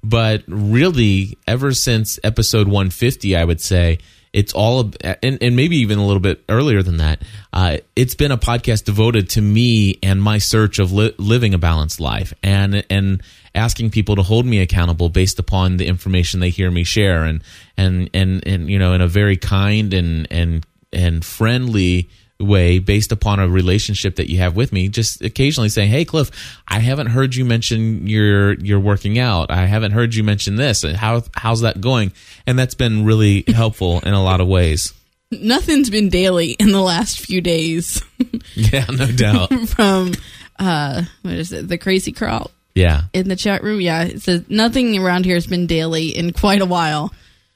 but 0.02 0.42
really 0.46 1.38
ever 1.46 1.72
since 1.72 2.18
episode 2.24 2.66
150, 2.66 3.36
I 3.36 3.44
would 3.44 3.60
say 3.60 3.98
it's 4.32 4.52
all 4.52 4.92
and, 5.00 5.38
and 5.42 5.56
maybe 5.56 5.76
even 5.78 5.98
a 5.98 6.06
little 6.06 6.20
bit 6.20 6.42
earlier 6.48 6.82
than 6.82 6.98
that 6.98 7.22
uh, 7.52 7.78
it's 7.96 8.14
been 8.14 8.30
a 8.30 8.38
podcast 8.38 8.84
devoted 8.84 9.28
to 9.30 9.40
me 9.40 9.98
and 10.02 10.22
my 10.22 10.38
search 10.38 10.78
of 10.78 10.92
li- 10.92 11.14
living 11.18 11.54
a 11.54 11.58
balanced 11.58 12.00
life 12.00 12.32
and 12.42 12.84
and 12.90 13.22
asking 13.54 13.90
people 13.90 14.16
to 14.16 14.22
hold 14.22 14.46
me 14.46 14.60
accountable 14.60 15.08
based 15.08 15.38
upon 15.38 15.76
the 15.76 15.86
information 15.86 16.40
they 16.40 16.50
hear 16.50 16.70
me 16.70 16.84
share 16.84 17.24
and 17.24 17.42
and 17.76 18.08
and, 18.14 18.46
and 18.46 18.70
you 18.70 18.78
know 18.78 18.92
in 18.92 19.00
a 19.00 19.08
very 19.08 19.36
kind 19.36 19.92
and 19.92 20.28
and 20.30 20.64
and 20.92 21.24
friendly 21.24 22.08
way 22.40 22.78
based 22.78 23.12
upon 23.12 23.38
a 23.38 23.48
relationship 23.48 24.16
that 24.16 24.30
you 24.30 24.38
have 24.38 24.56
with 24.56 24.72
me 24.72 24.88
just 24.88 25.22
occasionally 25.22 25.68
saying 25.68 25.90
hey 25.90 26.04
cliff 26.04 26.30
i 26.68 26.78
haven't 26.78 27.08
heard 27.08 27.34
you 27.34 27.44
mention 27.44 28.06
your 28.06 28.54
you're 28.54 28.80
working 28.80 29.18
out. 29.18 29.50
I 29.50 29.66
haven't 29.66 29.92
heard 29.92 30.14
you 30.14 30.24
mention 30.24 30.56
this. 30.56 30.82
How 30.82 31.22
how's 31.34 31.62
that 31.62 31.80
going? 31.80 32.12
And 32.46 32.58
that's 32.58 32.74
been 32.74 33.04
really 33.04 33.44
helpful 33.48 34.00
in 34.00 34.14
a 34.14 34.22
lot 34.22 34.40
of 34.40 34.48
ways. 34.48 34.92
Nothing's 35.30 35.90
been 35.90 36.08
daily 36.08 36.52
in 36.52 36.72
the 36.72 36.80
last 36.80 37.20
few 37.20 37.40
days. 37.40 38.02
Yeah 38.54 38.84
no 38.90 39.06
doubt. 39.06 39.52
From, 39.68 40.12
uh, 40.58 41.04
what 41.22 41.34
is 41.34 41.52
it, 41.52 41.68
the 41.68 41.78
crazy 41.78 42.10
crawl? 42.10 42.50
Yeah. 42.74 43.02
In 43.12 43.28
the 43.28 43.36
chat 43.36 43.62
room. 43.62 43.80
Yeah, 43.80 44.04
it 44.04 44.22
says 44.22 44.42
nothing 44.48 44.98
around 44.98 45.24
here 45.24 45.36
has 45.36 45.46
been 45.46 45.66
daily 45.66 46.08
in 46.08 46.32
quite 46.32 46.60
a 46.60 46.66
while. 46.66 47.12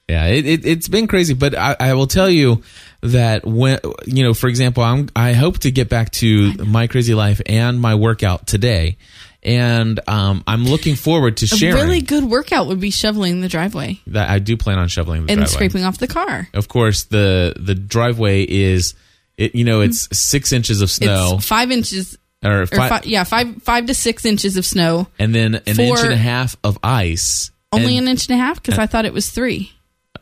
Yeah, 0.07 0.27
it, 0.27 0.45
it, 0.45 0.65
it's 0.65 0.87
been 0.87 1.07
crazy, 1.07 1.33
but 1.33 1.53
I, 1.53 1.75
I 1.79 1.93
will 1.95 2.07
tell 2.07 2.29
you 2.29 2.63
that 3.11 3.45
when 3.45 3.79
you 4.05 4.23
know, 4.23 4.33
for 4.33 4.47
example, 4.47 4.83
I'm 4.83 5.09
I 5.15 5.33
hope 5.33 5.59
to 5.59 5.71
get 5.71 5.89
back 5.89 6.11
to 6.13 6.53
my 6.65 6.87
crazy 6.87 7.13
life 7.13 7.41
and 7.45 7.79
my 7.79 7.95
workout 7.95 8.47
today, 8.47 8.97
and 9.43 9.99
um, 10.07 10.43
I'm 10.47 10.65
looking 10.65 10.95
forward 10.95 11.37
to 11.37 11.47
sharing 11.47 11.75
A 11.75 11.81
really 11.81 12.01
good 12.01 12.23
workout 12.23 12.67
would 12.67 12.79
be 12.79 12.89
shoveling 12.91 13.41
the 13.41 13.47
driveway 13.49 13.99
that. 14.07 14.29
I 14.29 14.39
do 14.39 14.57
plan 14.57 14.79
on 14.79 14.87
shoveling 14.87 15.25
the 15.25 15.31
and 15.33 15.39
driveway. 15.41 15.53
scraping 15.53 15.83
off 15.83 15.97
the 15.97 16.07
car. 16.07 16.47
Of 16.53 16.67
course, 16.67 17.03
the 17.05 17.53
the 17.59 17.75
driveway 17.75 18.43
is 18.43 18.93
it. 19.37 19.55
You 19.55 19.63
know, 19.65 19.81
it's 19.81 20.07
six 20.17 20.51
inches 20.51 20.81
of 20.81 20.89
snow, 20.89 21.35
It's 21.37 21.45
five 21.47 21.71
inches, 21.71 22.17
or, 22.43 22.61
or 22.61 22.65
fi- 22.67 22.89
fi- 22.89 23.01
yeah, 23.05 23.23
five 23.23 23.61
five 23.63 23.85
to 23.87 23.93
six 23.93 24.25
inches 24.25 24.57
of 24.57 24.65
snow. 24.65 25.07
and 25.19 25.33
then 25.35 25.55
an 25.55 25.79
inch 25.79 25.99
and 25.99 26.13
a 26.13 26.17
half 26.17 26.55
of 26.63 26.77
ice. 26.83 27.51
Only 27.71 27.97
And 27.97 28.07
an 28.07 28.11
inch 28.11 28.29
and 28.29 28.39
a 28.39 28.41
half 28.41 28.61
because 28.63 28.79
I 28.79 28.85
thought 28.85 29.03
it 29.05 29.11
was 29.13 29.29
three. 29.29 29.71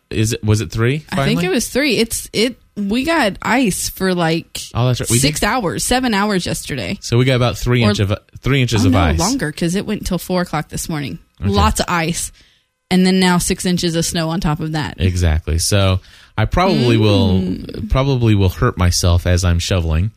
Is 0.10 0.34
it 0.34 0.44
was 0.44 0.62
it 0.62 0.72
three? 0.72 1.06
I 1.12 1.26
think 1.26 1.44
it 1.44 1.50
was 1.50 1.70
three. 1.70 1.98
It's 1.98 2.30
it. 2.34 2.58
We 2.76 3.04
got 3.04 3.38
ice 3.42 3.90
for 3.90 4.16
like 4.16 4.60
Oh, 4.74 4.88
that's 4.88 5.00
right. 5.02 5.10
We 5.10 5.20
six 5.20 5.40
did- 5.40 5.46
hours, 5.48 5.86
seven 5.86 6.14
hours 6.14 6.46
yesterday. 6.46 6.98
So 7.02 7.18
we 7.18 7.26
got 7.26 7.36
about 7.36 7.58
three 7.58 7.84
Or- 7.84 7.90
inch 7.90 8.00
of 8.00 8.14
three 8.40 8.62
inches 8.62 8.84
Oh, 8.84 8.88
of 8.88 8.94
no, 8.94 9.00
ice. 9.00 9.20
longer 9.20 9.52
because 9.52 9.76
it 9.76 9.86
went 9.86 10.02
until 10.02 10.18
four 10.18 10.42
o'clock 10.42 10.70
this 10.70 10.90
morning. 10.90 11.20
Lots 11.40 11.80
of 11.82 11.86
ice, 11.90 12.32
and 12.90 13.06
then 13.06 13.20
now 13.20 13.38
six 13.38 13.66
inches 13.66 13.96
of 13.96 14.06
snow 14.06 14.30
on 14.30 14.40
top 14.40 14.60
of 14.60 14.72
that. 14.72 14.96
Exactly. 15.00 15.60
So 15.60 16.00
I 16.38 16.46
probably 16.46 16.98
Mm. 16.98 17.00
will 17.00 17.88
probably 17.90 18.34
will 18.34 18.50
hurt 18.50 18.78
myself 18.78 19.28
as 19.28 19.44
I'm 19.46 19.60
shoveling. 19.60 20.12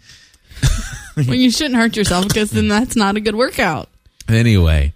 well, 1.16 1.34
you 1.34 1.50
shouldn't 1.50 1.74
hurt 1.76 1.96
yourself 1.96 2.28
because 2.28 2.50
then 2.50 2.68
that's 2.68 2.96
not 2.96 3.16
a 3.16 3.20
good 3.20 3.34
workout. 3.34 3.88
Anyway, 4.28 4.92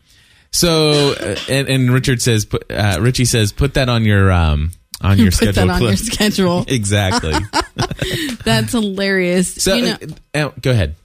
so 0.50 1.12
uh, 1.12 1.37
and, 1.48 1.68
and 1.68 1.90
Richard 1.92 2.22
says, 2.22 2.46
uh, 2.70 2.98
Richie 3.00 3.24
says, 3.26 3.53
put 3.53 3.74
that 3.74 3.88
on 3.88 4.05
your 4.05 4.31
um 4.33 4.70
on 5.00 5.18
your 5.18 5.26
Put 5.30 5.34
schedule. 5.34 5.66
that 5.66 5.70
on 5.70 5.82
your 5.82 5.96
schedule. 5.96 6.64
exactly. 6.68 7.34
That's 8.44 8.72
hilarious. 8.72 9.54
So 9.62 9.74
you 9.74 9.82
know, 9.84 9.96
uh, 10.34 10.38
uh, 10.38 10.50
go 10.60 10.70
ahead. 10.70 10.96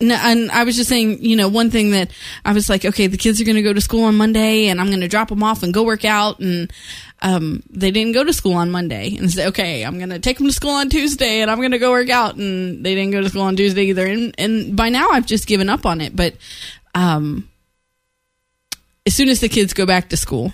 No, 0.00 0.16
and 0.16 0.50
I 0.50 0.64
was 0.64 0.76
just 0.76 0.88
saying, 0.88 1.22
you 1.22 1.36
know, 1.36 1.46
one 1.48 1.70
thing 1.70 1.92
that 1.92 2.10
I 2.44 2.52
was 2.52 2.68
like, 2.68 2.84
okay, 2.84 3.06
the 3.06 3.16
kids 3.16 3.40
are 3.40 3.44
going 3.44 3.56
to 3.56 3.62
go 3.62 3.72
to 3.72 3.80
school 3.80 4.04
on 4.04 4.16
Monday, 4.16 4.66
and 4.66 4.80
I'm 4.80 4.88
going 4.88 5.00
to 5.00 5.06
drop 5.06 5.28
them 5.28 5.44
off 5.44 5.62
and 5.62 5.72
go 5.72 5.84
work 5.84 6.04
out, 6.04 6.40
and 6.40 6.72
um, 7.20 7.62
they 7.70 7.92
didn't 7.92 8.12
go 8.12 8.24
to 8.24 8.32
school 8.32 8.54
on 8.54 8.72
Monday, 8.72 9.16
and 9.16 9.30
say, 9.30 9.46
okay, 9.46 9.84
I'm 9.84 9.98
going 9.98 10.10
to 10.10 10.18
take 10.18 10.38
them 10.38 10.48
to 10.48 10.52
school 10.52 10.72
on 10.72 10.88
Tuesday, 10.88 11.40
and 11.40 11.48
I'm 11.48 11.58
going 11.58 11.70
to 11.70 11.78
go 11.78 11.92
work 11.92 12.10
out, 12.10 12.34
and 12.34 12.84
they 12.84 12.96
didn't 12.96 13.12
go 13.12 13.20
to 13.20 13.28
school 13.28 13.42
on 13.42 13.54
Tuesday 13.54 13.84
either, 13.84 14.04
and 14.04 14.34
and 14.38 14.76
by 14.76 14.88
now 14.88 15.10
I've 15.10 15.26
just 15.26 15.46
given 15.46 15.68
up 15.68 15.86
on 15.86 16.00
it, 16.00 16.16
but 16.16 16.34
um, 16.96 17.48
as 19.06 19.14
soon 19.14 19.28
as 19.28 19.38
the 19.38 19.48
kids 19.48 19.72
go 19.72 19.86
back 19.86 20.08
to 20.08 20.16
school, 20.16 20.52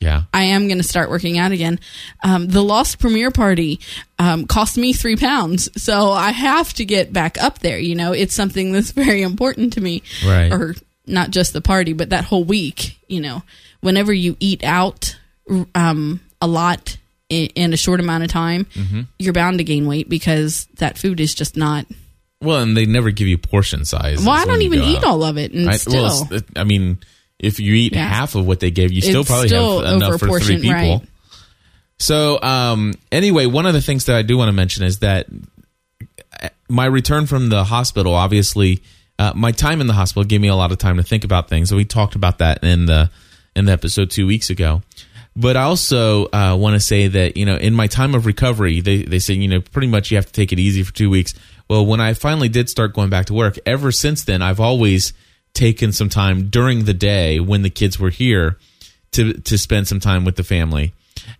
Yeah. 0.00 0.22
I 0.32 0.44
am 0.44 0.66
going 0.66 0.78
to 0.78 0.82
start 0.84 1.10
working 1.10 1.36
out 1.38 1.52
again. 1.52 1.78
Um, 2.24 2.46
the 2.48 2.62
Lost 2.62 2.98
premiere 2.98 3.30
party 3.30 3.80
um, 4.18 4.46
cost 4.46 4.78
me 4.78 4.92
three 4.94 5.16
pounds, 5.16 5.68
so 5.82 6.10
I 6.10 6.30
have 6.30 6.72
to 6.74 6.84
get 6.86 7.12
back 7.12 7.36
up 7.42 7.58
there. 7.58 7.78
You 7.78 7.94
know, 7.94 8.12
it's 8.12 8.34
something 8.34 8.72
that's 8.72 8.90
very 9.04 9.20
important 9.22 9.74
to 9.74 9.80
me. 9.80 10.02
Right. 10.26 10.50
Or 10.50 10.74
not 11.06 11.30
just 11.30 11.52
the 11.52 11.60
party, 11.60 11.92
but 11.92 12.10
that 12.10 12.24
whole 12.24 12.44
week. 12.44 12.98
You 13.08 13.20
know, 13.20 13.42
whenever 13.80 14.12
you 14.12 14.36
eat 14.40 14.64
out 14.64 15.16
um, 15.74 16.20
a 16.40 16.46
lot 16.46 16.96
in, 17.28 17.46
in 17.54 17.72
a 17.72 17.76
short 17.76 18.00
amount 18.00 18.24
of 18.24 18.30
time, 18.30 18.64
Mm-hmm. 18.74 19.02
you're 19.18 19.32
bound 19.34 19.58
to 19.58 19.64
gain 19.64 19.86
weight 19.86 20.08
because 20.08 20.66
that 20.78 20.96
food 20.96 21.20
is 21.20 21.34
just 21.34 21.56
not. 21.56 21.86
Well, 22.42 22.62
and 22.62 22.74
they 22.74 22.86
never 22.86 23.10
give 23.10 23.28
you 23.28 23.36
portion 23.36 23.84
size. 23.84 24.20
Well, 24.24 24.30
I 24.30 24.46
don't 24.46 24.62
even 24.62 24.80
eat 24.80 25.04
all 25.04 25.22
of 25.24 25.36
it, 25.36 25.52
and 25.52 25.68
I, 25.68 25.76
still. 25.76 26.24
well, 26.30 26.40
I 26.56 26.64
mean, 26.64 26.98
if 27.40 27.58
you 27.58 27.74
eat 27.74 27.94
Yeah. 27.94 28.06
half 28.08 28.34
of 28.36 28.46
what 28.46 28.60
they 28.60 28.70
gave, 28.70 28.92
you 28.92 29.00
still 29.00 29.22
It's 29.22 29.30
probably 29.30 29.48
still 29.48 29.82
have 29.82 29.96
enough 29.96 30.20
for 30.20 30.38
three 30.40 30.56
people. 30.60 30.70
right. 30.72 31.00
So, 31.98 32.40
um, 32.40 32.94
anyway, 33.12 33.46
one 33.46 33.66
of 33.66 33.74
the 33.74 33.82
things 33.82 34.04
that 34.06 34.16
I 34.16 34.22
do 34.22 34.38
want 34.38 34.48
to 34.48 34.52
mention 34.52 34.84
is 34.84 35.00
that 35.00 35.26
my 36.68 36.86
return 36.86 37.26
from 37.26 37.48
the 37.48 37.64
hospital, 37.64 38.14
obviously, 38.14 38.82
uh, 39.18 39.32
my 39.34 39.52
time 39.52 39.80
in 39.80 39.86
the 39.86 39.92
hospital 39.92 40.24
gave 40.24 40.40
me 40.40 40.48
a 40.48 40.54
lot 40.54 40.72
of 40.72 40.78
time 40.78 40.96
to 40.96 41.02
think 41.02 41.24
about 41.24 41.48
things. 41.48 41.68
So 41.68 41.76
we 41.76 41.84
talked 41.84 42.14
about 42.14 42.38
that 42.38 42.62
in 42.64 42.86
the 42.86 43.10
in 43.56 43.64
the 43.66 43.72
episode 43.72 44.10
two 44.10 44.26
weeks 44.26 44.48
ago. 44.50 44.82
But 45.36 45.56
I 45.56 45.62
also 45.62 46.26
uh, 46.26 46.56
want 46.58 46.74
to 46.74 46.80
say 46.80 47.06
that 47.08 47.36
you 47.36 47.44
know, 47.44 47.56
in 47.56 47.74
my 47.74 47.86
time 47.86 48.14
of 48.14 48.24
recovery, 48.26 48.80
they 48.80 49.02
they 49.02 49.18
say 49.18 49.34
you 49.34 49.48
know 49.48 49.60
pretty 49.60 49.88
much 49.88 50.10
you 50.10 50.16
have 50.16 50.26
to 50.26 50.32
take 50.32 50.52
it 50.52 50.58
easy 50.58 50.82
for 50.82 50.92
two 50.94 51.10
weeks. 51.10 51.34
Well, 51.68 51.84
when 51.86 52.00
I 52.00 52.14
finally 52.14 52.48
did 52.48 52.68
start 52.68 52.94
going 52.94 53.10
back 53.10 53.26
to 53.26 53.34
work, 53.34 53.58
ever 53.66 53.92
since 53.92 54.24
then, 54.24 54.42
I've 54.42 54.58
always 54.60 55.12
taken 55.54 55.92
some 55.92 56.08
time 56.08 56.48
during 56.48 56.84
the 56.84 56.94
day 56.94 57.40
when 57.40 57.62
the 57.62 57.70
kids 57.70 57.98
were 57.98 58.10
here 58.10 58.56
to 59.12 59.32
to 59.34 59.58
spend 59.58 59.88
some 59.88 60.00
time 60.00 60.24
with 60.24 60.36
the 60.36 60.44
family. 60.44 60.92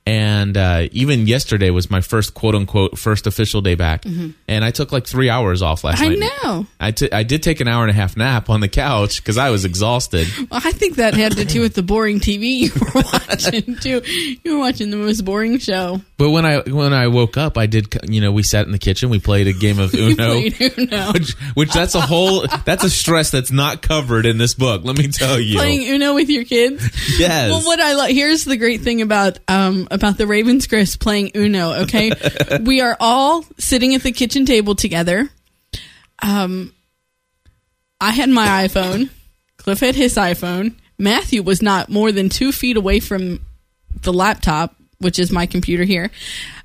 And 0.06 0.56
uh, 0.56 0.88
even 0.92 1.26
yesterday 1.26 1.70
was 1.70 1.90
my 1.90 2.00
first 2.00 2.34
quote 2.34 2.54
unquote 2.54 2.98
first 2.98 3.26
official 3.26 3.60
day 3.60 3.74
back, 3.74 4.04
and 4.04 4.64
I 4.64 4.70
took 4.70 4.92
like 4.92 5.06
three 5.06 5.30
hours 5.30 5.62
off 5.62 5.84
last 5.84 6.00
Mm-hmm. 6.00 6.12
I 6.22 6.26
night. 6.26 6.30
know. 6.44 6.66
I 6.78 6.90
t- 6.90 7.12
I 7.12 7.22
did 7.22 7.42
take 7.42 7.60
an 7.60 7.68
hour 7.68 7.82
and 7.82 7.90
a 7.90 7.94
half 7.94 8.16
nap 8.16 8.50
on 8.50 8.60
the 8.60 8.68
couch 8.68 9.22
because 9.22 9.38
I 9.38 9.50
was 9.50 9.64
exhausted. 9.64 10.28
Well, 10.50 10.60
I 10.64 10.72
think 10.72 10.96
that 10.96 11.14
had 11.14 11.32
to 11.32 11.44
do 11.44 11.60
with 11.60 11.74
the 11.74 11.82
boring 11.82 12.20
TV 12.20 12.58
you 12.58 12.70
were 12.94 13.02
watching 13.28 13.76
too. 13.76 14.02
You 14.44 14.54
were 14.54 14.58
watching 14.60 14.90
the 14.90 14.96
most 14.96 15.24
boring 15.24 15.58
show. 15.58 16.00
But 16.20 16.32
when 16.32 16.44
I 16.44 16.58
when 16.60 16.92
I 16.92 17.06
woke 17.06 17.38
up, 17.38 17.56
I 17.56 17.64
did 17.64 17.96
you 18.06 18.20
know 18.20 18.30
we 18.30 18.42
sat 18.42 18.66
in 18.66 18.72
the 18.72 18.78
kitchen, 18.78 19.08
we 19.08 19.20
played 19.20 19.46
a 19.46 19.54
game 19.54 19.78
of 19.78 19.94
Uno, 19.94 20.34
Uno. 20.34 21.12
which 21.14 21.32
which 21.54 21.72
that's 21.72 21.94
a 21.94 22.02
whole 22.02 22.46
that's 22.66 22.84
a 22.84 22.90
stress 22.90 23.30
that's 23.30 23.50
not 23.50 23.80
covered 23.80 24.26
in 24.26 24.36
this 24.36 24.52
book. 24.52 24.84
Let 24.84 24.98
me 24.98 25.08
tell 25.08 25.40
you. 25.40 25.56
Playing 25.56 25.88
Uno 25.94 26.14
with 26.14 26.28
your 26.28 26.44
kids. 26.44 26.86
yes. 27.18 27.48
Well, 27.50 27.62
what 27.62 27.80
I 27.80 28.12
here's 28.12 28.44
the 28.44 28.58
great 28.58 28.82
thing 28.82 29.00
about 29.00 29.38
um 29.48 29.88
about 29.90 30.18
the 30.18 30.24
Ravenscrafts 30.24 31.00
playing 31.00 31.30
Uno. 31.34 31.72
Okay, 31.84 32.12
we 32.60 32.82
are 32.82 32.98
all 33.00 33.42
sitting 33.56 33.94
at 33.94 34.02
the 34.02 34.12
kitchen 34.12 34.44
table 34.44 34.74
together. 34.74 35.26
Um, 36.22 36.74
I 37.98 38.10
had 38.10 38.28
my 38.28 38.66
iPhone. 38.66 39.08
Cliff 39.56 39.80
had 39.80 39.94
his 39.94 40.16
iPhone. 40.16 40.74
Matthew 40.98 41.42
was 41.42 41.62
not 41.62 41.88
more 41.88 42.12
than 42.12 42.28
two 42.28 42.52
feet 42.52 42.76
away 42.76 43.00
from 43.00 43.40
the 44.02 44.12
laptop, 44.12 44.76
which 45.00 45.18
is 45.18 45.32
my 45.32 45.46
computer 45.46 45.84
here. 45.84 46.10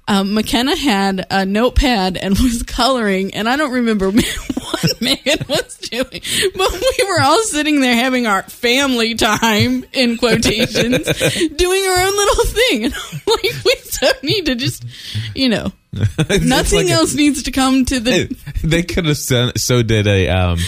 Um, 0.07 0.36
McKenna 0.36 0.75
had 0.75 1.25
a 1.31 1.45
notepad 1.45 2.17
and 2.17 2.38
was 2.39 2.63
coloring, 2.63 3.33
and 3.33 3.49
I 3.49 3.55
don't 3.55 3.71
remember 3.71 4.11
what 4.11 5.01
Megan 5.01 5.45
was 5.49 5.77
doing, 5.77 6.21
but 6.55 6.71
we 6.71 7.05
were 7.07 7.21
all 7.21 7.41
sitting 7.43 7.79
there 7.81 7.95
having 7.95 8.27
our 8.27 8.43
family 8.43 9.15
time 9.15 9.83
in 9.93 10.17
quotations, 10.17 11.05
doing 11.55 11.86
our 11.86 11.99
own 11.99 12.15
little 12.15 12.45
thing. 12.45 12.86
And 12.86 12.93
I'm 12.93 13.21
like, 13.25 13.63
we 13.65 13.75
don't 14.01 14.23
need 14.23 14.45
to 14.45 14.55
just, 14.55 14.86
you 15.33 15.49
know, 15.49 15.71
nothing 16.41 16.79
like 16.79 16.87
a- 16.87 16.91
else 16.91 17.13
needs 17.13 17.43
to 17.43 17.51
come 17.51 17.85
to 17.85 17.99
the. 17.99 18.35
they 18.63 18.83
could 18.83 19.05
have 19.05 19.17
so, 19.17 19.51
so 19.55 19.81
did 19.81 20.07
a 20.07 20.29
um, 20.29 20.59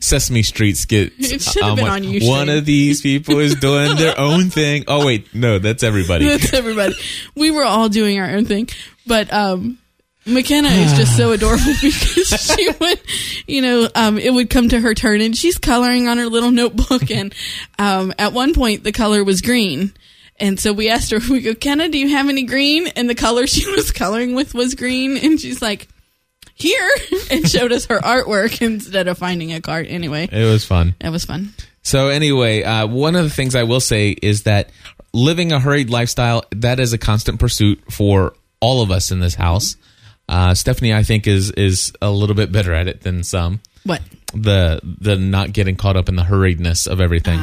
Sesame 0.00 0.42
Street 0.42 0.76
skit. 0.76 1.12
It 1.18 1.42
should 1.42 1.62
have 1.62 1.72
um, 1.72 1.76
been 1.76 1.84
like, 1.84 1.92
on 1.94 2.04
you, 2.04 2.28
One 2.28 2.48
of 2.48 2.64
these 2.64 3.00
people 3.00 3.38
is 3.38 3.54
doing 3.56 3.96
their 3.96 4.18
own 4.18 4.50
thing. 4.50 4.84
Oh 4.86 5.04
wait, 5.06 5.34
no, 5.34 5.58
that's 5.58 5.82
everybody. 5.82 6.26
That's 6.26 6.52
everybody. 6.52 6.94
We 7.34 7.50
were 7.50 7.64
all 7.64 7.88
doing 7.88 8.20
our 8.20 8.30
own 8.30 8.44
thing, 8.44 8.68
but 9.06 9.32
um, 9.32 9.78
McKenna 10.26 10.68
is 10.68 10.92
just 10.94 11.16
so 11.16 11.32
adorable 11.32 11.72
because 11.80 12.28
she 12.28 12.70
would, 12.80 13.00
you 13.46 13.62
know, 13.62 13.88
um, 13.94 14.18
it 14.18 14.32
would 14.32 14.50
come 14.50 14.68
to 14.68 14.80
her 14.80 14.94
turn 14.94 15.20
and 15.20 15.36
she's 15.36 15.58
coloring 15.58 16.08
on 16.08 16.18
her 16.18 16.26
little 16.26 16.50
notebook, 16.50 17.10
and 17.10 17.34
um, 17.78 18.12
at 18.18 18.32
one 18.32 18.54
point 18.54 18.84
the 18.84 18.92
color 18.92 19.24
was 19.24 19.40
green. 19.40 19.92
And 20.38 20.58
so 20.58 20.72
we 20.72 20.88
asked 20.88 21.10
her, 21.12 21.18
we 21.30 21.40
go, 21.40 21.54
Kenna, 21.54 21.88
do 21.88 21.98
you 21.98 22.08
have 22.10 22.28
any 22.28 22.42
green? 22.44 22.88
And 22.88 23.08
the 23.08 23.14
color 23.14 23.46
she 23.46 23.70
was 23.76 23.90
coloring 23.92 24.34
with 24.34 24.54
was 24.54 24.74
green. 24.74 25.16
And 25.16 25.40
she's 25.40 25.62
like, 25.62 25.88
here, 26.54 26.88
and 27.30 27.48
showed 27.48 27.72
us 27.72 27.86
her 27.86 27.98
artwork 27.98 28.60
instead 28.66 29.08
of 29.08 29.18
finding 29.18 29.52
a 29.52 29.60
card. 29.60 29.86
Anyway, 29.86 30.28
It 30.30 30.44
was 30.44 30.64
fun. 30.64 30.94
it 31.00 31.10
was 31.10 31.24
fun. 31.24 31.52
So 31.82 32.08
anyway, 32.08 32.62
uh, 32.62 32.86
one 32.86 33.14
of 33.16 33.24
the 33.24 33.30
things 33.30 33.54
I 33.54 33.64
will 33.64 33.80
say 33.80 34.10
is 34.10 34.44
that 34.44 34.70
living 35.12 35.52
a 35.52 35.60
hurried 35.60 35.90
lifestyle 35.90 36.44
that 36.52 36.80
is 36.80 36.92
a 36.92 36.98
constant 36.98 37.38
pursuit 37.38 37.82
for 37.90 38.34
all 38.60 38.82
of 38.82 38.90
us 38.90 39.10
in 39.10 39.20
this 39.20 39.34
house. 39.34 39.76
Uh, 40.28 40.54
Stephanie, 40.54 40.94
I 40.94 41.02
think, 41.02 41.26
is 41.26 41.50
is 41.50 41.92
a 42.00 42.10
little 42.10 42.34
bit 42.34 42.50
better 42.50 42.72
at 42.72 42.88
it 42.88 43.02
than 43.02 43.22
some. 43.22 43.60
What? 43.84 44.00
The 44.32 44.80
the 44.82 45.16
not 45.16 45.52
getting 45.52 45.76
caught 45.76 45.96
up 45.98 46.08
in 46.08 46.16
the 46.16 46.22
hurriedness 46.22 46.86
of 46.86 47.02
everything. 47.02 47.38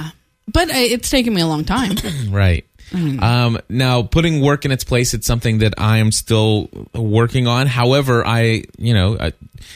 But 0.52 0.70
uh, 0.70 0.74
it's 0.76 1.12
taken 1.12 1.34
me 1.36 1.42
a 1.42 1.48
long 1.48 1.64
time. 1.64 1.96
Right. 2.30 2.66
Um, 2.94 3.60
now, 3.70 4.04
putting 4.04 4.42
work 4.42 4.66
in 4.66 4.72
its 4.72 4.84
place, 4.84 5.14
it's 5.14 5.26
something 5.28 5.60
that 5.60 5.76
I 5.78 5.98
am 6.00 6.12
still 6.12 6.70
working 6.94 7.48
on. 7.48 7.68
However, 7.68 8.26
I, 8.26 8.64
you 8.78 8.94
know, 8.94 9.18
I, 9.20 9.32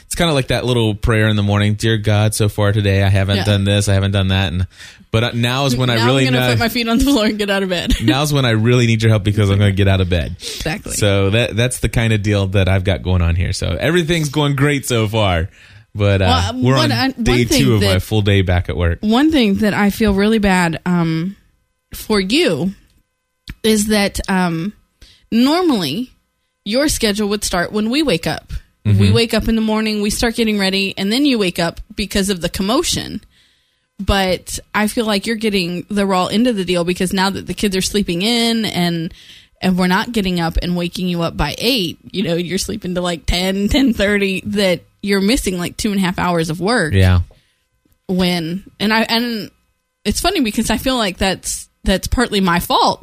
it's 0.05 0.15
kind 0.15 0.29
of 0.29 0.35
like 0.35 0.47
that 0.47 0.65
little 0.65 0.95
prayer 0.95 1.27
in 1.29 1.35
the 1.35 1.43
morning. 1.43 1.75
Dear 1.75 1.97
God, 1.97 2.33
so 2.33 2.49
far 2.49 2.71
today, 2.71 3.03
I 3.03 3.09
haven't 3.09 3.37
Yeah. 3.37 3.43
done 3.45 3.63
this, 3.63 3.87
I 3.87 3.93
haven't 3.93 4.11
done 4.11 4.27
that, 4.29 4.51
and 4.51 4.67
but 5.11 5.23
uh, 5.23 5.31
now 5.33 5.65
is 5.65 5.77
when 5.77 5.89
I 5.89 5.95
now 5.95 6.07
really 6.07 6.27
I'm 6.27 6.33
gonna 6.33 6.45
know. 6.47 6.53
put 6.53 6.59
my 6.59 6.67
feet 6.69 6.89
on 6.89 6.97
the 6.97 7.05
floor 7.05 7.25
and 7.25 7.37
get 7.37 7.49
out 7.49 7.63
of 7.63 7.69
bed. 7.69 7.93
now's 8.03 8.33
when 8.33 8.43
I 8.43 8.49
really 8.51 8.85
need 8.85 9.01
your 9.01 9.11
help 9.11 9.23
because 9.23 9.49
I'm 9.49 9.57
going 9.59 9.71
to 9.71 9.75
get 9.75 9.87
out 9.87 10.01
of 10.01 10.09
bed. 10.09 10.31
Exactly. 10.37 10.91
So 10.93 11.29
that 11.29 11.55
that's 11.55 11.79
the 11.79 11.87
kind 11.87 12.11
of 12.11 12.21
deal 12.21 12.47
that 12.47 12.67
I've 12.67 12.83
got 12.83 13.01
going 13.01 13.21
on 13.21 13.37
here. 13.37 13.53
So 13.53 13.67
everything's 13.79 14.27
going 14.27 14.57
great 14.57 14.85
so 14.85 15.07
far, 15.07 15.49
but 15.93 16.21
uh, 16.21 16.51
Well, 16.55 16.63
we're 16.63 16.75
one- 16.75 16.91
on 16.91 16.97
I- 16.97 17.11
day 17.11 17.45
two 17.45 17.75
of 17.75 17.81
my 17.81 17.99
full 17.99 18.23
day 18.23 18.41
back 18.41 18.67
at 18.67 18.75
work. 18.75 18.99
One 18.99 19.31
thing 19.31 19.55
that 19.59 19.73
I 19.73 19.89
feel 19.89 20.13
really 20.13 20.39
bad 20.39 20.81
um, 20.85 21.37
for 21.93 22.19
you 22.19 22.73
is 23.63 23.87
that 23.87 24.19
um, 24.29 24.73
normally 25.31 26.11
your 26.63 26.87
schedule 26.87 27.29
would 27.29 27.43
start 27.43 27.71
when 27.71 27.89
we 27.89 28.03
wake 28.03 28.27
up. 28.27 28.51
Mm-hmm. 28.85 28.99
We 28.99 29.11
wake 29.11 29.33
up 29.33 29.47
in 29.47 29.55
the 29.55 29.61
morning, 29.61 30.01
we 30.01 30.09
start 30.11 30.35
getting 30.35 30.59
ready, 30.59 30.93
and 30.97 31.11
then 31.11 31.25
you 31.25 31.39
wake 31.39 31.57
up 31.59 31.81
because 31.95 32.29
of 32.29 32.41
the 32.41 32.49
commotion. 32.49 33.21
But 33.99 34.59
I 34.75 34.87
feel 34.87 35.05
like 35.05 35.25
you're 35.25 35.35
getting 35.37 35.85
the 35.89 36.05
raw 36.05 36.27
end 36.27 36.47
of 36.47 36.55
the 36.55 36.65
deal 36.65 36.83
because 36.83 37.13
now 37.13 37.29
that 37.29 37.47
the 37.47 37.53
kids 37.53 37.75
are 37.75 37.81
sleeping 37.81 38.21
in 38.21 38.65
and 38.65 39.13
and 39.61 39.77
we're 39.77 39.87
not 39.87 40.11
getting 40.11 40.39
up 40.39 40.57
and 40.61 40.75
waking 40.75 41.07
you 41.07 41.21
up 41.21 41.35
by 41.37 41.55
eight, 41.57 41.97
you 42.11 42.21
know, 42.23 42.35
you're 42.35 42.57
sleeping 42.57 42.93
to 42.95 43.01
like 43.01 43.25
10, 43.25 43.69
10 43.69 43.93
that 43.93 44.81
you're 45.01 45.21
missing 45.21 45.57
like 45.57 45.77
two 45.77 45.91
and 45.91 45.97
a 45.99 46.03
half 46.03 46.19
hours 46.19 46.49
of 46.49 46.59
work 46.59 46.93
Yeah. 46.93 47.21
when 48.07 48.69
and 48.79 48.93
I 48.93 49.01
and 49.03 49.49
it's 50.03 50.19
funny 50.19 50.41
because 50.41 50.69
I 50.69 50.77
feel 50.77 50.97
like 50.97 51.17
that's 51.17 51.69
that's 51.83 52.07
partly 52.07 52.41
my 52.41 52.59
fault. 52.59 53.01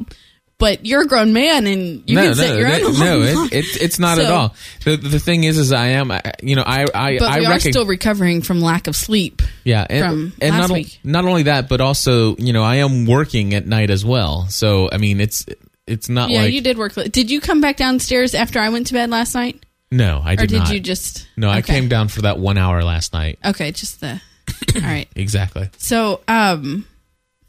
But 0.63 0.85
you're 0.85 1.01
a 1.01 1.07
grown 1.07 1.33
man 1.33 1.67
and 1.67 2.09
you 2.09 2.15
no, 2.15 2.23
can 2.23 2.35
set 2.35 2.49
no, 2.51 2.57
your 2.57 2.69
that- 2.69 2.83
own 2.83 2.93
no, 2.99 3.21
it, 3.21 3.53
it, 3.53 3.81
it's 3.81 3.99
not 3.99 4.17
at 4.17 4.31
all. 4.31 4.55
The, 4.85 4.95
the 4.95 5.19
thing 5.19 5.43
is, 5.43 5.57
is 5.57 5.73
I 5.73 5.87
am, 5.87 6.09
I- 6.09 6.21
you 6.41 6.55
know, 6.55 6.63
I, 6.65 6.85
I, 6.95 7.17
but 7.19 7.29
I 7.29 7.39
we 7.39 7.45
are 7.47 7.59
still 7.59 7.85
recovering 7.85 8.41
from 8.41 8.61
lack 8.61 8.87
of 8.87 8.95
sleep. 8.95 9.41
yeah, 9.65 9.85
and, 9.89 10.05
from 10.05 10.33
and 10.41 10.57
not, 10.57 10.71
o- 10.71 10.83
not 11.03 11.25
only 11.25 11.43
that, 11.43 11.67
but 11.67 11.81
also, 11.81 12.37
you 12.37 12.53
know, 12.53 12.63
I 12.63 12.77
am 12.77 13.05
working 13.05 13.53
at 13.53 13.67
night 13.67 13.89
as 13.89 14.05
well. 14.05 14.47
So, 14.47 14.89
I 14.89 14.97
mean, 14.99 15.19
it's, 15.19 15.45
it's 15.85 16.07
not 16.07 16.29
Yeah, 16.29 16.43
like, 16.43 16.53
you 16.53 16.61
did 16.61 16.77
work. 16.77 16.93
Did 16.93 17.29
you 17.29 17.41
come 17.41 17.59
back 17.59 17.75
downstairs 17.75 18.33
after 18.33 18.57
I 18.59 18.69
went 18.69 18.87
to 18.87 18.93
bed 18.93 19.09
last 19.09 19.35
night, 19.35 19.65
no, 19.91 20.21
I 20.23 20.35
did, 20.35 20.45
or 20.45 20.47
did, 20.47 20.57
not. 20.59 20.73
you 20.73 20.79
just? 20.79 21.27
no, 21.35 21.49
I 21.49 21.61
came 21.61 21.89
down 21.89 22.07
for 22.07 22.21
that 22.21 22.39
one 22.39 22.57
hour 22.57 22.83
last 22.85 23.11
night. 23.11 23.37
Okay, 23.43 23.71
just 23.73 23.99
the. 23.99 24.21
all 24.75 24.81
right. 24.81 25.09
Exactly. 25.15 25.69
So, 25.77 26.21
um, 26.27 26.85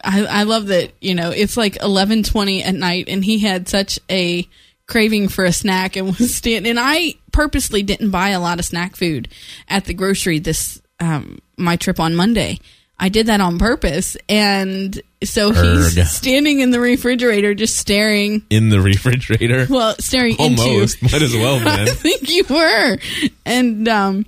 I, 0.04 0.24
I 0.26 0.42
love 0.44 0.66
that, 0.68 0.92
you 1.00 1.14
know, 1.14 1.30
it's 1.30 1.56
like 1.56 1.74
1120 1.74 2.62
at 2.62 2.74
night 2.74 3.06
and 3.08 3.24
he 3.24 3.38
had 3.40 3.68
such 3.68 3.98
a 4.10 4.46
craving 4.86 5.28
for 5.28 5.44
a 5.44 5.52
snack 5.52 5.96
and 5.96 6.06
was 6.18 6.34
standing, 6.34 6.70
and 6.70 6.80
I 6.80 7.14
purposely 7.32 7.82
didn't 7.82 8.10
buy 8.10 8.30
a 8.30 8.40
lot 8.40 8.58
of 8.58 8.64
snack 8.64 8.96
food 8.96 9.28
at 9.68 9.84
the 9.84 9.94
grocery 9.94 10.38
this, 10.38 10.80
um, 10.98 11.38
my 11.56 11.76
trip 11.76 12.00
on 12.00 12.14
Monday. 12.16 12.58
I 13.02 13.08
did 13.08 13.26
that 13.28 13.40
on 13.40 13.58
purpose. 13.58 14.14
And 14.28 15.00
so 15.24 15.52
he's 15.52 15.96
Erg. 15.96 16.06
standing 16.06 16.60
in 16.60 16.70
the 16.70 16.80
refrigerator 16.80 17.54
just 17.54 17.78
staring, 17.78 18.42
In 18.50 18.68
the 18.68 18.80
refrigerator. 18.80 19.66
well, 19.70 19.94
staring 19.98 20.36
Almost. 20.38 21.00
into 21.02 21.14
Might 21.14 21.22
as 21.22 21.32
well, 21.34 21.60
man. 21.64 21.88
I 21.88 21.92
think 21.92 22.28
you 22.28 22.44
were. 22.50 22.98
And 23.46 23.88
um 23.88 24.26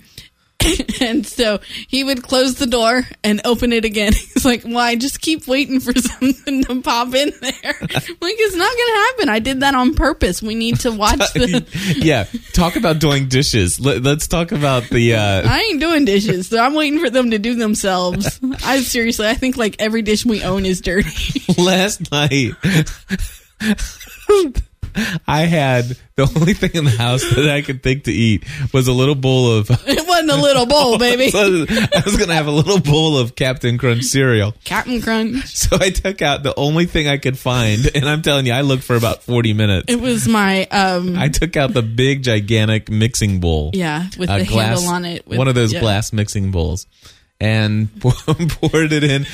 and 1.01 1.27
so 1.27 1.61
he 1.89 2.05
would 2.05 2.23
close 2.23 2.57
the 2.57 2.67
door 2.67 3.03
and 3.23 3.41
open 3.45 3.73
it 3.73 3.85
again. 3.85 4.13
He's 4.35 4.45
like, 4.45 4.63
"Why? 4.63 4.97
Just 4.97 5.21
keep 5.21 5.47
waiting 5.47 5.81
for 5.81 5.93
something 5.99 6.65
to 6.65 6.83
pop 6.83 7.15
in 7.15 7.33
there." 7.41 7.75
like 7.81 8.37
it's 8.39 8.57
not 8.57 8.77
going 8.77 8.89
to 8.89 9.07
happen. 9.07 9.29
I 9.29 9.39
did 9.39 9.61
that 9.61 9.75
on 9.75 9.95
purpose. 9.95 10.43
We 10.43 10.55
need 10.55 10.81
to 10.81 10.93
watch 10.93 11.19
the. 11.35 11.67
yeah. 11.97 12.27
Talk 12.53 12.77
about 12.77 12.99
doing 12.99 13.29
dishes. 13.29 13.81
Let, 13.81 14.03
let's 14.03 14.27
talk 14.29 14.53
about 14.53 14.85
the, 14.85 15.15
uh, 15.15 15.49
I 15.49 15.61
ain't 15.71 15.81
doing 15.81 16.05
dishes, 16.05 16.49
so 16.49 16.59
I'm 16.59 16.75
waiting 16.75 17.01
for 17.01 17.11
them 17.11 17.31
to 17.31 17.39
do 17.39 17.55
themselves. 17.55 18.41
I 18.65 18.81
seriously, 18.81 19.27
I 19.29 19.35
think 19.35 19.57
like 19.57 19.77
every 19.79 20.03
dish 20.03 20.25
we 20.25 20.43
own 20.43 20.67
is 20.67 20.81
dirty. 20.81 21.43
last 21.59 22.11
night 22.11 22.53
I 25.26 25.43
had 25.43 25.97
the 26.16 26.30
only 26.36 26.55
thing 26.55 26.70
in 26.74 26.84
the 26.84 26.90
house 26.90 27.22
that 27.34 27.49
I 27.49 27.62
could 27.62 27.82
think 27.82 28.05
to 28.05 28.12
eat 28.12 28.45
was 28.72 28.88
a 28.88 28.93
little 28.93 29.14
bowl 29.14 29.51
of 29.59 29.70
it 29.86 30.07
wasn't 30.09 30.30
a 30.30 30.36
little 30.36 30.66
bowl, 30.66 30.99
baby. 30.99 31.30
I 31.34 32.03
was 32.05 32.16
gonna 32.16 32.34
have 32.34 32.47
a 32.47 32.51
little 32.51 32.80
bowl 32.80 33.18
of 33.18 33.34
Captain 33.34 33.78
Crunch 33.78 34.05
cereal. 34.05 34.55
Captain 34.64 35.01
Crunch. 35.01 35.47
So 35.47 35.76
I 35.80 35.90
took 35.90 36.22
out 36.22 36.43
the 36.43 36.55
only 36.59 36.86
thing 36.86 37.09
I 37.09 37.16
could 37.18 37.38
find, 37.38 37.90
and 37.95 38.09
I'm 38.09 38.22
telling 38.22 38.47
you, 38.47 38.53
I 38.53 38.61
looked 38.62 38.82
for 38.84 38.97
about 38.97 39.22
40 39.22 39.53
minutes. 39.55 39.84
It 39.88 40.01
was 40.01 40.28
my 40.28 40.66
um 40.66 41.16
I 41.18 41.28
took 41.28 41.57
out 41.57 41.72
the 41.72 41.82
big, 41.82 42.22
gigantic 42.22 42.90
mixing 42.90 43.40
bowl. 43.40 43.70
yeah 43.74 44.07
with 44.18 44.28
a 44.30 44.38
the 44.38 44.47
glass, 44.47 44.78
handle 44.80 44.88
on 44.95 45.05
it. 45.05 45.26
with- 45.26 45.38
one 45.38 45.49
of 45.49 45.55
those 45.55 45.72
yeah. 45.72 45.80
glass 45.80 46.12
mixing 46.12 46.51
bowls, 46.51 46.86
and 47.43 47.88
poured 48.01 48.93
it 48.93 49.03
in. 49.03 49.26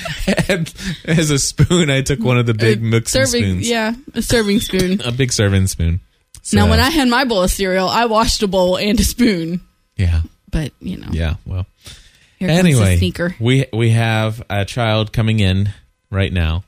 And 0.49 0.73
as 1.05 1.29
a 1.31 1.39
spoon, 1.39 1.91
I 1.91 2.01
took 2.01 2.21
one 2.21 2.39
of 2.39 2.47
the 2.47 2.55
big 2.55 2.79
A 2.79 2.83
mixing 2.83 3.27
serving, 3.27 3.43
spoons. 3.45 3.69
Yeah, 3.69 3.95
a 4.15 4.23
serving 4.23 4.61
spoon. 4.61 5.01
a 5.05 5.13
big 5.13 5.31
serving 5.33 5.67
spoon. 5.67 6.01
So, 6.43 6.57
Now, 6.57 6.71
when 6.71 6.81
I 6.81 6.89
had 6.89 7.09
my 7.09 7.25
bowl 7.25 7.43
of 7.43 7.51
cereal, 7.51 7.87
I 7.89 8.07
washed 8.07 8.43
a 8.43 8.49
bowl 8.49 8.79
and 8.79 8.99
a 8.99 9.05
spoon. 9.05 9.61
yeah, 9.97 10.23
But 10.51 10.73
you 10.81 10.97
know, 10.97 11.09
yeah, 11.11 11.35
well, 11.45 11.67
here 12.39 12.49
anyway, 12.49 12.95
the 12.95 12.99
sneaker. 12.99 13.37
we 13.39 13.67
we 13.75 13.91
have 13.91 14.43
a 14.49 14.65
child 14.65 15.13
coming 15.13 15.41
in 15.41 15.69
right 16.11 16.33
now, 16.33 16.65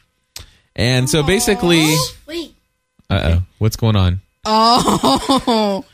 and 0.76 1.08
so 1.08 1.22
basically, 1.22 1.94
Wait, 2.26 2.54
uh 3.08 3.36
oh, 3.38 3.42
what's 3.58 3.76
going 3.76 3.96
on? 3.96 4.20
Oh, 4.44 5.84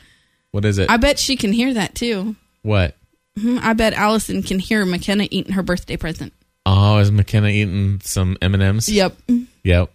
What 0.51 0.65
is 0.65 0.77
it? 0.79 0.89
I 0.91 0.97
bet 0.97 1.19
she 1.19 1.37
can 1.37 1.53
hear 1.53 1.73
that 1.75 1.95
too. 1.95 2.35
what? 2.63 2.96
Mhm, 3.37 3.59
I 3.61 3.73
bet 3.73 3.93
Allison 3.93 4.41
can 4.43 4.59
hear 4.59 4.85
McKenna 4.85 5.27
eating 5.29 5.53
her 5.53 5.63
birthday 5.63 5.97
present. 5.97 6.33
Oh, 6.65 6.97
is 6.97 7.11
McKenna 7.11 7.47
eating 7.49 8.01
some 8.03 8.37
M 8.41 8.53
and 8.53 8.63
M's? 8.63 8.89
Yep. 8.89 9.15
Yep. 9.63 9.91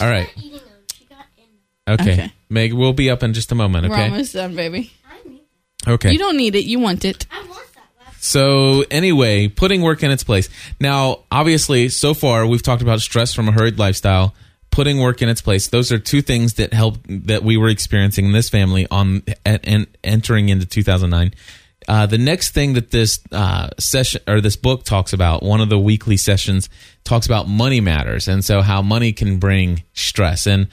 All 0.00 0.08
right. 0.08 0.26
not 0.36 0.44
eating 0.44 0.52
them. 0.52 0.62
She 0.92 1.04
got 1.04 1.26
in. 1.36 1.94
Okay. 1.94 2.12
Okay. 2.14 2.32
Meg, 2.48 2.72
we'll 2.72 2.92
be 2.92 3.10
up 3.10 3.22
in 3.22 3.34
just 3.34 3.52
a 3.52 3.54
moment. 3.54 3.88
We're 3.88 3.94
Okay. 3.94 4.04
almost 4.04 4.32
done, 4.32 4.56
baby. 4.56 4.90
Okay. 5.86 6.12
You 6.12 6.18
don't 6.18 6.36
need 6.36 6.54
it. 6.56 6.64
You 6.64 6.80
want 6.80 7.04
it. 7.04 7.26
I 7.30 7.38
want 7.48 7.62
that 7.74 7.84
last. 8.04 8.24
So 8.24 8.84
anyway, 8.90 9.48
putting 9.48 9.82
work 9.82 10.02
in 10.02 10.10
its 10.10 10.24
place. 10.24 10.48
Now, 10.80 11.20
obviously, 11.30 11.88
so 11.88 12.14
far 12.14 12.46
we've 12.46 12.62
talked 12.62 12.82
about 12.82 13.00
stress 13.00 13.32
from 13.32 13.48
a 13.48 13.52
hurried 13.52 13.78
lifestyle, 13.78 14.34
putting 14.70 14.98
work 14.98 15.22
in 15.22 15.28
its 15.28 15.40
place. 15.40 15.68
Those 15.68 15.92
are 15.92 15.98
two 15.98 16.20
things 16.20 16.54
that 16.54 16.72
help 16.72 16.98
that 17.08 17.44
we 17.44 17.56
were 17.56 17.68
experiencing 17.68 18.26
in 18.26 18.32
this 18.32 18.48
family 18.48 18.86
on 18.90 19.22
and 19.46 19.86
entering 20.02 20.48
into 20.48 20.66
2009. 20.66 21.32
Uh, 21.88 22.04
the 22.04 22.18
next 22.18 22.50
thing 22.50 22.74
that 22.74 22.90
this 22.90 23.18
uh, 23.32 23.70
session 23.78 24.20
or 24.28 24.42
this 24.42 24.56
book 24.56 24.84
talks 24.84 25.14
about, 25.14 25.42
one 25.42 25.62
of 25.62 25.70
the 25.70 25.78
weekly 25.78 26.18
sessions 26.18 26.68
talks 27.02 27.24
about 27.24 27.48
money 27.48 27.80
matters, 27.80 28.28
and 28.28 28.44
so 28.44 28.60
how 28.60 28.82
money 28.82 29.14
can 29.14 29.38
bring 29.38 29.82
stress. 29.94 30.46
And 30.46 30.68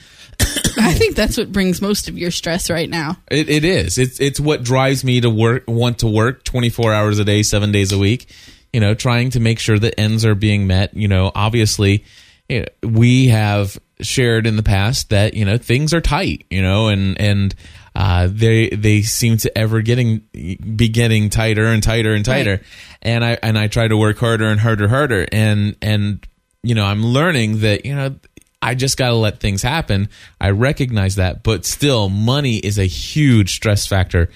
I 0.78 0.92
think 0.92 1.16
that's 1.16 1.38
what 1.38 1.50
brings 1.50 1.80
most 1.80 2.08
of 2.08 2.18
your 2.18 2.30
stress 2.30 2.68
right 2.68 2.88
now. 2.88 3.16
It, 3.30 3.48
it 3.48 3.64
is. 3.64 3.96
It's 3.96 4.20
it's 4.20 4.38
what 4.38 4.62
drives 4.62 5.04
me 5.04 5.22
to 5.22 5.30
work. 5.30 5.64
Want 5.66 6.00
to 6.00 6.06
work 6.06 6.44
twenty 6.44 6.68
four 6.68 6.92
hours 6.92 7.18
a 7.18 7.24
day, 7.24 7.42
seven 7.42 7.72
days 7.72 7.92
a 7.92 7.98
week. 7.98 8.28
You 8.74 8.80
know, 8.80 8.92
trying 8.92 9.30
to 9.30 9.40
make 9.40 9.58
sure 9.58 9.78
that 9.78 9.98
ends 9.98 10.26
are 10.26 10.34
being 10.34 10.66
met. 10.66 10.94
You 10.94 11.08
know, 11.08 11.32
obviously, 11.34 12.04
you 12.46 12.60
know, 12.60 12.88
we 12.90 13.28
have 13.28 13.78
shared 14.02 14.46
in 14.46 14.56
the 14.56 14.62
past 14.62 15.08
that 15.08 15.32
you 15.32 15.46
know 15.46 15.56
things 15.56 15.94
are 15.94 16.02
tight. 16.02 16.44
You 16.50 16.60
know, 16.60 16.88
and 16.88 17.18
and 17.18 17.54
uh, 17.96 18.28
they 18.30 18.68
they 18.68 19.00
seem 19.00 19.38
to 19.38 19.56
ever 19.56 19.80
getting 19.80 20.18
be 20.30 20.90
getting 20.90 21.30
tighter 21.30 21.64
and 21.64 21.82
tighter 21.82 22.12
and 22.12 22.26
tighter. 22.26 22.50
Right. 22.50 22.62
And 23.00 23.24
I 23.24 23.38
and 23.42 23.58
I 23.58 23.68
try 23.68 23.88
to 23.88 23.96
work 23.96 24.18
harder 24.18 24.44
and 24.44 24.60
harder, 24.60 24.86
harder. 24.86 25.26
And 25.32 25.76
and 25.80 26.26
you 26.62 26.74
know, 26.74 26.84
I'm 26.84 27.02
learning 27.02 27.60
that 27.60 27.86
you 27.86 27.94
know 27.94 28.14
I 28.60 28.74
just 28.74 28.98
got 28.98 29.08
to 29.08 29.14
let 29.14 29.40
things 29.40 29.62
happen. 29.62 30.10
I 30.38 30.50
recognize 30.50 31.14
that, 31.14 31.42
but 31.42 31.64
still, 31.64 32.10
money 32.10 32.56
is 32.56 32.78
a 32.78 32.84
huge 32.84 33.54
stress 33.54 33.86
factor 33.86 34.28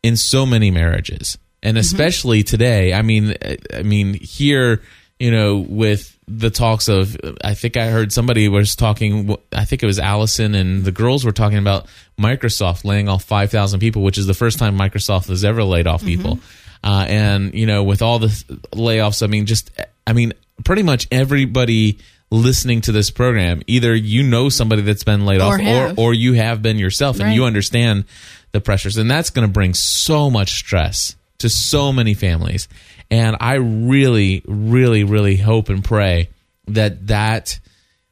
in 0.00 0.16
so 0.16 0.46
many 0.46 0.70
marriages, 0.70 1.38
and 1.60 1.76
especially 1.76 2.44
today. 2.44 2.94
I 2.94 3.02
mean, 3.02 3.34
I 3.74 3.82
mean 3.82 4.14
here, 4.14 4.80
you 5.18 5.30
know, 5.30 5.56
with 5.58 6.16
the 6.28 6.50
talks 6.50 6.88
of, 6.88 7.16
I 7.42 7.54
think 7.54 7.76
I 7.76 7.88
heard 7.88 8.12
somebody 8.12 8.48
was 8.48 8.76
talking. 8.76 9.34
I 9.52 9.64
think 9.64 9.82
it 9.82 9.86
was 9.86 9.98
Allison 9.98 10.54
and 10.54 10.84
the 10.84 10.92
girls 10.92 11.24
were 11.24 11.32
talking 11.32 11.58
about 11.58 11.86
Microsoft 12.18 12.84
laying 12.84 13.08
off 13.08 13.24
five 13.24 13.50
thousand 13.50 13.80
people, 13.80 14.02
which 14.02 14.18
is 14.18 14.26
the 14.26 14.34
first 14.34 14.58
time 14.58 14.76
Microsoft 14.78 15.28
has 15.28 15.44
ever 15.44 15.64
laid 15.64 15.86
off 15.86 16.04
people. 16.04 16.38
Uh, 16.84 17.04
and 17.08 17.54
you 17.54 17.66
know, 17.66 17.82
with 17.82 18.02
all 18.02 18.18
the 18.18 18.28
layoffs, 18.72 19.22
I 19.22 19.26
mean, 19.26 19.46
just 19.46 19.70
I 20.06 20.12
mean, 20.12 20.32
pretty 20.64 20.82
much 20.82 21.08
everybody 21.10 21.98
listening 22.30 22.82
to 22.82 22.92
this 22.92 23.10
program, 23.10 23.62
either 23.66 23.94
you 23.94 24.22
know 24.22 24.48
somebody 24.50 24.82
that's 24.82 25.02
been 25.04 25.24
laid 25.24 25.40
Or 25.40 25.54
off, 25.54 25.60
have. 25.60 25.98
or 25.98 26.08
or 26.10 26.14
you 26.14 26.34
have 26.34 26.60
been 26.62 26.78
yourself, 26.78 27.16
and 27.16 27.24
Right. 27.26 27.34
you 27.34 27.44
understand 27.44 28.04
the 28.52 28.60
pressures, 28.60 28.96
and 28.98 29.10
that's 29.10 29.30
going 29.30 29.46
to 29.48 29.52
bring 29.52 29.74
so 29.74 30.30
much 30.30 30.52
stress 30.58 31.16
to 31.38 31.48
so 31.48 31.92
many 31.92 32.14
families. 32.14 32.68
And 33.10 33.36
I 33.40 33.54
really, 33.54 34.42
really, 34.46 35.04
really 35.04 35.36
hope 35.36 35.68
and 35.68 35.82
pray 35.84 36.28
that 36.68 37.06
that. 37.08 37.58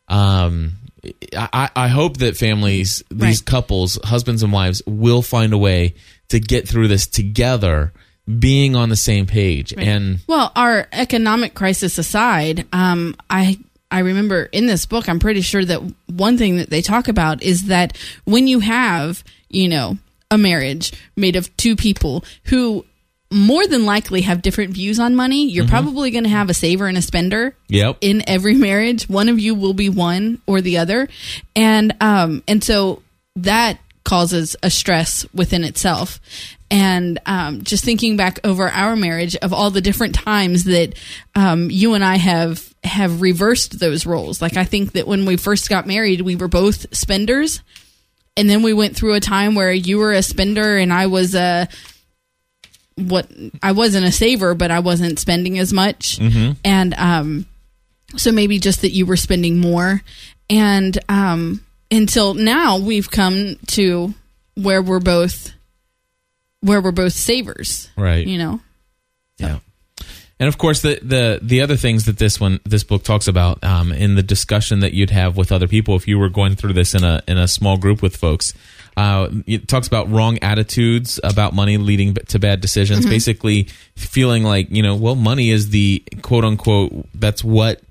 Um, 0.08 0.72
I, 1.36 1.70
I 1.76 1.88
hope 1.88 2.18
that 2.18 2.36
families, 2.36 3.02
these 3.10 3.40
Right. 3.40 3.44
couples, 3.44 3.98
husbands 4.02 4.42
and 4.42 4.52
wives, 4.52 4.82
will 4.86 5.22
find 5.22 5.52
a 5.52 5.58
way 5.58 5.94
to 6.28 6.40
get 6.40 6.68
through 6.68 6.88
this 6.88 7.06
together, 7.06 7.92
being 8.38 8.74
on 8.74 8.88
the 8.88 8.96
same 8.96 9.26
page. 9.26 9.72
And 9.76 10.18
Well, 10.26 10.50
our 10.56 10.88
economic 10.92 11.54
crisis 11.54 11.98
aside, 11.98 12.66
um, 12.72 13.14
I 13.30 13.58
I 13.88 14.00
remember 14.00 14.44
in 14.46 14.66
this 14.66 14.84
book, 14.84 15.08
I'm 15.08 15.20
pretty 15.20 15.42
sure 15.42 15.64
that 15.64 15.80
one 16.08 16.38
thing 16.38 16.56
that 16.56 16.70
they 16.70 16.82
talk 16.82 17.06
about 17.06 17.40
is 17.42 17.66
that 17.66 17.96
when 18.24 18.48
you 18.48 18.58
have, 18.60 19.22
you 19.48 19.68
know, 19.68 19.98
a 20.28 20.36
marriage 20.36 20.92
made 21.14 21.36
of 21.36 21.56
two 21.56 21.76
people 21.76 22.24
who 22.46 22.84
more 23.30 23.66
than 23.66 23.84
likely 23.84 24.22
have 24.22 24.42
different 24.42 24.72
views 24.72 25.00
on 25.00 25.16
money, 25.16 25.50
you're 25.50 25.66
probably 25.66 26.10
going 26.10 26.24
to 26.24 26.30
have 26.30 26.48
a 26.48 26.54
saver 26.54 26.86
and 26.86 26.96
a 26.96 27.02
spender 27.02 27.56
yep, 27.68 27.98
in 28.00 28.22
every 28.28 28.54
marriage. 28.54 29.08
One 29.08 29.28
of 29.28 29.40
you 29.40 29.54
will 29.54 29.74
be 29.74 29.88
one 29.88 30.40
or 30.46 30.60
the 30.60 30.78
other, 30.78 31.08
and 31.54 31.94
um, 32.00 32.42
and 32.46 32.62
so 32.62 33.02
that 33.36 33.78
causes 34.04 34.54
a 34.62 34.70
stress 34.70 35.26
within 35.34 35.64
itself. 35.64 36.20
And 36.70 37.20
um, 37.26 37.62
just 37.62 37.84
thinking 37.84 38.16
back 38.16 38.40
over 38.44 38.68
our 38.68 38.96
marriage 38.96 39.36
of 39.36 39.52
all 39.52 39.70
the 39.70 39.80
different 39.80 40.14
times 40.14 40.64
that 40.64 40.94
um, 41.34 41.70
you 41.70 41.94
and 41.94 42.04
I 42.04 42.16
have 42.16 42.74
have 42.82 43.20
reversed 43.20 43.78
those 43.78 44.06
roles. 44.06 44.40
Like 44.40 44.56
I 44.56 44.64
think 44.64 44.92
that 44.92 45.06
when 45.06 45.26
we 45.26 45.36
first 45.36 45.68
got 45.68 45.86
married, 45.86 46.20
we 46.20 46.36
were 46.36 46.48
both 46.48 46.94
spenders, 46.96 47.62
and 48.36 48.48
then 48.48 48.62
we 48.62 48.72
went 48.72 48.96
through 48.96 49.14
a 49.14 49.20
time 49.20 49.54
where 49.56 49.72
you 49.72 49.98
were 49.98 50.12
a 50.12 50.22
spender 50.22 50.76
and 50.76 50.92
I 50.92 51.06
was 51.06 51.34
a 51.34 51.68
what 52.96 53.30
I 53.62 53.72
wasn't 53.72 54.06
a 54.06 54.12
saver, 54.12 54.54
but 54.54 54.70
I 54.70 54.80
wasn't 54.80 55.18
spending 55.18 55.58
as 55.58 55.72
much, 55.72 56.18
and 56.64 56.94
um, 56.94 57.46
so 58.16 58.32
maybe 58.32 58.58
just 58.58 58.82
that 58.82 58.92
you 58.92 59.06
were 59.06 59.16
spending 59.16 59.58
more, 59.58 60.02
and 60.48 60.98
um, 61.08 61.64
until 61.90 62.34
now 62.34 62.78
we've 62.78 63.10
come 63.10 63.56
to 63.68 64.14
where 64.54 64.82
we're 64.82 65.00
both 65.00 65.52
where 66.60 66.80
we're 66.80 66.92
both 66.92 67.12
savers, 67.12 67.90
right. 67.96 68.26
you 68.26 68.38
know. 68.38 68.60
Yeah. 69.38 69.58
And 70.38 70.48
of 70.48 70.58
course, 70.58 70.82
the, 70.82 70.98
the 71.02 71.38
the 71.42 71.62
other 71.62 71.76
things 71.76 72.04
that 72.04 72.18
this 72.18 72.38
one 72.38 72.60
this 72.64 72.84
book 72.84 73.04
talks 73.04 73.26
about 73.26 73.62
um, 73.64 73.90
in 73.90 74.16
the 74.16 74.22
discussion 74.22 74.80
that 74.80 74.92
you'd 74.92 75.10
have 75.10 75.36
with 75.36 75.50
other 75.50 75.66
people 75.66 75.96
if 75.96 76.06
you 76.06 76.18
were 76.18 76.28
going 76.28 76.56
through 76.56 76.74
this 76.74 76.94
in 76.94 77.04
a 77.04 77.22
in 77.26 77.38
a 77.38 77.48
small 77.48 77.78
group 77.78 78.02
with 78.02 78.16
folks, 78.16 78.52
uh, 78.96 79.28
it 79.46 79.68
talks 79.68 79.86
about 79.86 80.10
wrong 80.10 80.38
attitudes 80.40 81.20
about 81.22 81.52
money 81.52 81.76
leading 81.76 82.14
to 82.14 82.38
bad 82.38 82.60
decisions. 82.60 83.04
Basically, 83.04 83.64
feeling 83.94 84.42
like 84.42 84.70
you 84.70 84.82
know, 84.82 84.96
well, 84.96 85.14
money 85.14 85.50
is 85.50 85.70
the 85.70 86.02
quote 86.22 86.44
unquote 86.44 87.06
that's 87.14 87.44
what 87.44 87.82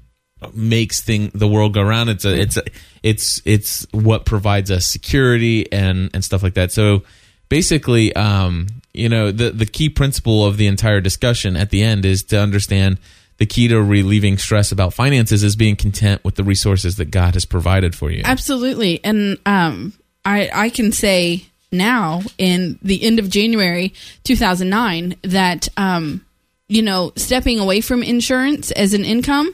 makes 0.54 1.02
thing 1.02 1.32
the 1.34 1.48
world 1.48 1.74
go 1.74 1.82
around. 1.82 2.10
It's 2.10 2.26
a 2.26 2.40
it's 2.40 2.58
a, 2.58 2.64
it's 3.04 3.42
it's 3.46 3.86
what 3.92 4.26
provides 4.26 4.72
us 4.72 4.88
security 4.88 5.72
and 5.72 6.10
and 6.14 6.24
stuff 6.24 6.42
like 6.42 6.56
that. 6.56 6.72
So 6.72 7.04
basically, 7.50 8.16
um, 8.16 8.68
you 8.94 9.10
know, 9.10 9.32
the 9.32 9.52
the 9.52 9.66
key 9.66 9.90
principle 9.90 10.46
of 10.46 10.58
the 10.58 10.68
entire 10.68 11.02
discussion 11.02 11.56
at 11.56 11.70
the 11.70 11.84
end 11.84 12.06
is 12.06 12.24
to 12.24 12.40
understand 12.40 12.98
the 13.38 13.46
key 13.46 13.68
to 13.68 13.82
relieving 13.82 14.38
stress 14.38 14.72
about 14.72 14.94
finances 14.94 15.44
is 15.44 15.56
being 15.56 15.76
content 15.76 16.24
with 16.24 16.36
the 16.36 16.44
resources 16.44 16.96
that 16.98 17.12
God 17.12 17.34
has 17.34 17.46
provided 17.46 17.94
for 17.94 18.10
you. 18.10 18.22
Absolutely. 18.24 19.04
And 19.04 19.38
um, 19.46 19.94
I, 20.26 20.50
I 20.52 20.70
can 20.70 20.92
say 20.92 21.46
now, 21.72 22.22
in 22.38 22.80
the 22.82 23.04
end 23.04 23.20
of 23.20 23.30
January 23.30 23.94
2009, 24.24 25.16
that, 25.24 25.68
um, 25.78 26.26
you 26.68 26.82
know, 26.82 27.12
stepping 27.16 27.60
away 27.60 27.82
from 27.82 28.02
insurance 28.02 28.72
as 28.72 28.94
an 28.94 29.06
income 29.06 29.54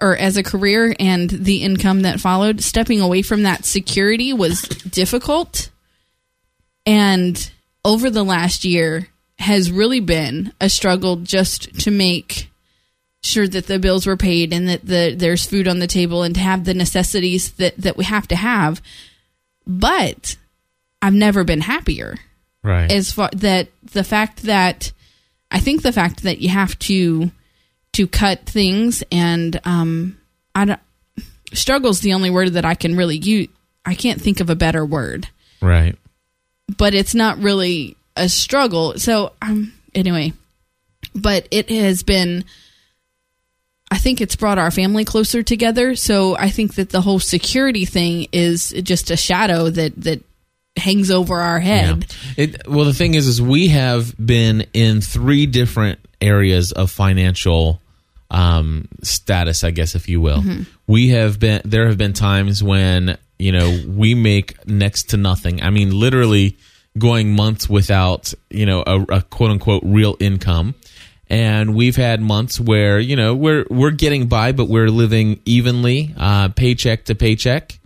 or 0.00 0.16
as 0.16 0.36
a 0.36 0.42
career 0.42 0.94
and 0.98 1.28
the 1.28 1.62
income 1.62 2.02
that 2.02 2.20
followed, 2.20 2.62
stepping 2.62 3.00
away 3.00 3.20
from 3.20 3.42
that 3.42 3.64
security 3.66 4.32
was 4.32 4.62
difficult. 4.62 5.70
And 6.86 7.50
over 7.84 8.08
the 8.08 8.24
last 8.24 8.64
year 8.64 9.08
has 9.38 9.70
really 9.70 10.00
been 10.00 10.52
a 10.60 10.68
struggle 10.68 11.16
just 11.16 11.80
to 11.80 11.90
make 11.90 12.50
sure 13.22 13.46
that 13.46 13.66
the 13.66 13.78
bills 13.78 14.06
were 14.06 14.16
paid 14.16 14.52
and 14.52 14.68
that 14.68 14.84
the 14.84 15.14
there's 15.14 15.44
food 15.44 15.68
on 15.68 15.78
the 15.78 15.86
table 15.86 16.22
and 16.22 16.34
to 16.34 16.40
have 16.40 16.64
the 16.64 16.72
necessities 16.72 17.52
that 17.52 17.76
that 17.76 17.96
we 17.96 18.04
have 18.04 18.26
to 18.26 18.36
have 18.36 18.80
but 19.66 20.36
i've 21.02 21.14
never 21.14 21.44
been 21.44 21.60
happier 21.60 22.16
right. 22.62 22.90
as 22.90 23.12
far 23.12 23.30
that 23.32 23.68
the 23.92 24.04
fact 24.04 24.42
that 24.42 24.92
i 25.50 25.58
think 25.58 25.82
the 25.82 25.92
fact 25.92 26.22
that 26.22 26.40
you 26.40 26.48
have 26.48 26.78
to 26.78 27.30
to 27.92 28.06
cut 28.06 28.46
things 28.46 29.02
and 29.10 29.60
um 29.64 30.18
i 30.54 30.64
don't 30.64 30.80
struggle's 31.52 32.00
the 32.00 32.12
only 32.12 32.30
word 32.30 32.52
that 32.52 32.64
i 32.64 32.74
can 32.74 32.96
really 32.96 33.16
use 33.16 33.48
i 33.84 33.94
can't 33.94 34.20
think 34.20 34.40
of 34.40 34.50
a 34.50 34.56
better 34.56 34.84
word 34.84 35.28
right. 35.60 35.96
but 36.76 36.94
it's 36.94 37.14
not 37.14 37.38
really 37.38 37.96
a 38.20 38.28
struggle. 38.28 38.98
So, 38.98 39.32
um, 39.42 39.72
anyway, 39.94 40.32
but 41.14 41.48
it 41.50 41.70
has 41.70 42.02
been. 42.02 42.44
I 43.90 43.98
think 43.98 44.20
it's 44.20 44.36
brought 44.36 44.58
our 44.58 44.70
family 44.70 45.04
closer 45.04 45.42
together. 45.42 45.96
So 45.96 46.36
I 46.36 46.50
think 46.50 46.74
that 46.74 46.90
the 46.90 47.00
whole 47.00 47.18
security 47.18 47.84
thing 47.84 48.28
is 48.32 48.70
just 48.82 49.10
a 49.10 49.16
shadow 49.16 49.68
that 49.70 50.00
that 50.02 50.22
hangs 50.76 51.10
over 51.10 51.40
our 51.40 51.58
head. 51.58 52.06
Yeah. 52.36 52.44
It, 52.44 52.68
well, 52.68 52.84
the 52.84 52.94
thing 52.94 53.14
is, 53.14 53.26
is 53.26 53.42
we 53.42 53.68
have 53.68 54.14
been 54.24 54.66
in 54.72 55.00
three 55.00 55.46
different 55.46 55.98
areas 56.20 56.72
of 56.72 56.90
financial 56.90 57.80
um, 58.30 58.86
status, 59.02 59.64
I 59.64 59.72
guess, 59.72 59.94
if 59.94 60.08
you 60.08 60.20
will. 60.20 60.42
We 60.86 61.08
have 61.08 61.40
been 61.40 61.62
there 61.64 61.88
have 61.88 61.98
been 61.98 62.12
times 62.12 62.62
when 62.62 63.18
you 63.38 63.52
know 63.52 63.80
we 63.88 64.14
make 64.14 64.66
next 64.66 65.10
to 65.10 65.16
nothing. 65.16 65.62
I 65.62 65.70
mean, 65.70 65.90
literally 65.90 66.56
going 66.98 67.34
months 67.34 67.68
without 67.68 68.32
you 68.50 68.66
know 68.66 68.82
a, 68.86 69.00
a 69.02 69.22
quote 69.22 69.50
unquote 69.50 69.82
real 69.84 70.16
income. 70.20 70.74
And 71.30 71.76
we've 71.76 71.94
had 71.94 72.20
months 72.20 72.58
where 72.58 72.98
you 72.98 73.14
know 73.14 73.34
we're 73.36 73.64
we're 73.70 73.92
getting 73.92 74.26
by, 74.26 74.50
but 74.52 74.66
we're 74.68 74.88
living 74.88 75.40
evenly, 75.44 76.12
uh, 76.18 76.48
paycheck 76.48 77.04
to 77.04 77.14
paycheck. 77.14 77.78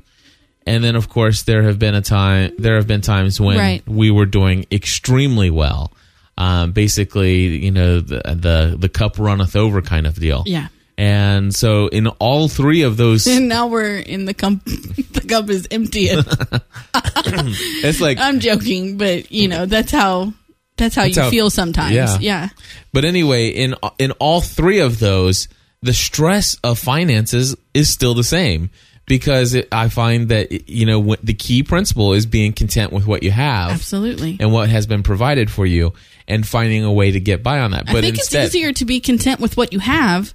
And 0.66 0.82
then, 0.82 0.96
of 0.96 1.10
course, 1.10 1.42
there 1.42 1.62
have 1.64 1.78
been 1.78 1.94
a 1.94 2.00
time. 2.00 2.52
There 2.58 2.76
have 2.76 2.86
been 2.86 3.02
times 3.02 3.38
when 3.38 3.58
Right. 3.58 3.86
we 3.86 4.10
were 4.10 4.24
doing 4.24 4.64
extremely 4.72 5.50
well. 5.50 5.92
Um, 6.38 6.72
basically, 6.72 7.62
you 7.62 7.70
know, 7.70 8.00
the, 8.00 8.22
the 8.24 8.76
the 8.78 8.88
cup 8.88 9.18
runneth 9.18 9.56
over 9.56 9.82
kind 9.82 10.06
of 10.06 10.14
deal. 10.18 10.42
Yeah. 10.46 10.68
And 10.96 11.54
so, 11.54 11.88
in 11.88 12.06
all 12.06 12.48
three 12.48 12.80
of 12.80 12.96
those, 12.96 13.26
And 13.26 13.46
now 13.56 13.66
we're 13.66 13.98
in 13.98 14.24
the 14.24 14.32
cup. 14.32 14.54
the 14.64 15.24
cup 15.28 15.50
is 15.50 15.68
empty. 15.70 16.08
it's 16.94 18.00
like 18.00 18.16
I'm 18.18 18.40
joking, 18.40 18.96
but 18.96 19.30
you 19.30 19.48
know 19.48 19.66
that's 19.66 19.92
how 19.92 20.32
that's 20.76 20.94
how 20.94 21.02
That's 21.02 21.16
you 21.16 21.22
how- 21.22 21.30
feel 21.30 21.50
sometimes. 21.50 21.94
yeah. 21.94 22.18
yeah. 22.20 22.48
But 22.92 23.04
anyway, 23.04 23.48
in 23.48 23.74
in 23.98 24.10
all 24.12 24.40
three 24.40 24.80
of 24.80 24.98
those, 24.98 25.48
the 25.82 25.92
stress 25.92 26.56
of 26.64 26.78
finances 26.78 27.56
is 27.74 27.88
still 27.90 28.14
the 28.14 28.24
same 28.24 28.70
because 29.06 29.54
it, 29.54 29.68
I 29.70 29.88
find 29.88 30.28
that 30.30 30.68
you 30.68 30.86
know 30.86 31.16
the 31.22 31.34
key 31.34 31.62
principle 31.62 32.12
is 32.14 32.26
being 32.26 32.52
content 32.52 32.92
with 32.92 33.06
what 33.06 33.22
you 33.22 33.30
have 33.30 33.70
Absolutely. 33.72 34.36
and 34.40 34.52
what 34.52 34.68
has 34.70 34.86
been 34.86 35.02
provided 35.02 35.50
for 35.50 35.66
you, 35.66 35.92
and 36.26 36.46
finding 36.46 36.84
a 36.84 36.92
way 36.92 37.10
to 37.10 37.20
get 37.20 37.42
by 37.42 37.60
on 37.60 37.72
that. 37.72 37.86
But 37.86 37.96
I 37.96 38.00
think 38.02 38.18
instead, 38.18 38.46
it's 38.46 38.54
easier 38.54 38.72
to 38.72 38.84
be 38.84 39.00
content 39.00 39.40
with 39.40 39.56
what 39.56 39.72
you 39.72 39.78
have 39.80 40.34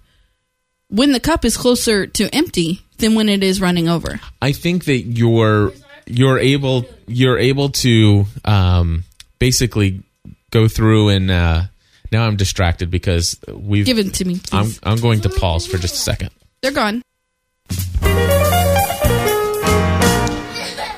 when 0.89 1.11
the 1.11 1.19
cup 1.19 1.45
is 1.45 1.57
closer 1.57 2.05
to 2.07 2.33
empty 2.35 2.81
than 2.97 3.15
when 3.15 3.29
it 3.29 3.43
is 3.43 3.59
running 3.61 3.87
over. 3.89 4.19
I 4.41 4.51
think 4.51 4.85
that 4.85 4.99
you're 4.99 5.71
you're 6.05 6.39
able 6.39 6.85
you're 7.07 7.37
able 7.39 7.69
to 7.69 8.25
um, 8.45 9.03
basically 9.39 10.03
go 10.51 10.67
through 10.67 11.09
and 11.09 11.31
uh, 11.31 11.63
now 12.11 12.25
I'm 12.25 12.35
distracted 12.35 12.89
because 12.89 13.39
we've 13.47 13.85
Give 13.85 13.99
it 13.99 14.13
to 14.15 14.25
me, 14.25 14.39
I'm. 14.51 14.71
I'm 14.83 14.97
going 14.99 15.21
to 15.21 15.29
pause 15.29 15.67
for 15.67 15.77
just 15.77 15.95
a 15.95 15.97
second. 15.97 16.31
They're 16.61 16.71
gone. 16.71 17.01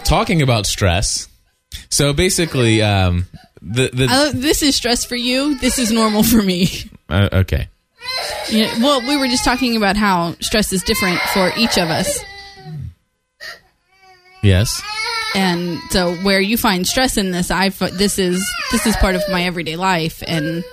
Talking 0.03 0.41
about 0.41 0.65
stress. 0.65 1.27
So 1.89 2.13
basically, 2.13 2.81
um, 2.81 3.27
the 3.61 3.89
the 3.93 4.07
I, 4.09 4.31
this 4.33 4.61
is 4.61 4.75
stress 4.75 5.05
for 5.05 5.15
you. 5.15 5.57
This 5.59 5.79
is 5.79 5.91
normal 5.91 6.23
for 6.23 6.41
me. 6.41 6.67
uh, 7.09 7.29
okay. 7.31 7.67
You 8.49 8.65
know, 8.65 8.73
well, 8.81 9.01
we 9.01 9.15
were 9.17 9.27
just 9.27 9.45
talking 9.45 9.77
about 9.77 9.95
how 9.95 10.35
stress 10.41 10.73
is 10.73 10.83
different 10.83 11.19
for 11.33 11.51
each 11.55 11.77
of 11.77 11.89
us. 11.89 12.19
Yes. 14.43 14.81
and 15.35 15.79
so 15.91 16.15
where 16.17 16.41
you 16.41 16.57
find 16.57 16.85
stress 16.85 17.17
in 17.17 17.31
this 17.31 17.51
i 17.51 17.69
this 17.69 18.19
is 18.19 18.45
this 18.71 18.85
is 18.85 18.95
part 18.97 19.15
of 19.15 19.21
my 19.31 19.43
everyday 19.43 19.75
life 19.77 20.21
and 20.25 20.63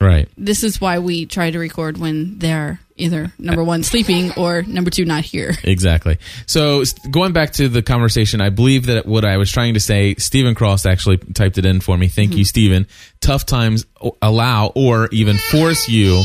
Right. 0.00 0.28
this 0.36 0.64
is 0.64 0.80
why 0.80 0.98
we 0.98 1.24
try 1.24 1.50
to 1.50 1.58
record 1.58 1.96
when 1.96 2.38
they're 2.38 2.80
either 2.96 3.32
number 3.38 3.64
one 3.64 3.82
sleeping 3.82 4.32
or 4.36 4.62
number 4.62 4.90
two 4.90 5.04
not 5.04 5.24
here 5.24 5.52
Exactly. 5.64 6.18
So 6.46 6.82
going 7.10 7.32
back 7.32 7.52
to 7.54 7.68
the 7.68 7.82
conversation, 7.82 8.40
I 8.40 8.50
believe 8.50 8.86
that 8.86 9.06
what 9.06 9.24
I 9.24 9.36
was 9.38 9.50
trying 9.50 9.74
to 9.74 9.80
say, 9.80 10.14
Stephen 10.16 10.54
Cross 10.54 10.86
actually 10.86 11.16
typed 11.16 11.58
it 11.58 11.64
in 11.66 11.80
for 11.80 11.96
me. 11.96 12.06
Thank 12.08 12.32
you, 12.32 12.38
mm-hmm. 12.38 12.44
Stephen. 12.44 12.86
Tough 13.20 13.46
times 13.46 13.86
allow 14.22 14.72
or 14.76 15.08
even 15.10 15.36
force 15.36 15.88
you 15.88 16.22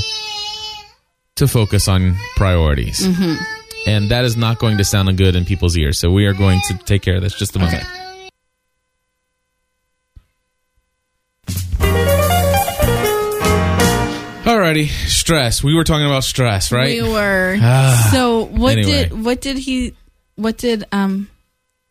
to 1.37 1.47
focus 1.47 1.87
on 1.87 2.15
priorities. 2.35 2.99
Mm-hmm. 3.07 3.58
And 3.87 4.09
that 4.11 4.25
is 4.25 4.35
not 4.37 4.59
going 4.59 4.77
to 4.77 4.83
sound 4.83 5.17
good 5.17 5.35
in 5.35 5.45
people's 5.45 5.75
ears. 5.77 5.99
So 5.99 6.11
we 6.11 6.25
are 6.25 6.33
going 6.33 6.59
to 6.67 6.77
take 6.79 7.01
care 7.01 7.15
of 7.15 7.21
this 7.21 7.33
just 7.33 7.55
a 7.55 7.59
moment. 7.59 7.83
Alrighty, 14.45 14.87
stress. 15.07 15.63
We 15.63 15.75
were 15.75 15.83
talking 15.83 16.05
about 16.07 16.23
stress, 16.23 16.71
right? 16.71 17.01
we 17.03 17.07
were 17.07 17.57
Ah, 17.61 18.09
so 18.11 18.45
what 18.45 18.77
anyway. 18.79 18.91
did 19.09 19.23
what 19.23 19.41
did 19.41 19.57
he 19.57 19.93
what 20.35 20.57
did 20.57 20.85
um 20.91 21.29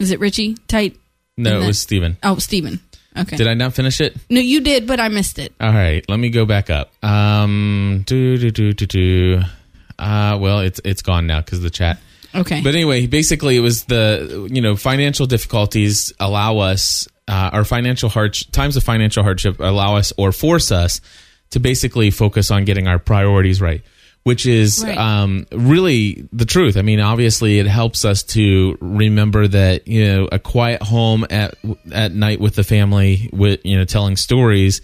is 0.01 0.11
it 0.11 0.18
richie 0.18 0.55
tight 0.66 0.97
no, 1.36 1.61
it 1.61 1.66
was 1.66 1.78
Stephen. 1.80 2.16
oh 2.24 2.39
steven 2.39 2.80
okay 3.16 3.36
Did 3.36 3.47
I 3.47 3.55
not 3.55 3.74
finish 3.74 4.01
it? 4.01 4.16
no 4.28 4.41
you 4.41 4.61
did 4.61 4.86
but 4.89 4.99
i 4.99 5.09
missed 5.09 5.39
it 5.39 5.53
All 5.61 5.72
right, 5.72 6.05
let 6.09 6.18
me 6.18 6.30
go 6.30 6.47
back 6.47 6.68
up. 6.68 6.91
Um, 7.05 8.03
do 8.07 8.36
do 8.39 8.51
do 8.51 8.72
do 8.72 8.86
do. 8.86 9.41
Uh, 9.99 10.38
well, 10.40 10.61
it's 10.61 10.80
it's 10.84 11.03
gone 11.03 11.26
now 11.26 11.40
because 11.40 11.61
the 11.61 11.70
chat. 11.70 11.99
okay 12.34 12.61
But 12.62 12.74
anyway, 12.74 13.07
basically, 13.07 13.57
it 13.57 13.61
was 13.61 13.84
the 13.84 14.49
you 14.53 14.61
know 14.61 14.76
financial 14.76 15.26
difficulties 15.26 16.12
allow 16.20 16.59
us, 16.59 17.09
uh, 17.26 17.51
our 17.53 17.64
financial 17.64 18.09
hard 18.09 18.36
times 18.53 18.76
of 18.76 18.84
financial 18.84 19.22
hardship 19.22 19.59
allow 19.61 19.96
us 19.96 20.12
or 20.16 20.32
force 20.32 20.70
us 20.70 21.01
to 21.51 21.61
basically 21.61 22.11
focus 22.11 22.51
on 22.51 22.64
getting 22.64 22.86
our 22.86 22.99
priorities 22.99 23.61
right, 23.61 23.82
which 24.22 24.44
is 24.46 24.84
Right. 24.84 24.99
um, 24.99 25.46
really 25.51 26.28
the 26.32 26.44
truth. 26.44 26.76
I 26.76 26.82
mean, 26.82 27.01
obviously, 27.01 27.59
it 27.59 27.66
helps 27.66 28.05
us 28.05 28.22
to 28.34 28.76
remember 28.80 29.49
that 29.49 29.88
you 29.88 30.05
know 30.07 30.28
a 30.30 30.38
quiet 30.38 30.82
home 30.82 31.26
at 31.30 31.55
at 31.92 32.12
night 32.12 32.38
with 32.40 32.55
the 32.55 32.64
family, 32.64 33.30
with 33.32 33.61
you 33.64 33.76
know 33.78 33.84
telling 33.84 34.16
stories, 34.16 34.80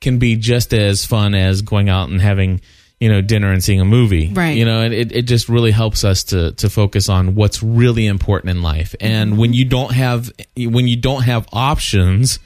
can 0.00 0.18
be 0.18 0.36
just 0.36 0.72
as 0.72 1.04
fun 1.06 1.34
as 1.34 1.62
going 1.62 1.88
out 1.90 2.08
and 2.08 2.20
having 2.20 2.60
you 3.00 3.08
know 3.10 3.20
dinner 3.20 3.52
and 3.52 3.62
seeing 3.62 3.80
a 3.80 3.84
movie. 3.84 4.32
Right. 4.32 4.56
you 4.56 4.64
know 4.64 4.80
and 4.80 4.94
it, 4.94 5.12
it 5.12 5.22
just 5.22 5.48
really 5.48 5.70
helps 5.70 6.02
us 6.04 6.24
to 6.24 6.52
to 6.52 6.70
focus 6.70 7.08
on 7.08 7.34
what's 7.34 7.62
really 7.62 8.06
important 8.06 8.50
in 8.50 8.62
life. 8.62 8.94
And 9.00 9.36
when 9.38 9.52
you 9.52 9.64
don't 9.66 9.92
have 9.92 10.30
when 10.56 10.88
you 10.88 10.96
don't 10.96 11.22
have 11.22 11.46
options 11.52 12.38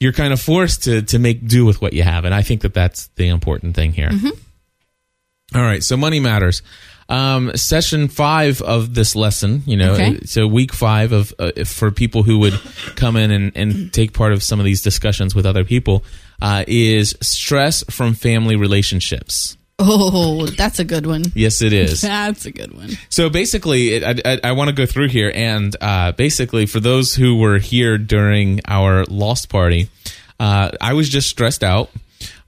you're 0.00 0.12
kind 0.12 0.32
of 0.32 0.40
forced 0.40 0.84
to 0.84 1.02
to 1.02 1.18
make 1.18 1.46
do 1.46 1.64
with 1.64 1.80
what 1.80 1.92
you 1.92 2.02
have. 2.02 2.24
And 2.24 2.34
i 2.34 2.42
think 2.42 2.60
that 2.62 2.74
that's 2.74 3.08
the 3.16 3.28
important 3.28 3.74
thing 3.74 3.92
here. 3.92 4.10
All 5.54 5.60
right. 5.62 5.82
So 5.82 5.96
money 5.96 6.20
matters. 6.20 6.62
Um 7.08 7.54
session 7.56 8.08
five 8.08 8.62
of 8.62 8.94
this 8.94 9.14
lesson 9.16 9.62
you 9.66 9.76
know 9.76 9.94
Okay. 9.94 10.20
so 10.24 10.46
week 10.46 10.72
five 10.72 11.12
of 11.12 11.34
uh, 11.38 11.64
for 11.64 11.90
people 11.90 12.22
who 12.22 12.38
would 12.38 12.54
come 12.94 13.16
in 13.16 13.30
and, 13.32 13.52
and 13.56 13.92
take 13.92 14.12
part 14.12 14.32
of 14.32 14.42
some 14.42 14.60
of 14.60 14.64
these 14.64 14.80
discussions 14.82 15.34
with 15.34 15.44
other 15.44 15.64
people 15.64 16.04
uh, 16.40 16.64
is 16.68 17.14
stress 17.20 17.84
from 17.90 18.14
family 18.14 18.56
relationships 18.56 19.56
oh 19.82 20.46
that's 20.46 20.78
a 20.78 20.84
good 20.84 21.06
one 21.06 21.22
yes 21.34 21.60
it 21.60 21.72
is 21.72 22.00
that's 22.00 22.46
a 22.46 22.52
good 22.52 22.72
one 22.72 22.90
so 23.08 23.28
basically, 23.28 23.94
it, 23.94 24.02
I, 24.02 24.32
I, 24.32 24.40
I 24.44 24.52
want 24.52 24.68
to 24.68 24.74
go 24.74 24.86
through 24.86 25.08
here, 25.08 25.30
and 25.34 25.76
uh, 25.80 26.12
basically, 26.12 26.64
for 26.64 26.80
those 26.80 27.14
who 27.14 27.36
were 27.36 27.58
here 27.58 27.98
during 27.98 28.60
our 28.66 29.04
lost 29.04 29.48
party, 29.50 29.90
uh, 30.40 30.70
I 30.80 30.94
was 30.94 31.08
just 31.08 31.28
stressed 31.28 31.62
out. 31.62 31.90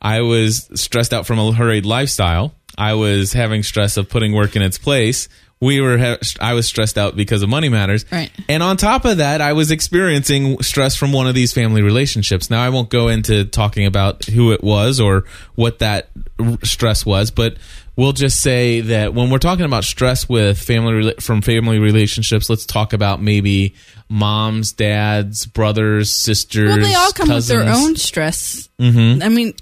I 0.01 0.23
was 0.23 0.71
stressed 0.75 1.13
out 1.13 1.27
from 1.27 1.39
a 1.39 1.53
hurried 1.53 1.85
lifestyle. 1.85 2.55
I 2.77 2.95
was 2.95 3.33
having 3.33 3.63
stress 3.63 3.97
of 3.97 4.09
putting 4.09 4.33
work 4.33 4.57
in 4.57 4.63
its 4.63 4.79
place. 4.79 5.29
We 5.65 5.81
were. 5.81 5.99
Ha- 5.99 6.19
I 6.41 6.55
was 6.55 6.67
stressed 6.67 6.99
out 6.99 7.17
because 7.17 7.43
of 7.43 7.49
money 7.49 7.69
matters. 7.69 8.05
Right. 8.13 8.31
And 8.49 8.63
on 8.63 8.77
top 8.77 9.05
of 9.05 9.17
that, 9.19 9.41
I 9.41 9.53
was 9.55 9.71
experiencing 9.71 10.63
stress 10.63 10.95
from 10.97 11.13
one 11.13 11.27
of 11.27 11.35
these 11.35 11.53
family 11.53 11.83
relationships. 11.83 12.51
Now, 12.51 12.63
I 12.63 12.69
won't 12.69 12.91
go 12.91 13.09
into 13.09 13.45
talking 13.45 13.87
about 13.87 14.25
who 14.27 14.53
it 14.53 14.63
was 14.63 15.01
or 15.01 15.25
what 15.55 15.79
that 15.79 16.11
r- 16.39 16.59
stress 16.63 17.07
was, 17.07 17.31
but 17.31 17.57
we'll 17.97 18.13
just 18.13 18.41
say 18.43 18.81
that 18.81 19.15
when 19.15 19.31
we're 19.31 19.39
talking 19.39 19.65
about 19.65 19.85
stress 19.85 20.29
with 20.29 20.59
family 20.59 21.15
from 21.21 21.41
family 21.43 21.79
relationships, 21.79 22.51
let's 22.51 22.67
talk 22.67 22.93
about 22.93 23.23
maybe 23.23 23.75
moms, 24.09 24.73
dads, 24.73 25.47
brothers, 25.47 26.13
sisters. 26.13 26.69
well 26.69 26.79
they 26.79 26.95
all 26.95 27.13
come 27.13 27.29
with 27.31 27.47
their 27.49 27.63
own 27.63 27.97
stress 27.97 28.69
mm-hmm. 28.79 29.23
i 29.23 29.29
mean 29.31 29.55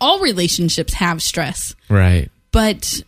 all 0.00 0.18
relationships 0.20 0.92
have 0.94 1.22
stress 1.22 1.74
Right. 1.88 2.28
but 2.52 3.02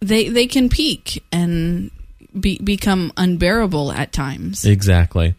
they 0.00 0.28
they 0.28 0.46
can 0.46 0.68
peak 0.68 1.22
and 1.32 1.90
be, 2.38 2.58
become 2.58 3.12
unbearable 3.16 3.92
at 3.92 4.12
times. 4.12 4.64
Exactly. 4.64 5.34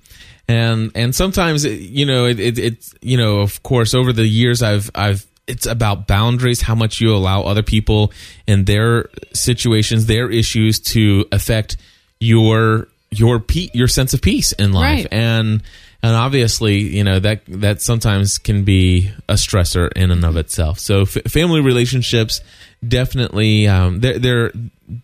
And 0.47 0.91
and 0.95 1.13
sometimes 1.13 1.65
it- 1.65 1.79
you 1.81 2.05
know 2.05 2.25
it, 2.25 2.39
it 2.39 2.57
it's 2.59 2.93
you 3.01 3.17
know 3.17 3.39
of 3.41 3.61
course 3.63 3.93
over 3.93 4.13
the 4.13 4.25
years 4.25 4.61
I've 4.63 4.89
I've 4.95 5.25
it's 5.47 5.65
about 5.65 6.07
boundaries 6.07 6.61
how 6.61 6.75
much 6.75 6.99
you 6.99 7.13
allow 7.15 7.43
other 7.43 7.63
people 7.63 8.11
and 8.47 8.65
their 8.65 9.09
situations 9.33 10.05
their 10.05 10.29
issues 10.29 10.79
to 10.79 11.25
affect 11.31 11.77
your 12.19 12.87
your 13.11 13.39
pe- 13.39 13.69
your 13.73 13.87
sense 13.87 14.13
of 14.13 14.21
peace 14.21 14.51
in 14.53 14.73
life 14.73 15.05
Right. 15.05 15.07
and 15.13 15.63
and 16.03 16.15
obviously 16.15 16.79
you 16.79 17.03
know 17.03 17.19
that 17.19 17.41
that 17.47 17.81
sometimes 17.81 18.37
can 18.37 18.63
be 18.63 19.09
a 19.29 19.33
stressor 19.33 19.89
in 19.95 20.11
and 20.11 20.25
of 20.25 20.35
itself 20.35 20.79
so 20.79 21.01
f- 21.03 21.17
family 21.27 21.61
relationships 21.61 22.41
definitely 22.85 23.67
um, 23.67 23.99
there 24.01 24.19
there 24.19 24.51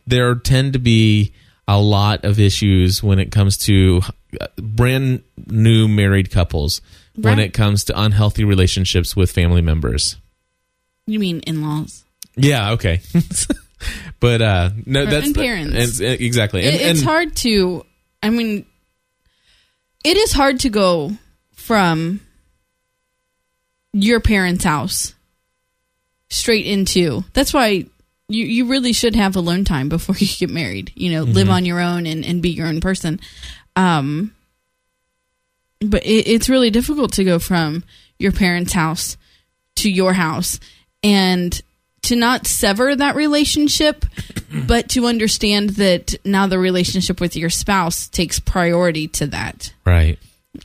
there 0.07 0.35
tend 0.35 0.73
to 0.73 0.79
be 0.79 1.33
a 1.67 1.79
lot 1.79 2.25
of 2.25 2.39
issues 2.39 3.01
when 3.01 3.19
it 3.19 3.31
comes 3.31 3.57
to 3.57 4.01
uh, 4.41 4.47
brand 4.57 5.23
new 5.47 5.87
married 5.87 6.29
couples 6.31 6.81
when 7.15 7.39
it 7.39 7.53
comes 7.53 7.83
to 7.85 7.99
unhealthy 8.01 8.43
relationships 8.43 9.15
with 9.15 9.31
family 9.31 9.61
members 9.61 10.17
You 11.07 11.19
mean 11.19 11.39
in-laws? 11.41 12.03
yeah 12.35 12.71
okay 12.71 13.01
but 14.19 14.41
uh 14.41 14.69
no 14.85 15.03
Or- 15.03 15.05
that's 15.05 15.25
and 15.27 15.35
parents. 15.35 15.75
it's- 15.99 16.19
exactly 16.19 16.63
and, 16.65 16.75
It- 16.75 16.81
it's 16.81 16.99
and- 16.99 17.07
hard 17.07 17.35
to. 17.37 17.85
I 18.21 18.29
mean, 18.29 18.65
it 20.05 20.15
is 20.17 20.31
hard 20.31 20.61
to 20.61 20.69
go 20.69 21.11
from 21.51 22.21
your 23.91 24.19
parents' 24.21 24.63
house 24.63 25.13
straight 26.33 26.65
into. 26.65 27.23
That's 27.33 27.53
why 27.53 27.85
you 28.27 28.45
you 28.45 28.65
really 28.65 28.93
should 28.93 29.15
have 29.15 29.35
alone 29.35 29.63
time 29.65 29.89
before 29.89 30.15
you 30.17 30.27
get 30.27 30.49
married. 30.49 30.91
You 30.95 31.11
know, 31.11 31.23
live 31.23 31.49
on 31.49 31.65
your 31.65 31.79
own 31.79 32.05
and 32.05 32.25
and 32.25 32.41
be 32.41 32.49
your 32.49 32.67
own 32.67 32.81
person. 32.81 33.19
Um, 33.75 34.33
but 35.79 36.05
it, 36.05 36.27
it's 36.27 36.49
really 36.49 36.69
difficult 36.69 37.13
to 37.13 37.23
go 37.23 37.39
from 37.39 37.83
your 38.17 38.31
parents' 38.31 38.73
house 38.73 39.17
to 39.75 39.91
your 39.91 40.13
house 40.13 40.59
and 41.03 41.61
to 42.03 42.15
not 42.15 42.47
sever 42.47 42.95
that 42.95 43.15
relationship, 43.15 44.05
but 44.67 44.89
to 44.89 45.05
understand 45.05 45.71
that 45.71 46.15
now 46.25 46.47
the 46.47 46.59
relationship 46.59 47.19
with 47.19 47.35
your 47.35 47.49
spouse 47.49 48.07
takes 48.07 48.39
priority 48.39 49.07
to 49.07 49.27
that. 49.27 49.73
right 49.85 50.19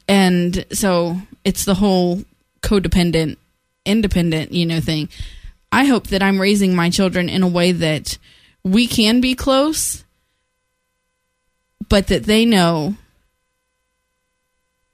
And 0.07 0.67
so 0.73 1.17
it's 1.45 1.65
the 1.65 1.75
whole 1.75 2.23
codependent, 2.61 3.37
independent, 3.85 4.53
you 4.53 4.67
know, 4.67 4.81
thing. 4.81 5.09
I 5.71 5.85
hope 5.85 6.09
that 6.09 6.23
I'm 6.23 6.41
raising 6.41 6.75
my 6.75 6.91
children 6.91 7.29
in 7.29 7.43
a 7.43 7.49
way 7.49 7.73
that 7.73 8.19
we 8.65 8.87
can 8.87 9.21
be 9.21 9.35
close, 9.35 10.05
but 11.89 12.09
that 12.09 12.25
they 12.25 12.45
know 12.45 12.97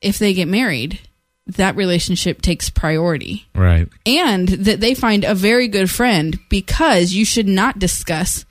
if 0.01 0.19
they 0.19 0.35
get 0.35 0.49
married, 0.49 1.01
that 1.47 1.77
relationship 1.77 2.43
takes 2.43 2.71
priority. 2.71 3.47
Right. 3.55 3.89
And 4.07 4.49
that 4.49 4.81
they 4.81 4.95
find 4.95 5.25
a 5.25 5.35
very 5.35 5.69
good 5.69 5.91
friend 5.91 6.39
because 6.49 7.13
you 7.13 7.25
should 7.25 7.49
not 7.49 7.79
discuss 7.79 8.45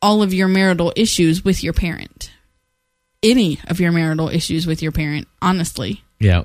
all 0.00 0.22
of 0.22 0.34
your 0.34 0.48
marital 0.48 0.92
issues 0.96 1.44
with 1.44 1.62
your 1.62 1.72
parent. 1.72 2.30
Any 3.22 3.60
of 3.68 3.78
your 3.78 3.92
marital 3.92 4.28
issues 4.28 4.66
with 4.66 4.82
your 4.82 4.90
parent, 4.90 5.28
honestly. 5.40 6.02
Yeah. 6.18 6.44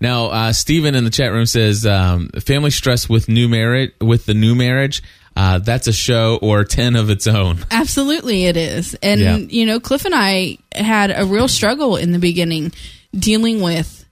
Now, 0.00 0.26
uh, 0.26 0.52
Stephen 0.52 0.94
in 0.94 1.04
the 1.04 1.10
chat 1.10 1.32
room 1.32 1.46
says, 1.46 1.84
um, 1.86 2.30
"Family 2.40 2.70
stress 2.70 3.08
with 3.08 3.28
new 3.28 3.48
marriage 3.48 3.92
with 4.00 4.26
the 4.26 4.34
new 4.34 4.54
marriage. 4.54 5.02
Uh, 5.36 5.58
that's 5.58 5.86
a 5.86 5.92
show 5.92 6.38
or 6.42 6.64
ten 6.64 6.96
of 6.96 7.10
its 7.10 7.26
own." 7.26 7.58
Absolutely, 7.70 8.46
it 8.46 8.56
is. 8.56 8.94
And, 9.02 9.20
Yeah. 9.20 9.36
you 9.36 9.66
know, 9.66 9.78
Cliff 9.80 10.04
and 10.06 10.14
I 10.14 10.58
had 10.74 11.10
a 11.14 11.24
real 11.26 11.48
struggle 11.48 11.96
in 11.96 12.12
the 12.12 12.18
beginning 12.18 12.72
dealing 13.14 13.60
with 13.60 14.04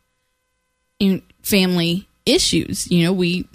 family 1.42 2.08
issues. 2.26 2.90
You 2.90 3.04
know, 3.04 3.12
we, 3.12 3.48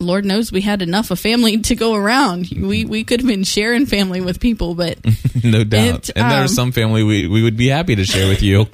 Lord 0.00 0.24
knows, 0.24 0.52
we 0.52 0.60
had 0.60 0.82
enough 0.82 1.10
of 1.10 1.18
family 1.18 1.58
to 1.62 1.74
go 1.74 1.94
around. 1.94 2.48
We, 2.50 2.84
we 2.84 3.04
could 3.04 3.20
have 3.20 3.28
been 3.28 3.44
sharing 3.44 3.86
family 3.86 4.20
with 4.20 4.40
people, 4.40 4.74
but 4.74 4.98
no 5.44 5.64
doubt. 5.64 6.08
It, 6.10 6.16
and 6.16 6.30
there's 6.30 6.50
um, 6.50 6.54
some 6.56 6.72
family 6.72 7.02
we, 7.02 7.26
we 7.26 7.42
would 7.42 7.56
be 7.56 7.68
happy 7.68 7.96
to 7.96 8.04
share 8.04 8.28
with 8.28 8.42
you. 8.42 8.66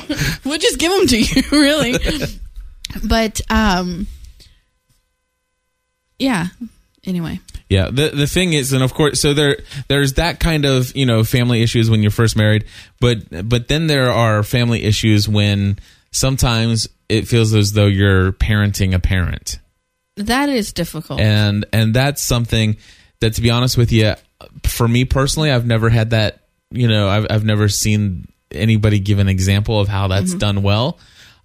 we'll 0.45 0.59
just 0.59 0.79
give 0.79 0.91
them 0.93 1.07
to 1.09 1.21
you, 1.21 1.43
really. 1.53 1.95
But, 3.05 3.41
um, 3.51 4.07
yeah. 6.19 6.49
Anyway, 7.05 7.41
Yeah, 7.71 7.89
the 7.91 8.11
the 8.11 8.27
thing 8.27 8.53
is, 8.53 8.75
and 8.75 8.83
of 8.83 8.93
course, 8.93 9.21
so 9.21 9.33
there 9.33 9.57
there's 9.89 10.15
that 10.15 10.39
kind 10.39 10.67
of 10.67 10.95
you 10.95 11.07
know 11.07 11.25
family 11.25 11.63
issues 11.63 11.89
when 11.89 12.03
you're 12.03 12.11
first 12.11 12.37
married, 12.37 12.67
but 13.01 13.49
but 13.49 13.69
then 13.69 13.87
there 13.87 14.11
are 14.11 14.43
family 14.43 14.83
issues 14.83 15.27
when 15.27 15.79
sometimes 16.13 16.89
it 17.09 17.27
feels 17.27 17.55
as 17.55 17.73
though 17.73 17.87
you're 17.87 18.33
parenting 18.33 18.95
a 18.95 18.99
parent, 18.99 19.61
that 20.17 20.51
is 20.51 20.75
difficult. 20.75 21.21
and 21.21 21.65
and 21.73 21.95
that's 21.95 22.21
something 22.21 22.77
that, 23.21 23.33
to 23.35 23.41
be 23.41 23.49
honest 23.49 23.79
with 23.79 23.93
you, 23.93 24.13
for 24.65 24.87
me 24.87 25.07
personally, 25.07 25.51
I've 25.51 25.67
never 25.67 25.89
had 25.89 26.11
that. 26.11 26.41
You 26.71 26.87
know, 26.87 27.09
I've 27.09 27.27
I've 27.31 27.45
never 27.45 27.71
seen 27.71 28.29
anybody 28.51 28.99
give 29.01 29.21
an 29.21 29.29
example 29.29 29.81
of 29.81 29.89
how 29.89 30.09
that's 30.09 30.35
done 30.35 30.63
well. 30.63 30.99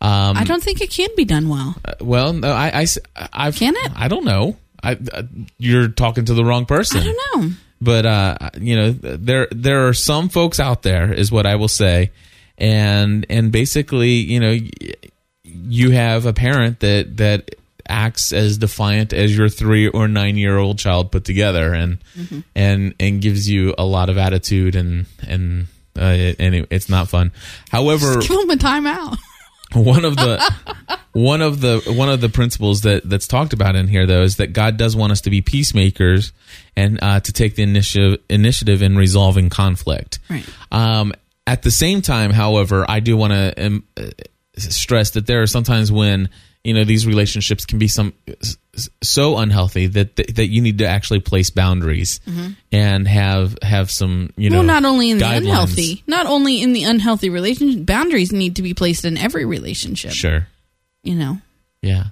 Um, 0.06 0.38
I 0.38 0.44
don't 0.44 0.62
think 0.62 0.82
it 0.82 0.92
can 0.92 1.10
be 1.18 1.26
done 1.26 1.50
well. 1.50 1.76
well, 2.00 2.32
no, 2.34 2.52
I, 2.52 2.82
I, 3.16 3.28
I've, 3.34 3.56
Can 3.56 3.74
it? 3.76 3.92
I 3.96 4.08
don't 4.08 4.24
know. 4.24 4.56
I, 4.84 4.92
uh, 5.12 5.24
you're 5.58 5.88
talking 5.88 6.26
to 6.26 6.36
the 6.36 6.46
wrong 6.46 6.68
person. 6.68 7.02
I 7.02 7.06
don't 7.06 7.42
know. 7.42 7.56
but 7.82 8.06
uh, 8.06 8.38
you 8.60 8.76
know 8.76 8.92
there 8.92 9.48
there 9.52 9.88
are 9.88 9.94
some 9.94 10.30
folks 10.30 10.60
out 10.60 10.84
there 10.84 11.12
is 11.12 11.32
what 11.32 11.48
I 11.48 11.56
will 11.56 11.68
say, 11.68 12.12
and 12.58 13.26
and 13.32 13.52
basically 13.52 14.12
you 14.12 14.40
know 14.40 14.56
you 15.44 15.90
have 15.92 16.28
a 16.28 16.34
parent 16.34 16.82
that 16.82 17.18
that 17.18 17.56
acts 17.88 18.32
as 18.32 18.60
defiant 18.60 19.12
as 19.12 19.36
your 19.36 19.50
three 19.50 19.88
or 19.88 20.08
nine 20.08 20.38
year 20.38 20.58
old 20.58 20.78
child 20.78 21.12
put 21.12 21.26
together, 21.26 21.74
and 21.74 21.98
and 22.54 22.94
and 23.00 23.22
gives 23.24 23.50
you 23.50 23.74
a 23.78 23.86
lot 23.86 24.10
of 24.10 24.18
attitude 24.20 24.76
and 24.76 25.08
and. 25.28 25.66
Uh, 25.98 26.36
and 26.40 26.54
it, 26.54 26.68
it's 26.72 26.90
not 26.90 27.08
fun. 27.08 27.32
However, 27.72 28.20
Give 28.20 28.28
them 28.28 28.50
a 28.50 28.58
timeout. 28.58 29.18
One 29.74 30.06
of 30.06 30.16
the 30.16 30.54
one 31.14 31.42
of 31.42 31.62
the 31.62 31.82
one 31.96 32.10
of 32.10 32.22
the 32.22 32.30
principles 32.30 32.82
that 32.82 33.08
that's 33.10 33.28
talked 33.28 33.54
about 33.54 33.76
in 33.76 33.88
here 33.88 34.06
though 34.06 34.24
is 34.24 34.38
that 34.38 34.54
God 34.54 34.78
does 34.78 34.96
want 34.96 35.12
us 35.12 35.22
to 35.22 35.30
be 35.30 35.42
peacemakers 35.42 36.34
and 36.76 37.00
uh, 37.02 37.20
to 37.22 37.32
take 37.32 37.56
the 37.56 37.64
initiative 37.64 38.20
initiative 38.30 38.82
in 38.82 38.98
resolving 38.98 39.50
conflict. 39.50 40.20
Right. 40.30 40.46
Um, 40.72 41.14
at 41.48 41.62
the 41.62 41.72
same 41.72 42.02
time, 42.02 42.32
however, 42.32 42.86
I 42.90 43.00
do 43.00 43.16
want 43.16 43.34
to 43.34 43.66
um, 43.66 43.84
uh, 43.96 44.08
stress 44.58 45.12
that 45.12 45.28
there 45.28 45.42
are 45.42 45.48
sometimes 45.48 45.92
when 45.92 46.30
you 46.66 46.74
know 46.74 46.84
these 46.84 47.06
relationships 47.08 47.66
can 47.66 47.80
be 47.80 47.88
some 47.88 48.14
so 49.02 49.38
unhealthy 49.38 49.88
that 49.88 50.16
that 50.36 50.48
you 50.48 50.62
need 50.62 50.80
to 50.80 50.86
actually 50.88 51.20
place 51.22 51.50
boundaries 51.50 52.20
and 52.72 53.08
have 53.08 53.58
have 53.62 53.90
some 53.90 54.32
you 54.36 54.50
know 54.50 54.56
Mm-hmm. 54.60 54.68
well, 54.68 54.82
not 54.82 54.86
only 54.86 55.10
in 55.12 55.18
the 55.20 55.26
unhealthy, 55.32 56.04
not 56.08 56.26
only 56.26 56.62
in 56.62 56.74
the 56.74 56.84
unhealthy 56.84 57.30
relationship, 57.30 57.86
boundaries 57.86 58.32
need 58.32 58.56
to 58.58 58.62
be 58.62 58.74
placed 58.74 59.06
in 59.06 59.18
every 59.18 59.46
relationship. 59.46 60.12
Sure. 60.12 60.48
You 61.04 61.16
know, 61.16 61.40
Yeah. 61.82 62.06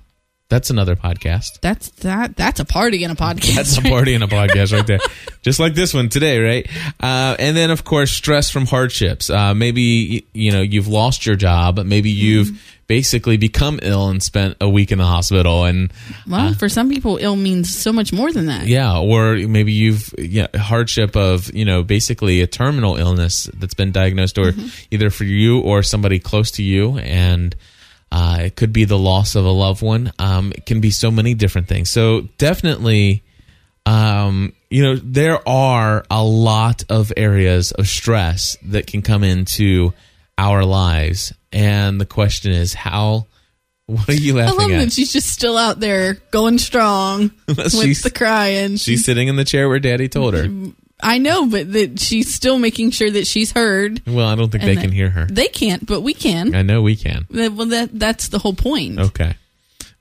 That's 0.50 0.70
another 0.70 0.96
podcast. 0.96 1.62
that's 1.62 1.90
that. 2.02 2.36
That's 2.36 2.60
a 2.60 2.66
party 2.66 3.04
in 3.04 3.10
a 3.10 3.16
podcast. 3.16 3.56
That's 3.56 3.78
a 3.80 3.82
party 3.82 4.14
in 4.14 4.22
a 4.22 4.28
podcast 4.40 4.72
right 4.72 4.86
there. 4.86 5.00
Just 5.42 5.60
like 5.60 5.74
this 5.74 5.96
one 5.96 6.10
today, 6.10 6.38
right? 6.40 6.68
Uh, 7.00 7.36
and 7.40 7.58
then, 7.58 7.72
of 7.72 7.84
course, 7.84 8.12
stress 8.12 8.52
from 8.52 8.68
hardships. 8.68 9.32
Uh, 9.32 9.56
maybe, 9.56 10.28
you 10.32 10.52
know, 10.52 10.62
you've 10.62 10.88
lost 10.88 11.26
your 11.26 11.36
job. 11.36 11.80
Maybe 11.84 12.12
you've 12.12 12.73
basically 12.94 13.38
become 13.38 13.80
ill 13.82 14.10
and 14.10 14.22
spent 14.22 14.56
a 14.62 14.70
week 14.70 14.92
in 14.92 15.00
the 15.00 15.06
hospital. 15.06 15.66
And 15.66 15.92
Well, 16.28 16.54
for 16.54 16.70
some 16.70 16.90
people, 16.90 17.18
ill 17.20 17.36
means 17.36 17.76
so 17.76 17.92
much 17.92 18.14
more 18.14 18.32
than 18.32 18.46
that. 18.46 18.68
yeah, 18.68 19.00
or 19.00 19.36
maybe 19.36 19.72
you've, 19.72 20.14
yeah, 20.20 20.46
hardship 20.56 21.16
of, 21.16 21.52
you 21.56 21.66
know, 21.66 21.82
basically 21.82 22.42
a 22.42 22.48
terminal 22.48 22.96
illness 22.98 23.50
that's 23.56 23.74
been 23.74 23.92
diagnosed 23.92 24.38
or 24.38 24.54
either 24.92 25.10
for 25.10 25.24
you 25.24 25.60
or 25.62 25.82
somebody 25.82 26.20
close 26.20 26.52
to 26.52 26.64
you. 26.64 27.00
And, 27.00 27.56
uh, 28.12 28.42
it 28.42 28.56
could 28.56 28.72
be 28.72 28.86
the 28.86 28.98
loss 28.98 29.34
of 29.34 29.44
a 29.44 29.50
loved 29.52 29.82
one. 29.82 30.12
Um, 30.20 30.52
it 30.56 30.68
can 30.68 30.80
be 30.80 30.92
so 30.92 31.10
many 31.10 31.34
different 31.34 31.68
things. 31.68 31.90
So 31.90 32.28
definitely, 32.38 33.24
um, 33.88 34.54
you 34.70 34.84
know, 34.84 34.96
there 34.98 35.40
are 35.50 36.06
a 36.12 36.24
lot 36.24 36.84
of 36.90 37.12
areas 37.18 37.72
of 37.72 37.88
stress 37.88 38.56
that 38.66 38.86
can 38.86 39.02
come 39.02 39.24
into 39.24 39.94
our 40.38 40.64
lives, 40.66 41.34
and 41.52 42.00
the 42.02 42.06
question 42.06 42.52
is, 42.52 42.74
how? 42.74 43.28
What 43.86 44.08
are 44.08 44.14
you 44.14 44.36
laughing 44.36 44.60
I 44.60 44.64
love 44.64 44.72
at? 44.72 44.80
that 44.86 44.94
she's 44.94 45.12
just 45.12 45.28
still 45.28 45.58
out 45.58 45.78
there 45.82 46.14
going 46.32 46.58
strong 46.58 47.32
with 47.50 47.70
She's- 47.74 48.02
the 48.02 48.10
crying. 48.12 48.78
She's 48.78 49.04
sitting 49.04 49.28
in 49.28 49.36
the 49.36 49.44
chair 49.44 49.68
where 49.68 49.80
Daddy 49.80 50.08
told 50.08 50.36
her. 50.36 50.48
I 51.02 51.18
know, 51.18 51.48
but 51.48 51.74
that 51.74 52.00
she's 52.00 52.34
still 52.34 52.58
making 52.58 52.92
sure 52.92 53.12
that 53.12 53.28
she's 53.28 53.52
heard. 53.52 54.02
Well, 54.08 54.26
I 54.30 54.36
don't 54.36 54.50
think 54.50 54.64
they 54.64 54.78
can 54.78 54.92
hear 54.94 55.10
her. 55.10 55.26
They 55.26 55.50
can't, 55.50 55.86
but 55.86 56.00
we 56.00 56.14
can. 56.14 56.56
I 56.56 56.62
know 56.62 56.82
we 56.82 56.96
can. 56.96 57.28
Well, 57.30 57.66
that 57.68 57.90
that's 57.92 58.30
the 58.30 58.40
whole 58.40 58.54
point. 58.56 59.00
Okay. 59.00 59.36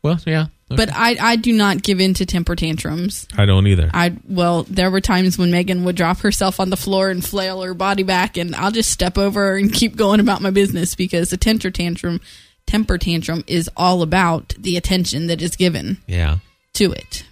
Well, 0.01 0.21
yeah. 0.27 0.47
Okay. 0.73 0.85
But 0.85 0.95
I 0.95 1.17
I 1.21 1.37
do 1.37 1.53
not 1.53 1.83
give 1.83 2.01
in 2.01 2.15
to 2.15 2.27
temper 2.27 2.57
tantrums. 2.57 3.27
I 3.37 3.47
don't 3.47 3.67
either. 3.67 3.91
I 3.93 4.17
well, 4.29 4.65
there 4.65 4.91
were 4.91 5.01
times 5.01 5.39
when 5.39 5.51
Megan 5.51 5.85
would 5.85 5.97
drop 5.97 6.19
herself 6.21 6.61
on 6.61 6.71
the 6.71 6.77
floor 6.77 7.11
and 7.11 7.25
flail 7.25 7.63
her 7.63 7.75
body 7.75 8.03
back, 8.03 8.37
and 8.37 8.55
I'll 8.55 8.71
just 8.71 8.91
step 8.91 9.19
over 9.19 9.57
and 9.57 9.73
keep 9.75 9.97
going 9.97 10.21
about 10.21 10.43
my 10.43 10.51
business 10.51 10.95
because 10.95 11.33
a 11.33 11.37
temper 11.37 11.71
tantrum, 11.71 12.21
temper 12.67 12.99
tantrum 12.99 13.45
is 13.47 13.71
all 13.77 14.03
about 14.03 14.55
the 14.59 14.77
attention 14.77 15.29
that 15.29 15.43
is 15.43 15.57
given 15.57 15.99
yeah. 16.07 16.39
to 16.75 16.93
it. 16.93 17.25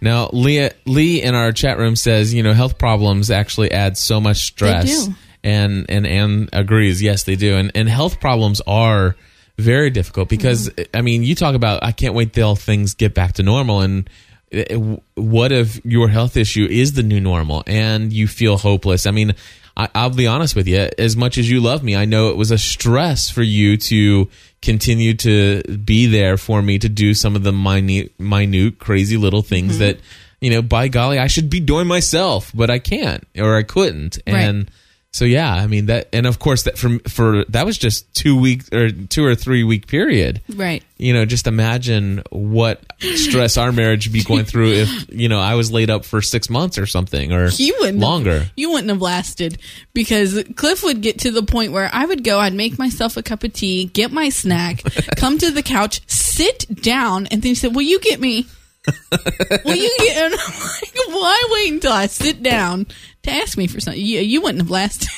Now, 0.00 0.28
Leah, 0.32 0.72
Lee 0.86 1.22
in 1.22 1.34
our 1.34 1.52
chat 1.52 1.78
room 1.78 1.96
says, 1.96 2.32
you 2.32 2.42
know, 2.42 2.52
health 2.52 2.78
problems 2.78 3.30
actually 3.30 3.72
add 3.72 3.96
so 3.96 4.20
much 4.20 4.38
stress. 4.38 5.06
do. 5.06 5.14
And 5.42 5.86
and 5.90 6.06
Anne 6.06 6.48
agrees. 6.52 7.02
Yes, 7.02 7.24
they 7.24 7.36
do. 7.36 7.56
And 7.56 7.70
and 7.74 7.88
health 7.88 8.18
problems 8.18 8.62
are 8.66 9.14
very 9.58 9.90
difficult 9.90 10.28
because 10.28 10.68
Mm-hmm. 10.68 10.96
I 10.96 11.02
mean, 11.02 11.22
you 11.22 11.34
talk 11.34 11.54
about 11.54 11.82
I 11.82 11.92
can't 11.92 12.14
wait 12.14 12.32
till 12.32 12.56
things 12.56 12.94
get 12.94 13.14
back 13.14 13.34
to 13.34 13.42
normal 13.42 13.80
and 13.80 14.08
uh, 14.54 14.96
what 15.14 15.52
if 15.52 15.84
your 15.84 16.08
health 16.08 16.36
issue 16.36 16.66
is 16.70 16.92
the 16.92 17.02
new 17.02 17.20
normal 17.20 17.62
and 17.66 18.12
you 18.12 18.26
feel 18.28 18.56
hopeless? 18.56 19.06
I 19.06 19.10
mean, 19.10 19.34
I, 19.76 19.88
I'll 19.94 20.10
be 20.10 20.26
honest 20.26 20.54
with 20.54 20.68
you. 20.68 20.88
As 20.98 21.16
much 21.16 21.38
as 21.38 21.50
you 21.50 21.60
love 21.60 21.82
me, 21.82 21.96
I 21.96 22.04
know 22.04 22.30
it 22.30 22.36
was 22.36 22.50
a 22.50 22.58
stress 22.58 23.30
for 23.30 23.42
you 23.42 23.76
to 23.76 24.28
continue 24.62 25.14
to 25.14 25.62
be 25.62 26.06
there 26.06 26.36
for 26.36 26.62
me 26.62 26.78
to 26.78 26.88
do 26.88 27.14
some 27.14 27.34
of 27.36 27.42
the 27.42 27.52
minute, 27.52 28.18
minute, 28.18 28.78
crazy 28.78 29.16
little 29.16 29.42
things 29.42 29.78
that 29.78 29.98
you 30.40 30.50
know. 30.50 30.62
By 30.62 30.88
golly, 30.88 31.18
I 31.18 31.26
should 31.26 31.50
be 31.50 31.60
doing 31.60 31.86
myself, 31.86 32.52
but 32.54 32.70
I 32.70 32.78
can't 32.78 33.26
or 33.36 33.56
I 33.56 33.62
couldn't, 33.64 34.18
Right. 34.26 34.66
So 35.14 35.24
yeah, 35.24 35.54
I 35.54 35.68
mean 35.68 35.86
that, 35.86 36.08
and 36.12 36.26
of 36.26 36.40
course 36.40 36.64
that 36.64 36.76
for 36.76 36.98
for 37.08 37.44
that 37.50 37.64
was 37.64 37.78
just 37.78 38.12
two 38.16 38.36
week 38.36 38.62
or 38.74 38.90
two 38.90 39.24
or 39.24 39.36
three 39.36 39.62
week 39.62 39.86
period 39.86 40.40
Right. 40.56 40.82
you 40.98 41.12
know, 41.12 41.24
just 41.24 41.46
imagine 41.46 42.24
what 42.30 42.82
stress 43.14 43.56
our 43.56 43.70
marriage 43.70 44.08
would 44.08 44.12
be 44.12 44.24
going 44.24 44.44
through 44.44 44.72
if, 44.72 44.88
you 45.14 45.28
know, 45.28 45.38
I 45.38 45.54
was 45.54 45.70
laid 45.70 45.88
up 45.88 46.04
for 46.04 46.20
six 46.20 46.50
months 46.50 46.78
or 46.78 46.86
something 46.86 47.32
or 47.32 47.48
he 47.48 47.70
wouldn't 47.78 48.00
longer. 48.00 48.50
You 48.56 48.70
wouldn't 48.70 48.88
have 48.88 49.00
lasted 49.00 49.58
because 49.92 50.42
Cliff 50.56 50.82
would 50.82 51.00
get 51.00 51.20
to 51.20 51.30
the 51.30 51.44
point 51.44 51.70
where 51.70 51.88
I 51.92 52.06
would 52.06 52.24
go, 52.24 52.40
I'd 52.40 52.52
make 52.52 52.76
myself 52.76 53.16
a 53.16 53.22
cup 53.22 53.44
of 53.44 53.52
tea, 53.52 53.84
get 53.84 54.10
my 54.10 54.30
snack, 54.30 54.82
come 55.16 55.38
to 55.38 55.52
the 55.52 55.62
couch, 55.62 56.00
sit 56.08 56.66
down, 56.82 57.26
and 57.28 57.40
then 57.40 57.50
he 57.50 57.54
said, 57.54 57.72
"Will 57.76 57.82
you 57.82 58.00
get 58.00 58.18
me? 58.18 58.46
Will 59.64 59.76
you 59.76 59.94
get?" 59.98 60.16
And 60.16 60.34
I'm 60.34 60.60
like, 60.60 60.94
"Why 61.08 61.42
wait 61.50 61.72
until 61.72 61.92
I 61.92 62.06
sit 62.06 62.42
down 62.42 62.86
to 63.22 63.30
ask 63.30 63.56
me 63.56 63.66
for 63.66 63.80
something? 63.80 64.00
You, 64.00 64.20
you 64.20 64.40
wouldn't 64.40 64.62
have 64.62 64.70
lasted." 64.70 65.08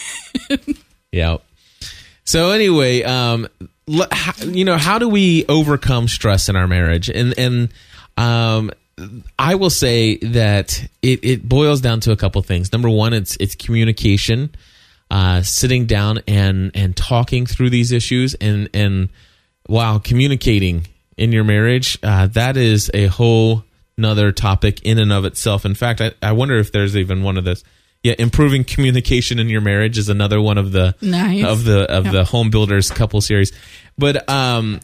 Yeah. 1.13 1.39
So 2.25 2.51
anyway, 2.51 3.03
um, 3.03 3.49
you 4.45 4.65
know, 4.65 4.77
how 4.77 4.99
do 4.99 5.09
we 5.09 5.47
overcome 5.47 6.09
stress 6.09 6.49
in 6.49 6.57
our 6.57 6.67
marriage? 6.67 7.09
And 7.09 7.33
and 7.39 7.69
um, 8.19 8.71
I 9.39 9.55
will 9.55 9.71
say 9.71 10.17
that 10.19 10.87
it, 11.03 11.25
it 11.25 11.49
boils 11.49 11.81
down 11.81 12.01
to 12.01 12.13
a 12.13 12.17
couple 12.17 12.43
things. 12.43 12.73
Number 12.73 12.91
one, 12.91 13.13
it's 13.15 13.37
it's 13.41 13.55
communication, 13.55 14.55
uh, 15.11 15.43
sitting 15.43 15.87
down 15.87 16.19
and 16.27 16.71
and 16.75 16.97
talking 16.97 17.47
through 17.47 17.71
these 17.71 17.93
issues, 17.93 18.35
and 18.35 18.69
and 18.75 19.09
wow, 19.69 19.99
communicating 19.99 20.87
in 21.17 21.33
your 21.33 21.45
marriage, 21.45 21.99
uh, 22.03 22.27
that 22.29 22.57
is 22.57 22.91
a 22.95 23.07
whole 23.07 23.65
another 23.99 24.31
topic 24.33 24.83
in 24.83 24.99
and 24.99 25.13
of 25.13 25.25
itself. 25.25 25.65
In 25.65 25.75
fact, 25.75 26.01
I, 26.01 26.13
I 26.23 26.33
wonder 26.33 26.59
if 26.59 26.73
there's 26.73 26.97
even 26.97 27.23
one 27.23 27.37
of 27.39 27.45
those. 27.45 27.65
Yeah, 28.03 28.15
improving 28.19 28.63
communication 28.63 29.39
in 29.39 29.49
your 29.49 29.63
marriage 29.63 29.99
is 29.99 30.09
another 30.09 30.41
one 30.41 30.59
of 30.59 30.71
the 30.71 30.95
Nice. 31.01 31.45
of 31.45 31.65
the 31.65 31.91
of 31.91 32.05
Yep. 32.05 32.13
the 32.13 32.25
home 32.25 32.51
builders 32.51 32.91
couple 32.91 33.21
series. 33.21 33.53
But 33.99 34.29
um, 34.29 34.81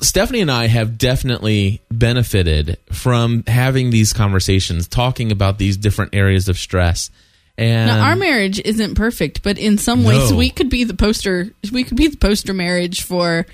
Stephanie 0.00 0.40
and 0.40 0.50
I 0.50 0.66
have 0.66 0.98
definitely 0.98 1.80
benefited 1.90 2.76
from 2.90 3.44
having 3.46 3.90
these 3.90 4.12
conversations, 4.12 4.88
talking 4.88 5.30
about 5.32 5.58
these 5.58 5.76
different 5.76 6.14
areas 6.14 6.48
of 6.48 6.58
stress. 6.58 7.10
And 7.56 7.86
Now, 7.86 8.06
our 8.06 8.16
marriage 8.16 8.60
isn't 8.64 8.96
perfect, 8.96 9.42
but 9.42 9.56
in 9.58 9.78
some 9.78 10.04
ways, 10.04 10.30
No. 10.30 10.36
we 10.36 10.50
could 10.50 10.68
be 10.68 10.84
the 10.84 10.94
poster. 10.94 11.50
We 11.70 11.84
could 11.84 11.96
be 11.96 12.08
the 12.08 12.16
poster 12.16 12.52
marriage 12.52 13.02
for 13.02 13.46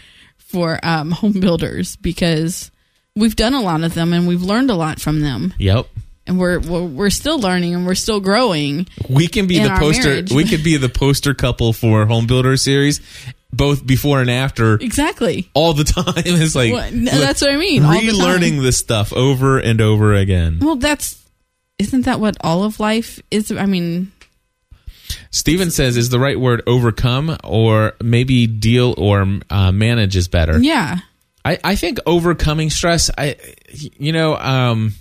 for 0.49 0.79
um, 0.83 1.11
home 1.11 1.39
builders 1.41 1.97
because 1.97 2.71
we've 3.15 3.37
done 3.37 3.55
a 3.55 3.61
lot 3.61 3.83
of 3.83 3.95
them 3.95 4.13
and 4.13 4.27
we've 4.27 4.43
learned 4.43 4.71
a 4.71 4.75
lot 4.75 5.01
from 5.01 5.21
them, 5.21 5.55
yep, 5.59 5.87
and 6.27 6.39
we're 6.39 6.59
we're, 6.61 6.85
we're 6.85 7.11
still 7.11 7.39
learning 7.39 7.75
and 7.75 7.87
we're 7.87 7.95
still 7.95 8.21
growing. 8.21 8.87
we 9.09 9.29
can 9.29 9.47
be 9.47 9.59
the 9.59 9.71
poster. 9.71 10.09
marriage. 10.09 10.33
We 10.33 10.45
could 10.45 10.65
be 10.65 10.77
the 10.77 10.89
poster 10.89 11.35
couple 11.35 11.73
for 11.73 12.07
home 12.07 12.27
builder 12.27 12.57
series, 12.57 13.01
both 13.53 13.87
before 13.87 14.21
and 14.21 14.31
after. 14.31 14.75
Exactly. 14.75 15.51
All 15.55 15.73
the 15.75 15.85
time, 15.85 16.15
it's 16.17 16.55
like 16.55 16.73
Well, 16.73 16.91
that's 16.93 17.41
what 17.43 17.53
I 17.53 17.57
mean, 17.57 17.85
all 17.85 17.93
the 17.93 18.07
time. 18.07 18.09
Relearning 18.09 18.63
this 18.63 18.79
stuff 18.79 19.13
over 19.13 19.59
and 19.59 19.81
over 19.81 20.15
again. 20.15 20.59
Well, 20.61 20.77
that's 20.77 21.23
isn't 21.79 22.03
that 22.07 22.21
what 22.21 22.37
all 22.41 22.65
of 22.65 22.81
life 22.81 23.21
is? 23.31 23.53
I 23.53 23.67
mean, 23.67 24.11
Steven 25.31 25.71
says, 25.71 25.97
"Is 25.97 26.09
the 26.11 26.19
right 26.19 26.39
word 26.39 26.63
overcome, 26.67 27.37
or 27.45 27.93
maybe 28.03 28.47
deal 28.47 28.95
or 28.99 29.39
uh, 29.51 29.73
manage 29.73 30.17
is 30.17 30.29
better?" 30.29 30.59
yeah. 30.59 30.99
I, 31.45 31.59
I 31.65 31.77
think 31.77 31.99
overcoming 32.05 32.69
stress. 32.69 33.11
I, 33.17 33.37
you 33.71 34.13
know, 34.13 34.37
um, 34.37 34.93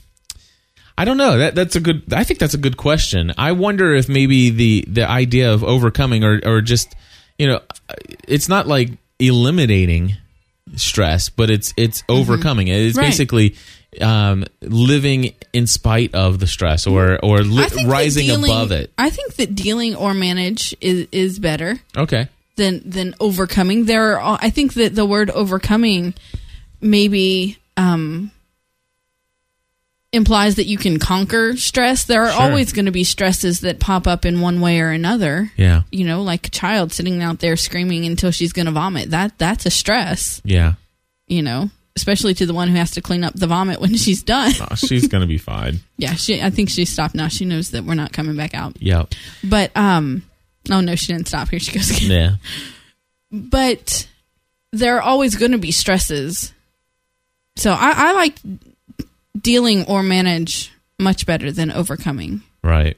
I 0.97 1.03
don't 1.03 1.17
know. 1.17 1.37
That 1.39 1.55
that's 1.55 1.75
a 1.75 1.79
good. 1.81 2.13
I 2.13 2.23
think 2.23 2.39
that's 2.39 2.53
a 2.53 2.57
good 2.59 2.77
question. 2.77 3.33
I 3.37 3.51
wonder 3.51 3.93
if 3.93 4.07
maybe 4.07 4.49
the 4.51 4.85
the 4.87 5.09
idea 5.09 5.51
of 5.53 5.63
overcoming 5.63 6.23
or 6.23 6.39
or 6.45 6.61
just 6.61 6.95
you 7.37 7.47
know, 7.47 7.61
it's 8.27 8.47
not 8.47 8.65
like 8.67 8.91
eliminating 9.19 10.15
stress, 10.75 11.29
but 11.29 11.49
it's 11.49 11.73
it's 11.75 12.03
overcoming 12.07 12.67
it. 12.67 12.75
It's 12.79 12.91
Mm-hmm. 12.93 12.99
Right. 12.99 13.07
basically 13.09 13.55
um, 14.01 14.45
living 14.61 15.33
in 15.53 15.67
spite 15.67 16.13
of 16.15 16.39
the 16.39 16.47
stress 16.47 16.85
or 16.87 17.17
or 17.23 17.39
li- 17.39 17.63
I 17.63 17.67
think 17.69 17.87
that 17.87 17.91
rising 17.91 18.27
dealing- 18.27 18.51
above 18.51 18.71
it. 18.71 18.91
I 18.97 19.09
think 19.09 19.35
that 19.35 19.55
dealing 19.55 19.95
or 19.95 20.13
manage 20.13 20.75
is 20.81 21.07
is 21.11 21.39
better. 21.39 21.79
Okay. 21.95 22.27
than 22.55 22.81
than 22.89 23.13
overcoming. 23.19 23.85
There 23.85 24.13
are 24.13 24.19
all- 24.19 24.39
I 24.41 24.49
think 24.49 24.73
that 24.73 24.95
the 24.95 25.05
word 25.05 25.29
overcoming 25.29 26.15
maybe 26.81 27.57
um 27.77 28.31
implies 30.13 30.55
that 30.55 30.65
you 30.65 30.77
can 30.77 30.97
conquer 30.99 31.55
stress. 31.57 32.05
There 32.05 32.23
are 32.23 32.31
Sure. 32.31 32.41
always 32.41 32.71
going 32.73 32.85
to 32.85 32.91
be 32.91 33.03
stresses 33.03 33.59
that 33.59 33.79
pop 33.79 34.07
up 34.07 34.25
in 34.25 34.41
one 34.41 34.61
way 34.61 34.79
or 34.79 34.89
another. 34.89 35.51
Yeah. 35.57 35.83
You 35.91 36.05
know, 36.05 36.23
like 36.23 36.47
a 36.47 36.49
child 36.49 36.91
sitting 36.93 37.21
out 37.21 37.39
there 37.39 37.57
screaming 37.57 38.05
until 38.05 38.31
she's 38.31 38.53
going 38.53 38.65
to 38.67 38.71
vomit. 38.71 39.11
That 39.11 39.37
that's 39.37 39.65
a 39.65 39.69
stress, 39.69 40.41
Yeah. 40.45 40.73
you 41.27 41.41
know, 41.43 41.69
especially 41.97 42.35
to 42.35 42.45
the 42.45 42.53
one 42.53 42.67
who 42.67 42.75
has 42.75 42.91
to 42.91 43.01
clean 43.01 43.23
up 43.23 43.33
the 43.33 43.47
vomit 43.47 43.81
when 43.81 43.95
she's 44.03 44.21
done. 44.23 44.53
Oh, 44.61 44.75
she's 44.75 45.07
gonna 45.07 45.25
be 45.27 45.39
fine. 45.39 45.79
yeah, 45.97 46.13
she 46.13 46.41
I 46.41 46.51
think 46.51 46.69
she 46.69 46.85
stopped 46.85 47.15
now. 47.15 47.27
She 47.27 47.43
knows 47.43 47.71
that 47.71 47.83
we're 47.83 47.95
not 47.95 48.13
coming 48.13 48.37
back 48.37 48.53
out. 48.53 48.77
Yeah. 48.79 49.05
But 49.43 49.71
um 49.75 50.21
oh 50.69 50.79
no, 50.81 50.95
she 50.95 51.11
didn't 51.13 51.27
stop. 51.27 51.49
Here 51.49 51.59
she 51.59 51.71
goes 51.73 51.89
again. 51.89 52.11
Yeah. 52.11 52.35
but 53.31 54.07
there 54.71 54.95
are 54.97 55.01
always 55.01 55.35
going 55.35 55.53
to 55.53 55.57
be 55.57 55.71
stresses. 55.71 56.53
So 57.55 57.71
I, 57.71 57.93
I 57.95 58.11
like 58.13 58.35
dealing 59.39 59.85
or 59.85 60.03
manage 60.03 60.71
much 60.99 61.25
better 61.25 61.51
than 61.51 61.71
overcoming. 61.71 62.41
Right. 62.63 62.97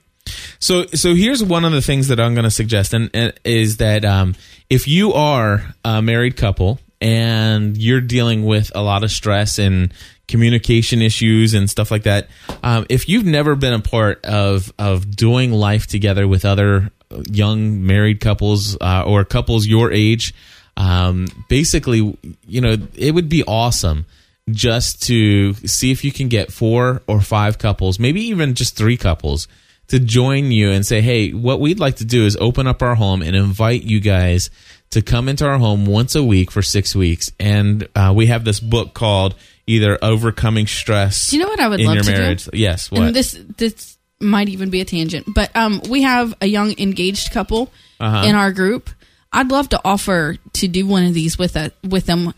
So 0.60 0.86
so 0.88 1.16
here's 1.16 1.44
one 1.44 1.64
of 1.66 1.72
the 1.72 1.82
things 1.82 2.08
that 2.10 2.20
I'm 2.20 2.34
going 2.34 2.44
to 2.44 2.52
suggest, 2.52 2.94
and, 2.94 3.10
and 3.14 3.34
is 3.44 3.78
that 3.78 4.04
um, 4.06 4.36
if 4.70 4.88
you 4.88 5.14
are 5.14 5.74
a 5.86 6.02
married 6.02 6.36
couple 6.38 6.80
and 7.02 7.78
you're 7.78 8.02
dealing 8.02 8.46
with 8.46 8.72
a 8.76 8.82
lot 8.82 9.04
of 9.04 9.12
stress 9.12 9.60
and 9.60 9.94
communication 10.28 11.02
issues 11.02 11.54
and 11.54 11.70
stuff 11.70 11.92
like 11.92 12.04
that, 12.04 12.28
um, 12.64 12.86
if 12.90 13.10
you've 13.10 13.26
never 13.26 13.56
been 13.56 13.74
a 13.74 13.80
part 13.80 14.24
of 14.26 14.72
of 14.78 15.16
doing 15.16 15.52
life 15.52 15.88
together 15.88 16.28
with 16.28 16.46
other 16.46 16.92
young 17.32 17.86
married 17.86 18.20
couples 18.20 18.78
uh, 18.82 19.04
or 19.06 19.24
couples 19.26 19.66
your 19.66 19.92
age, 19.92 20.34
um, 20.78 21.28
basically, 21.48 22.18
you 22.48 22.62
know, 22.62 22.78
it 22.96 23.14
would 23.14 23.30
be 23.30 23.44
awesome 23.44 24.06
just 24.52 25.04
to 25.04 25.54
see 25.54 25.92
if 25.92 26.04
you 26.04 26.12
can 26.12 26.28
get 26.28 26.52
four 26.52 27.02
or 27.08 27.22
five 27.22 27.58
couples, 27.58 28.00
maybe 28.00 28.22
even 28.22 28.56
just 28.56 28.76
three 28.76 28.98
couples, 28.98 29.48
to 29.88 30.00
join 30.00 30.52
you 30.52 30.72
and 30.72 30.86
say, 30.86 31.02
hey, 31.02 31.32
what 31.32 31.60
we'd 31.60 31.80
like 31.80 31.98
to 31.98 32.06
do 32.06 32.26
is 32.26 32.38
open 32.38 32.68
up 32.68 32.82
our 32.82 32.96
home 32.96 33.22
and 33.22 33.36
invite 33.36 33.84
you 33.84 34.00
guys 34.00 34.50
to 34.92 35.02
come 35.02 35.30
into 35.30 35.46
our 35.46 35.58
home 35.58 35.86
once 35.86 36.16
a 36.16 36.24
week 36.24 36.52
for 36.52 36.62
six 36.62 36.96
weeks. 36.96 37.32
And 37.40 37.88
uh, 37.96 38.14
we 38.16 38.28
have 38.28 38.44
this 38.44 38.60
book 38.60 38.94
called 38.94 39.36
either 39.68 39.98
Overcoming 40.02 40.66
Stress 40.68 41.30
Do 41.30 41.38
you 41.38 41.44
know 41.44 41.50
what 41.50 41.60
I 41.60 41.68
would 41.68 41.80
in 41.80 41.86
love 41.86 41.96
Your 41.96 42.04
to 42.04 42.36
do? 42.36 42.50
Yes, 42.58 42.90
what? 42.90 43.02
And 43.02 43.16
this 43.16 43.38
this 43.58 43.98
might 44.20 44.50
even 44.50 44.70
be 44.70 44.82
a 44.82 44.86
tangent, 44.86 45.28
but 45.34 45.56
um, 45.56 45.82
we 45.90 46.02
have 46.02 46.34
a 46.42 46.48
young 46.48 46.74
engaged 46.80 47.32
couple 47.32 47.72
Uh-huh. 48.00 48.28
in 48.28 48.36
our 48.36 48.52
group. 48.52 48.90
I'd 49.32 49.52
love 49.52 49.70
to 49.70 49.82
offer 49.86 50.38
to 50.54 50.68
do 50.68 50.88
one 50.88 51.04
of 51.06 51.14
these 51.14 51.38
with 51.38 51.56
a, 51.56 51.72
with 51.88 52.06
them. 52.08 52.34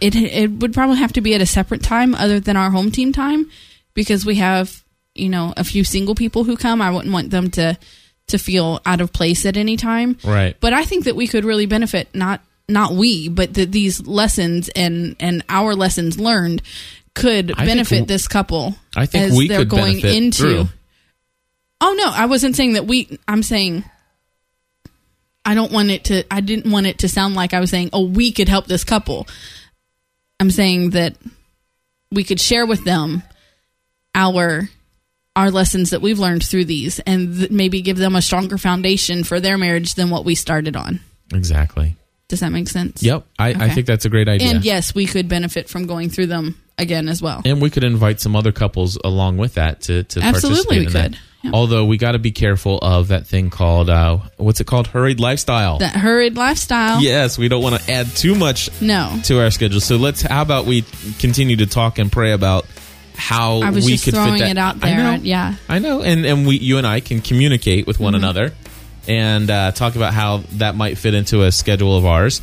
It 0.00 0.16
it 0.16 0.50
would 0.50 0.74
probably 0.74 0.96
have 0.98 1.12
to 1.12 1.20
be 1.20 1.34
at 1.34 1.40
a 1.40 1.46
separate 1.46 1.82
time 1.82 2.14
other 2.14 2.40
than 2.40 2.56
our 2.56 2.70
home 2.70 2.90
team 2.90 3.12
time 3.12 3.48
because 3.94 4.26
we 4.26 4.34
have 4.36 4.82
you 5.14 5.28
know 5.28 5.54
a 5.56 5.62
few 5.62 5.84
single 5.84 6.16
people 6.16 6.42
who 6.42 6.56
come. 6.56 6.82
I 6.82 6.90
wouldn't 6.90 7.12
want 7.12 7.30
them 7.30 7.50
to 7.52 7.78
to 8.28 8.38
feel 8.38 8.80
out 8.86 9.00
of 9.00 9.12
place 9.12 9.44
at 9.46 9.56
any 9.56 9.76
time. 9.76 10.16
right. 10.24 10.56
But 10.60 10.72
I 10.72 10.84
think 10.84 11.04
that 11.04 11.16
we 11.16 11.26
could 11.26 11.44
really 11.44 11.66
benefit 11.66 12.08
not 12.14 12.40
not 12.68 12.92
we, 12.92 13.28
but 13.28 13.54
that 13.54 13.70
these 13.72 14.06
lessons 14.06 14.70
and 14.70 15.16
and 15.20 15.44
our 15.48 15.74
lessons 15.74 16.18
learned 16.18 16.62
could 17.14 17.52
I 17.52 17.56
think 17.56 17.66
benefit 17.68 17.94
w- 17.96 18.06
this 18.06 18.26
couple. 18.26 18.74
I 18.96 19.06
think 19.06 19.24
as 19.32 19.36
we 19.36 19.48
they're 19.48 19.60
could 19.60 19.68
going 19.68 20.00
benefit 20.00 20.16
into. 20.16 20.38
through. 20.42 20.64
Oh 21.80 21.94
no, 21.98 22.10
I 22.10 22.26
wasn't 22.26 22.56
saying 22.56 22.74
that 22.74 22.86
we. 22.86 23.18
I'm 23.28 23.42
saying. 23.42 23.84
I 25.44 25.54
don't 25.54 25.70
want 25.72 25.90
it 25.90 26.04
to. 26.04 26.24
I 26.32 26.40
didn't 26.40 26.72
want 26.72 26.86
it 26.86 26.98
to 27.00 27.08
sound 27.08 27.34
like 27.34 27.52
I 27.52 27.60
was 27.60 27.68
saying, 27.70 27.90
"Oh, 27.92 28.06
we 28.06 28.32
could 28.32 28.48
help 28.48 28.66
this 28.66 28.82
couple." 28.84 29.26
I'm 30.40 30.50
saying 30.50 30.90
that 30.90 31.16
we 32.10 32.24
could 32.24 32.40
share 32.40 32.64
with 32.64 32.84
them 32.84 33.22
our 34.14 34.68
our 35.36 35.50
lessons 35.50 35.90
that 35.90 36.00
we've 36.02 36.18
learned 36.18 36.44
through 36.44 36.64
these, 36.66 37.00
and 37.00 37.36
th- 37.36 37.50
maybe 37.50 37.82
give 37.82 37.96
them 37.96 38.14
a 38.14 38.22
stronger 38.22 38.56
foundation 38.58 39.24
for 39.24 39.40
their 39.40 39.58
marriage 39.58 39.94
than 39.94 40.10
what 40.10 40.24
we 40.24 40.34
started 40.34 40.76
on. 40.76 41.00
Exactly. 41.32 41.96
Does 42.28 42.40
that 42.40 42.50
make 42.52 42.68
sense? 42.68 43.02
Yep. 43.02 43.24
I, 43.38 43.48
I 43.50 43.68
think 43.70 43.86
that's 43.86 44.04
a 44.04 44.08
great 44.08 44.28
idea. 44.28 44.48
And 44.50 44.64
yes, 44.64 44.94
we 44.94 45.06
could 45.06 45.28
benefit 45.28 45.68
from 45.68 45.86
going 45.86 46.08
through 46.08 46.26
them 46.26 46.58
again 46.78 47.08
as 47.08 47.20
well. 47.20 47.42
And 47.44 47.60
we 47.60 47.68
could 47.70 47.84
invite 47.84 48.20
some 48.20 48.34
other 48.34 48.50
couples 48.52 48.96
along 49.04 49.36
with 49.36 49.54
that 49.54 49.82
to, 49.82 50.04
to 50.04 50.20
Absolutely, 50.20 50.56
participate 50.64 50.78
we 50.80 50.86
in 50.86 50.92
that. 50.92 51.10
could. 51.12 51.18
Yeah. 51.42 51.50
Although 51.52 51.84
we 51.84 51.98
got 51.98 52.12
to 52.12 52.18
be 52.18 52.30
careful 52.32 52.78
of 52.78 53.08
that 53.08 53.26
thing 53.26 53.50
called 53.50 53.90
uh, 53.90 54.18
what's 54.38 54.60
it 54.60 54.66
called? 54.66 54.86
Hurried 54.86 55.20
lifestyle. 55.20 55.78
That 55.78 55.94
hurried 55.94 56.36
lifestyle. 56.36 57.02
yes, 57.02 57.36
we 57.36 57.48
don't 57.48 57.62
want 57.62 57.80
to 57.82 57.90
add 57.92 58.06
too 58.16 58.34
much 58.34 58.70
No. 58.80 59.18
to 59.24 59.42
our 59.42 59.50
schedule. 59.50 59.80
So 59.80 59.96
let's. 59.96 60.22
How 60.22 60.40
about 60.40 60.64
we 60.64 60.82
continue 61.18 61.56
to 61.56 61.66
talk 61.66 61.98
and 61.98 62.10
pray 62.10 62.32
about 62.32 62.64
how 63.14 63.60
I 63.62 63.70
was 63.70 63.84
we 63.84 63.92
just 63.92 64.04
could 64.04 64.14
throwing 64.14 64.32
fit 64.34 64.40
that. 64.40 64.50
it 64.50 64.58
out 64.58 64.76
I 64.82 64.88
there. 64.90 64.96
know. 64.98 65.22
Yeah. 65.22 65.54
I 65.68 65.78
know, 65.78 66.02
and 66.02 66.24
and 66.26 66.46
we, 66.46 66.58
you 66.58 66.78
and 66.78 66.86
I 66.86 67.00
can 67.00 67.20
communicate 67.20 67.86
with 67.86 68.00
one 68.00 68.12
Mm-hmm. 68.14 68.24
another, 68.24 68.52
and 69.08 69.50
uh, 69.50 69.72
talk 69.72 69.96
about 69.96 70.12
how 70.14 70.38
that 70.52 70.74
might 70.76 70.98
fit 70.98 71.14
into 71.14 71.42
a 71.42 71.52
schedule 71.52 71.96
of 71.96 72.04
ours. 72.06 72.42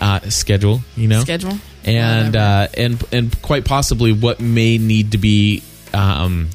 Uh, 0.00 0.20
schedule, 0.28 0.80
you 0.94 1.08
know, 1.08 1.20
Schedule. 1.20 1.58
and 1.84 2.36
uh, 2.36 2.68
and 2.76 3.02
and 3.12 3.42
quite 3.42 3.64
possibly 3.64 4.12
what 4.12 4.40
may 4.40 4.76
need 4.78 5.12
to 5.12 5.18
be 5.18 5.62
um, 5.94 6.50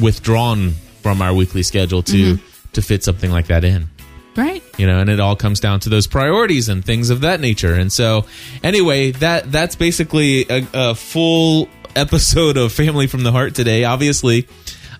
withdrawn 0.00 0.72
from 1.02 1.22
our 1.22 1.34
weekly 1.34 1.62
schedule 1.62 2.02
to 2.04 2.34
Mm-hmm. 2.36 2.46
to 2.74 2.82
fit 2.82 3.02
something 3.04 3.30
like 3.30 3.46
that 3.48 3.64
in 3.64 3.88
Right. 4.36 4.62
you 4.78 4.86
know 4.86 4.98
and 4.98 5.10
it 5.10 5.20
all 5.20 5.36
comes 5.36 5.60
down 5.60 5.80
to 5.80 5.88
those 5.90 6.06
priorities 6.06 6.68
and 6.70 6.82
things 6.84 7.10
of 7.10 7.20
that 7.22 7.38
nature 7.40 7.74
and 7.74 7.92
so 7.92 8.24
anyway 8.62 9.10
that 9.12 9.50
that's 9.52 9.76
basically 9.76 10.46
a, 10.48 10.66
a 10.72 10.94
full 10.94 11.68
episode 11.94 12.56
of 12.56 12.72
family 12.72 13.06
from 13.06 13.22
the 13.22 13.32
heart 13.32 13.54
today 13.54 13.84
obviously 13.84 14.46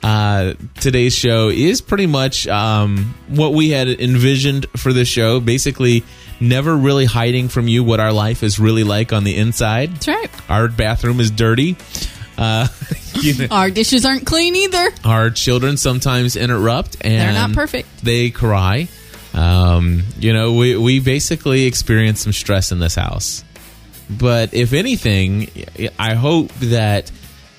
Uh, 0.03 0.55
today's 0.81 1.15
show 1.15 1.49
is 1.49 1.81
pretty 1.81 2.07
much 2.07 2.49
um, 2.49 3.15
what 3.29 3.53
we 3.55 3.71
had 3.71 3.87
envisioned 3.87 4.67
for 4.77 4.93
the 4.93 5.05
show. 5.05 5.39
Basically, 5.39 6.03
never 6.41 6.77
really 6.77 7.05
hiding 7.05 7.47
from 7.49 7.69
you 7.69 7.85
what 7.85 8.01
our 8.01 8.13
life 8.13 8.43
is 8.43 8.59
really 8.59 8.83
like 8.83 9.13
on 9.13 9.23
the 9.23 9.37
inside. 9.37 9.93
That's 9.95 10.09
right. 10.09 10.51
Our 10.51 10.67
bathroom 10.67 11.21
is 11.21 11.31
dirty. 11.31 11.77
Uh, 12.37 12.67
you 13.23 13.39
know, 13.39 13.47
Our 13.55 13.71
dishes 13.71 14.05
aren't 14.05 14.27
clean 14.27 14.57
either. 14.57 14.91
our 15.05 15.31
children 15.31 15.77
sometimes 15.77 16.35
interrupt 16.35 16.97
and 17.03 17.21
They're 17.21 17.33
not 17.33 17.53
perfect. 17.53 17.87
They 18.03 18.31
cry. 18.31 18.89
Um, 19.35 20.03
you 20.19 20.33
know, 20.33 20.55
we 20.55 20.77
we 20.77 20.99
basically 20.99 21.67
experience 21.67 22.19
some 22.23 22.33
stress 22.33 22.73
in 22.73 22.81
this 22.81 22.97
house. 22.97 23.45
But 24.19 24.55
if 24.55 24.73
anything, 24.73 25.49
I 25.99 26.15
hope 26.15 26.53
that 26.55 27.11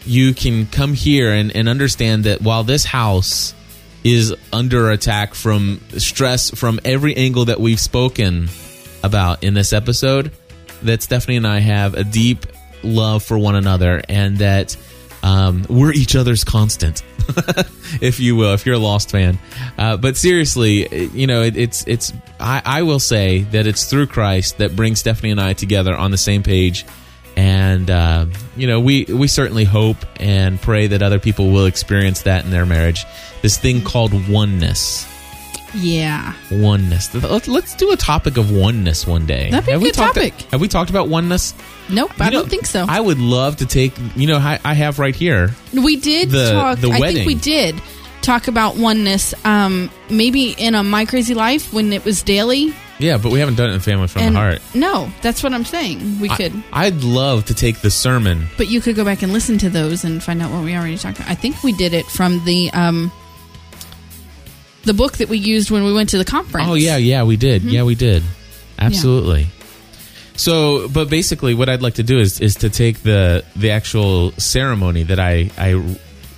you 0.06 0.34
can 0.34 0.68
come 0.68 0.94
here 0.94 1.32
and, 1.32 1.56
and 1.56 1.70
understand 1.70 2.26
that 2.26 2.42
while 2.42 2.64
this 2.64 2.86
house 2.86 3.54
is 4.04 4.36
under 4.52 4.92
attack 4.92 5.34
from 5.34 5.80
stress 5.98 6.50
from 6.52 6.80
every 6.84 7.16
angle 7.16 7.46
that 7.46 7.60
we've 7.60 7.80
spoken 7.80 8.50
about 9.02 9.44
in 9.44 9.54
this 9.54 9.72
episode, 9.72 10.32
that 10.82 11.02
Stephanie 11.02 11.38
and 11.38 11.48
I 11.48 11.60
have 11.60 11.94
a 11.94 12.04
deep 12.04 12.46
love 12.84 13.24
for 13.24 13.38
one 13.38 13.56
another 13.56 14.02
and 14.10 14.38
that 14.40 14.76
um, 15.24 15.66
we're 15.70 15.94
each 15.94 16.16
other's 16.16 16.44
constant, 16.44 17.02
if 18.02 18.20
you 18.20 18.36
will, 18.36 18.54
if 18.54 18.66
you're 18.66 18.76
a 18.76 18.80
Lost 18.80 19.10
fan. 19.10 19.40
Uh, 19.78 19.96
but 19.96 20.18
seriously, 20.18 21.08
you 21.08 21.28
know, 21.28 21.42
it, 21.42 21.56
it's 21.56 21.88
it's. 21.88 22.14
I, 22.40 22.62
I 22.66 22.82
will 22.84 23.00
say 23.00 23.44
that 23.44 23.66
it's 23.66 23.86
through 23.86 24.08
Christ 24.08 24.58
that 24.58 24.76
brings 24.76 25.00
Stephanie 25.00 25.32
and 25.32 25.40
I 25.40 25.54
together 25.54 25.96
on 25.96 26.12
the 26.12 26.18
same 26.18 26.44
page, 26.44 26.86
and 27.38 27.90
uh, 27.90 28.26
you 28.58 28.68
know, 28.68 28.82
we 28.82 29.06
we 29.06 29.30
certainly 29.30 29.64
hope 29.64 29.98
and 30.18 30.62
pray 30.62 30.88
that 30.88 31.02
other 31.02 31.20
people 31.20 31.52
will 31.52 31.68
experience 31.68 32.24
that 32.24 32.44
in 32.44 32.52
their 32.52 32.66
marriage. 32.66 33.06
This 33.42 33.58
thing 33.58 33.82
called 33.82 34.28
oneness. 34.28 35.08
Yeah. 35.76 36.34
Oneness. 36.52 37.14
Let's, 37.14 37.48
let's 37.48 37.76
do 37.76 37.92
a 37.92 37.98
topic 37.98 38.38
of 38.38 38.52
oneness 38.52 39.08
one 39.08 39.26
day. 39.26 39.50
That'd 39.50 39.66
be 39.66 39.72
a 39.72 39.74
have 39.76 39.82
we 39.82 39.88
good 39.90 39.96
talked- 39.96 40.16
topic. 40.16 40.34
have 40.52 40.62
we 40.62 40.68
talked 40.68 40.90
about 40.90 41.08
oneness? 41.10 41.54
Nope, 41.90 42.12
I 42.20 42.26
know, 42.26 42.40
don't 42.40 42.50
think 42.50 42.66
so. 42.66 42.86
I 42.88 43.00
would 43.00 43.20
love 43.20 43.58
to 43.58 43.66
take. 43.66 43.94
You 44.16 44.28
know, 44.28 44.38
I, 44.38 44.60
I 44.64 44.74
have 44.74 45.00
right 45.00 45.16
here. 45.16 45.52
we 45.74 45.96
did 45.98 46.30
the- 46.30 46.52
talk. 46.52 46.80
the 46.80 46.90
I 46.92 47.00
wedding. 47.00 47.16
think 47.18 47.28
we 47.28 47.36
did 47.36 47.82
talk 48.22 48.48
about 48.48 48.78
oneness. 48.78 49.34
Um, 49.46 49.90
maybe 50.10 50.52
in 50.52 50.76
a 50.76 50.84
My 50.84 51.06
Crazy 51.06 51.34
Life 51.34 51.74
when 51.74 51.92
it 51.92 52.06
was 52.06 52.22
daily. 52.24 52.74
Yeah, 53.00 53.18
but 53.18 53.32
we 53.32 53.40
haven't 53.40 53.56
done 53.56 53.72
it 53.72 53.74
in 53.74 53.80
Family 53.80 54.08
from 54.08 54.22
and 54.22 54.36
the 54.36 54.40
Heart. 54.40 54.62
no, 54.76 55.12
that's 55.24 55.42
what 55.44 55.52
I'm 55.52 55.66
saying. 55.66 56.20
We 56.22 56.30
could, 56.30 56.54
I, 56.72 56.86
would 56.92 57.04
love 57.04 57.44
to 57.46 57.54
take 57.56 57.80
the 57.82 57.90
sermon. 57.90 58.46
but 58.56 58.68
you 58.70 58.80
could 58.82 58.96
go 58.96 59.04
back 59.04 59.24
and 59.24 59.34
listen 59.34 59.58
to 59.58 59.70
those 59.70 60.04
and 60.06 60.24
find 60.24 60.42
out 60.42 60.52
what 60.52 60.64
we 60.64 60.76
already 60.76 60.98
talked 60.98 61.18
about. 61.18 61.30
I 61.30 61.36
think 61.36 61.64
we 61.64 61.74
did 61.74 61.94
it 61.94 62.06
from 62.06 62.46
the 62.46 62.70
um, 62.72 63.12
the 64.84 64.94
book 64.94 65.18
that 65.18 65.30
we 65.30 65.38
used 65.38 65.72
when 65.72 65.84
we 65.84 65.94
went 65.94 66.10
to 66.10 66.18
the 66.18 66.26
conference. 66.26 66.68
Oh 66.70 66.74
yeah, 66.76 66.98
yeah, 66.98 67.24
we 67.24 67.38
did. 67.38 67.62
Mm-hmm. 67.62 67.72
Yeah, 67.72 67.84
we 67.84 67.96
did. 67.96 68.24
Absolutely. 68.80 69.48
So, 70.36 70.88
but 70.90 71.10
basically, 71.10 71.54
what 71.54 71.70
I'd 71.70 71.82
like 71.82 71.96
to 71.96 72.04
do 72.04 72.20
is 72.20 72.40
is 72.42 72.56
to 72.58 72.70
take 72.70 73.00
the 73.04 73.44
the 73.56 73.72
actual 73.72 74.32
ceremony 74.34 75.04
that 75.04 75.20
I 75.20 75.52
I 75.58 75.74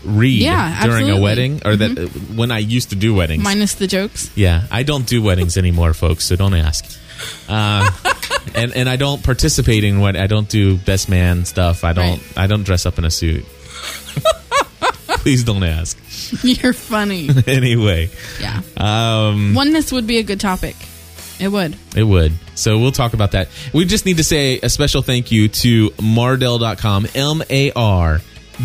read 0.03 0.41
Yeah, 0.41 0.83
during 0.83 1.09
a 1.09 1.13
absolutely. 1.13 1.13
Mm-hmm. 1.13 1.23
wedding, 1.23 1.61
or 1.65 1.75
that 1.77 1.97
uh, 1.97 2.07
when 2.35 2.51
I 2.51 2.59
used 2.59 2.89
to 2.89 2.95
do 2.95 3.15
weddings. 3.15 3.43
minus 3.43 3.75
the 3.75 3.87
jokes. 3.87 4.29
Yeah, 4.35 4.63
I 4.69 4.83
don't 4.83 5.07
do 5.07 5.21
weddings 5.23 5.57
anymore, 5.57 5.93
folks. 5.93 6.25
So 6.25 6.35
don't 6.35 6.53
ask. 6.53 6.85
Uh, 7.47 7.89
and 8.55 8.75
and 8.75 8.89
I 8.89 8.97
don't 8.97 9.23
participate 9.23 9.83
in 9.85 9.99
what 10.01 10.17
I 10.17 10.27
don't 10.27 10.49
do 10.49 10.75
best 10.77 11.07
man 11.09 11.45
stuff. 11.45 11.83
I 11.85 11.93
don't 11.93 12.19
Right. 12.19 12.37
I 12.37 12.47
don't 12.47 12.63
dress 12.63 12.85
up 12.85 12.97
in 12.99 13.05
a 13.05 13.09
suit. 13.11 13.45
Please 15.25 15.43
don't 15.43 15.63
ask. 15.63 15.97
You're 16.43 16.71
funny. 16.71 17.31
anyway, 17.47 18.11
yeah, 18.39 18.61
um, 18.77 19.55
oneness 19.55 19.91
would 19.91 20.05
be 20.05 20.19
a 20.19 20.23
good 20.23 20.39
topic. 20.39 20.75
It 21.39 21.47
would. 21.47 21.75
it 21.95 22.03
would. 22.03 22.33
So 22.53 22.77
we'll 22.77 22.91
talk 22.91 23.15
about 23.15 23.31
that. 23.31 23.49
We 23.73 23.85
just 23.85 24.05
need 24.05 24.17
to 24.17 24.23
say 24.23 24.59
a 24.59 24.69
special 24.69 25.01
thank 25.01 25.31
you 25.31 25.47
to 25.47 25.89
Mardel.com, 25.89 27.07
M 27.15 27.41
A 27.49 27.71
R 27.71 28.21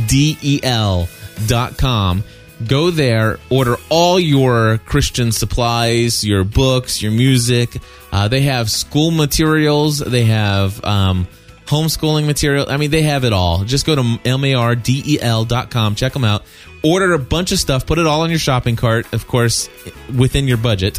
D 0.07 0.37
E 0.43 0.61
L.com. 0.63 2.25
Go 2.69 2.91
there, 2.91 3.39
order 3.49 3.77
all 3.89 4.21
your 4.21 4.77
Christian 4.85 5.33
supplies, 5.33 6.23
your 6.23 6.45
books, 6.45 7.01
your 7.01 7.13
music. 7.13 7.75
Uh, 8.13 8.29
they 8.29 8.43
have 8.43 8.71
school 8.71 9.11
materials, 9.13 9.99
they 9.99 10.25
have 10.25 10.85
um, 10.85 11.27
homeschooling 11.71 12.27
material. 12.27 12.67
I 12.69 12.77
mean, 12.77 12.91
they 12.91 13.03
have 13.03 13.25
it 13.25 13.33
all. 13.33 13.65
Just 13.65 13.87
go 13.87 13.95
to 13.95 14.03
mardel.com, 14.03 15.95
check 15.95 16.13
them 16.13 16.25
out. 16.25 16.45
Order 16.83 17.13
a 17.13 17.19
bunch 17.19 17.53
of 17.53 17.59
stuff, 17.59 17.87
put 17.87 17.99
it 17.99 18.07
all 18.07 18.23
on 18.23 18.31
your 18.31 18.39
shopping 18.39 18.75
cart, 18.75 19.13
of 19.13 19.29
course, 19.29 19.69
within 20.15 20.49
your 20.49 20.57
budget. 20.57 20.99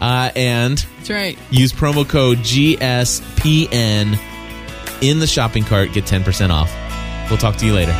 Uh, 0.00 0.30
and 0.34 0.78
That's 0.78 1.10
right. 1.10 1.38
use 1.50 1.72
promo 1.72 2.08
code 2.08 2.38
GSPN 2.38 4.18
in 5.02 5.18
the 5.20 5.26
shopping 5.26 5.64
cart, 5.64 5.92
get 5.92 6.04
10% 6.04 6.50
off. 6.50 6.74
We'll 7.30 7.38
talk 7.38 7.56
to 7.56 7.66
you 7.66 7.74
later. 7.74 7.94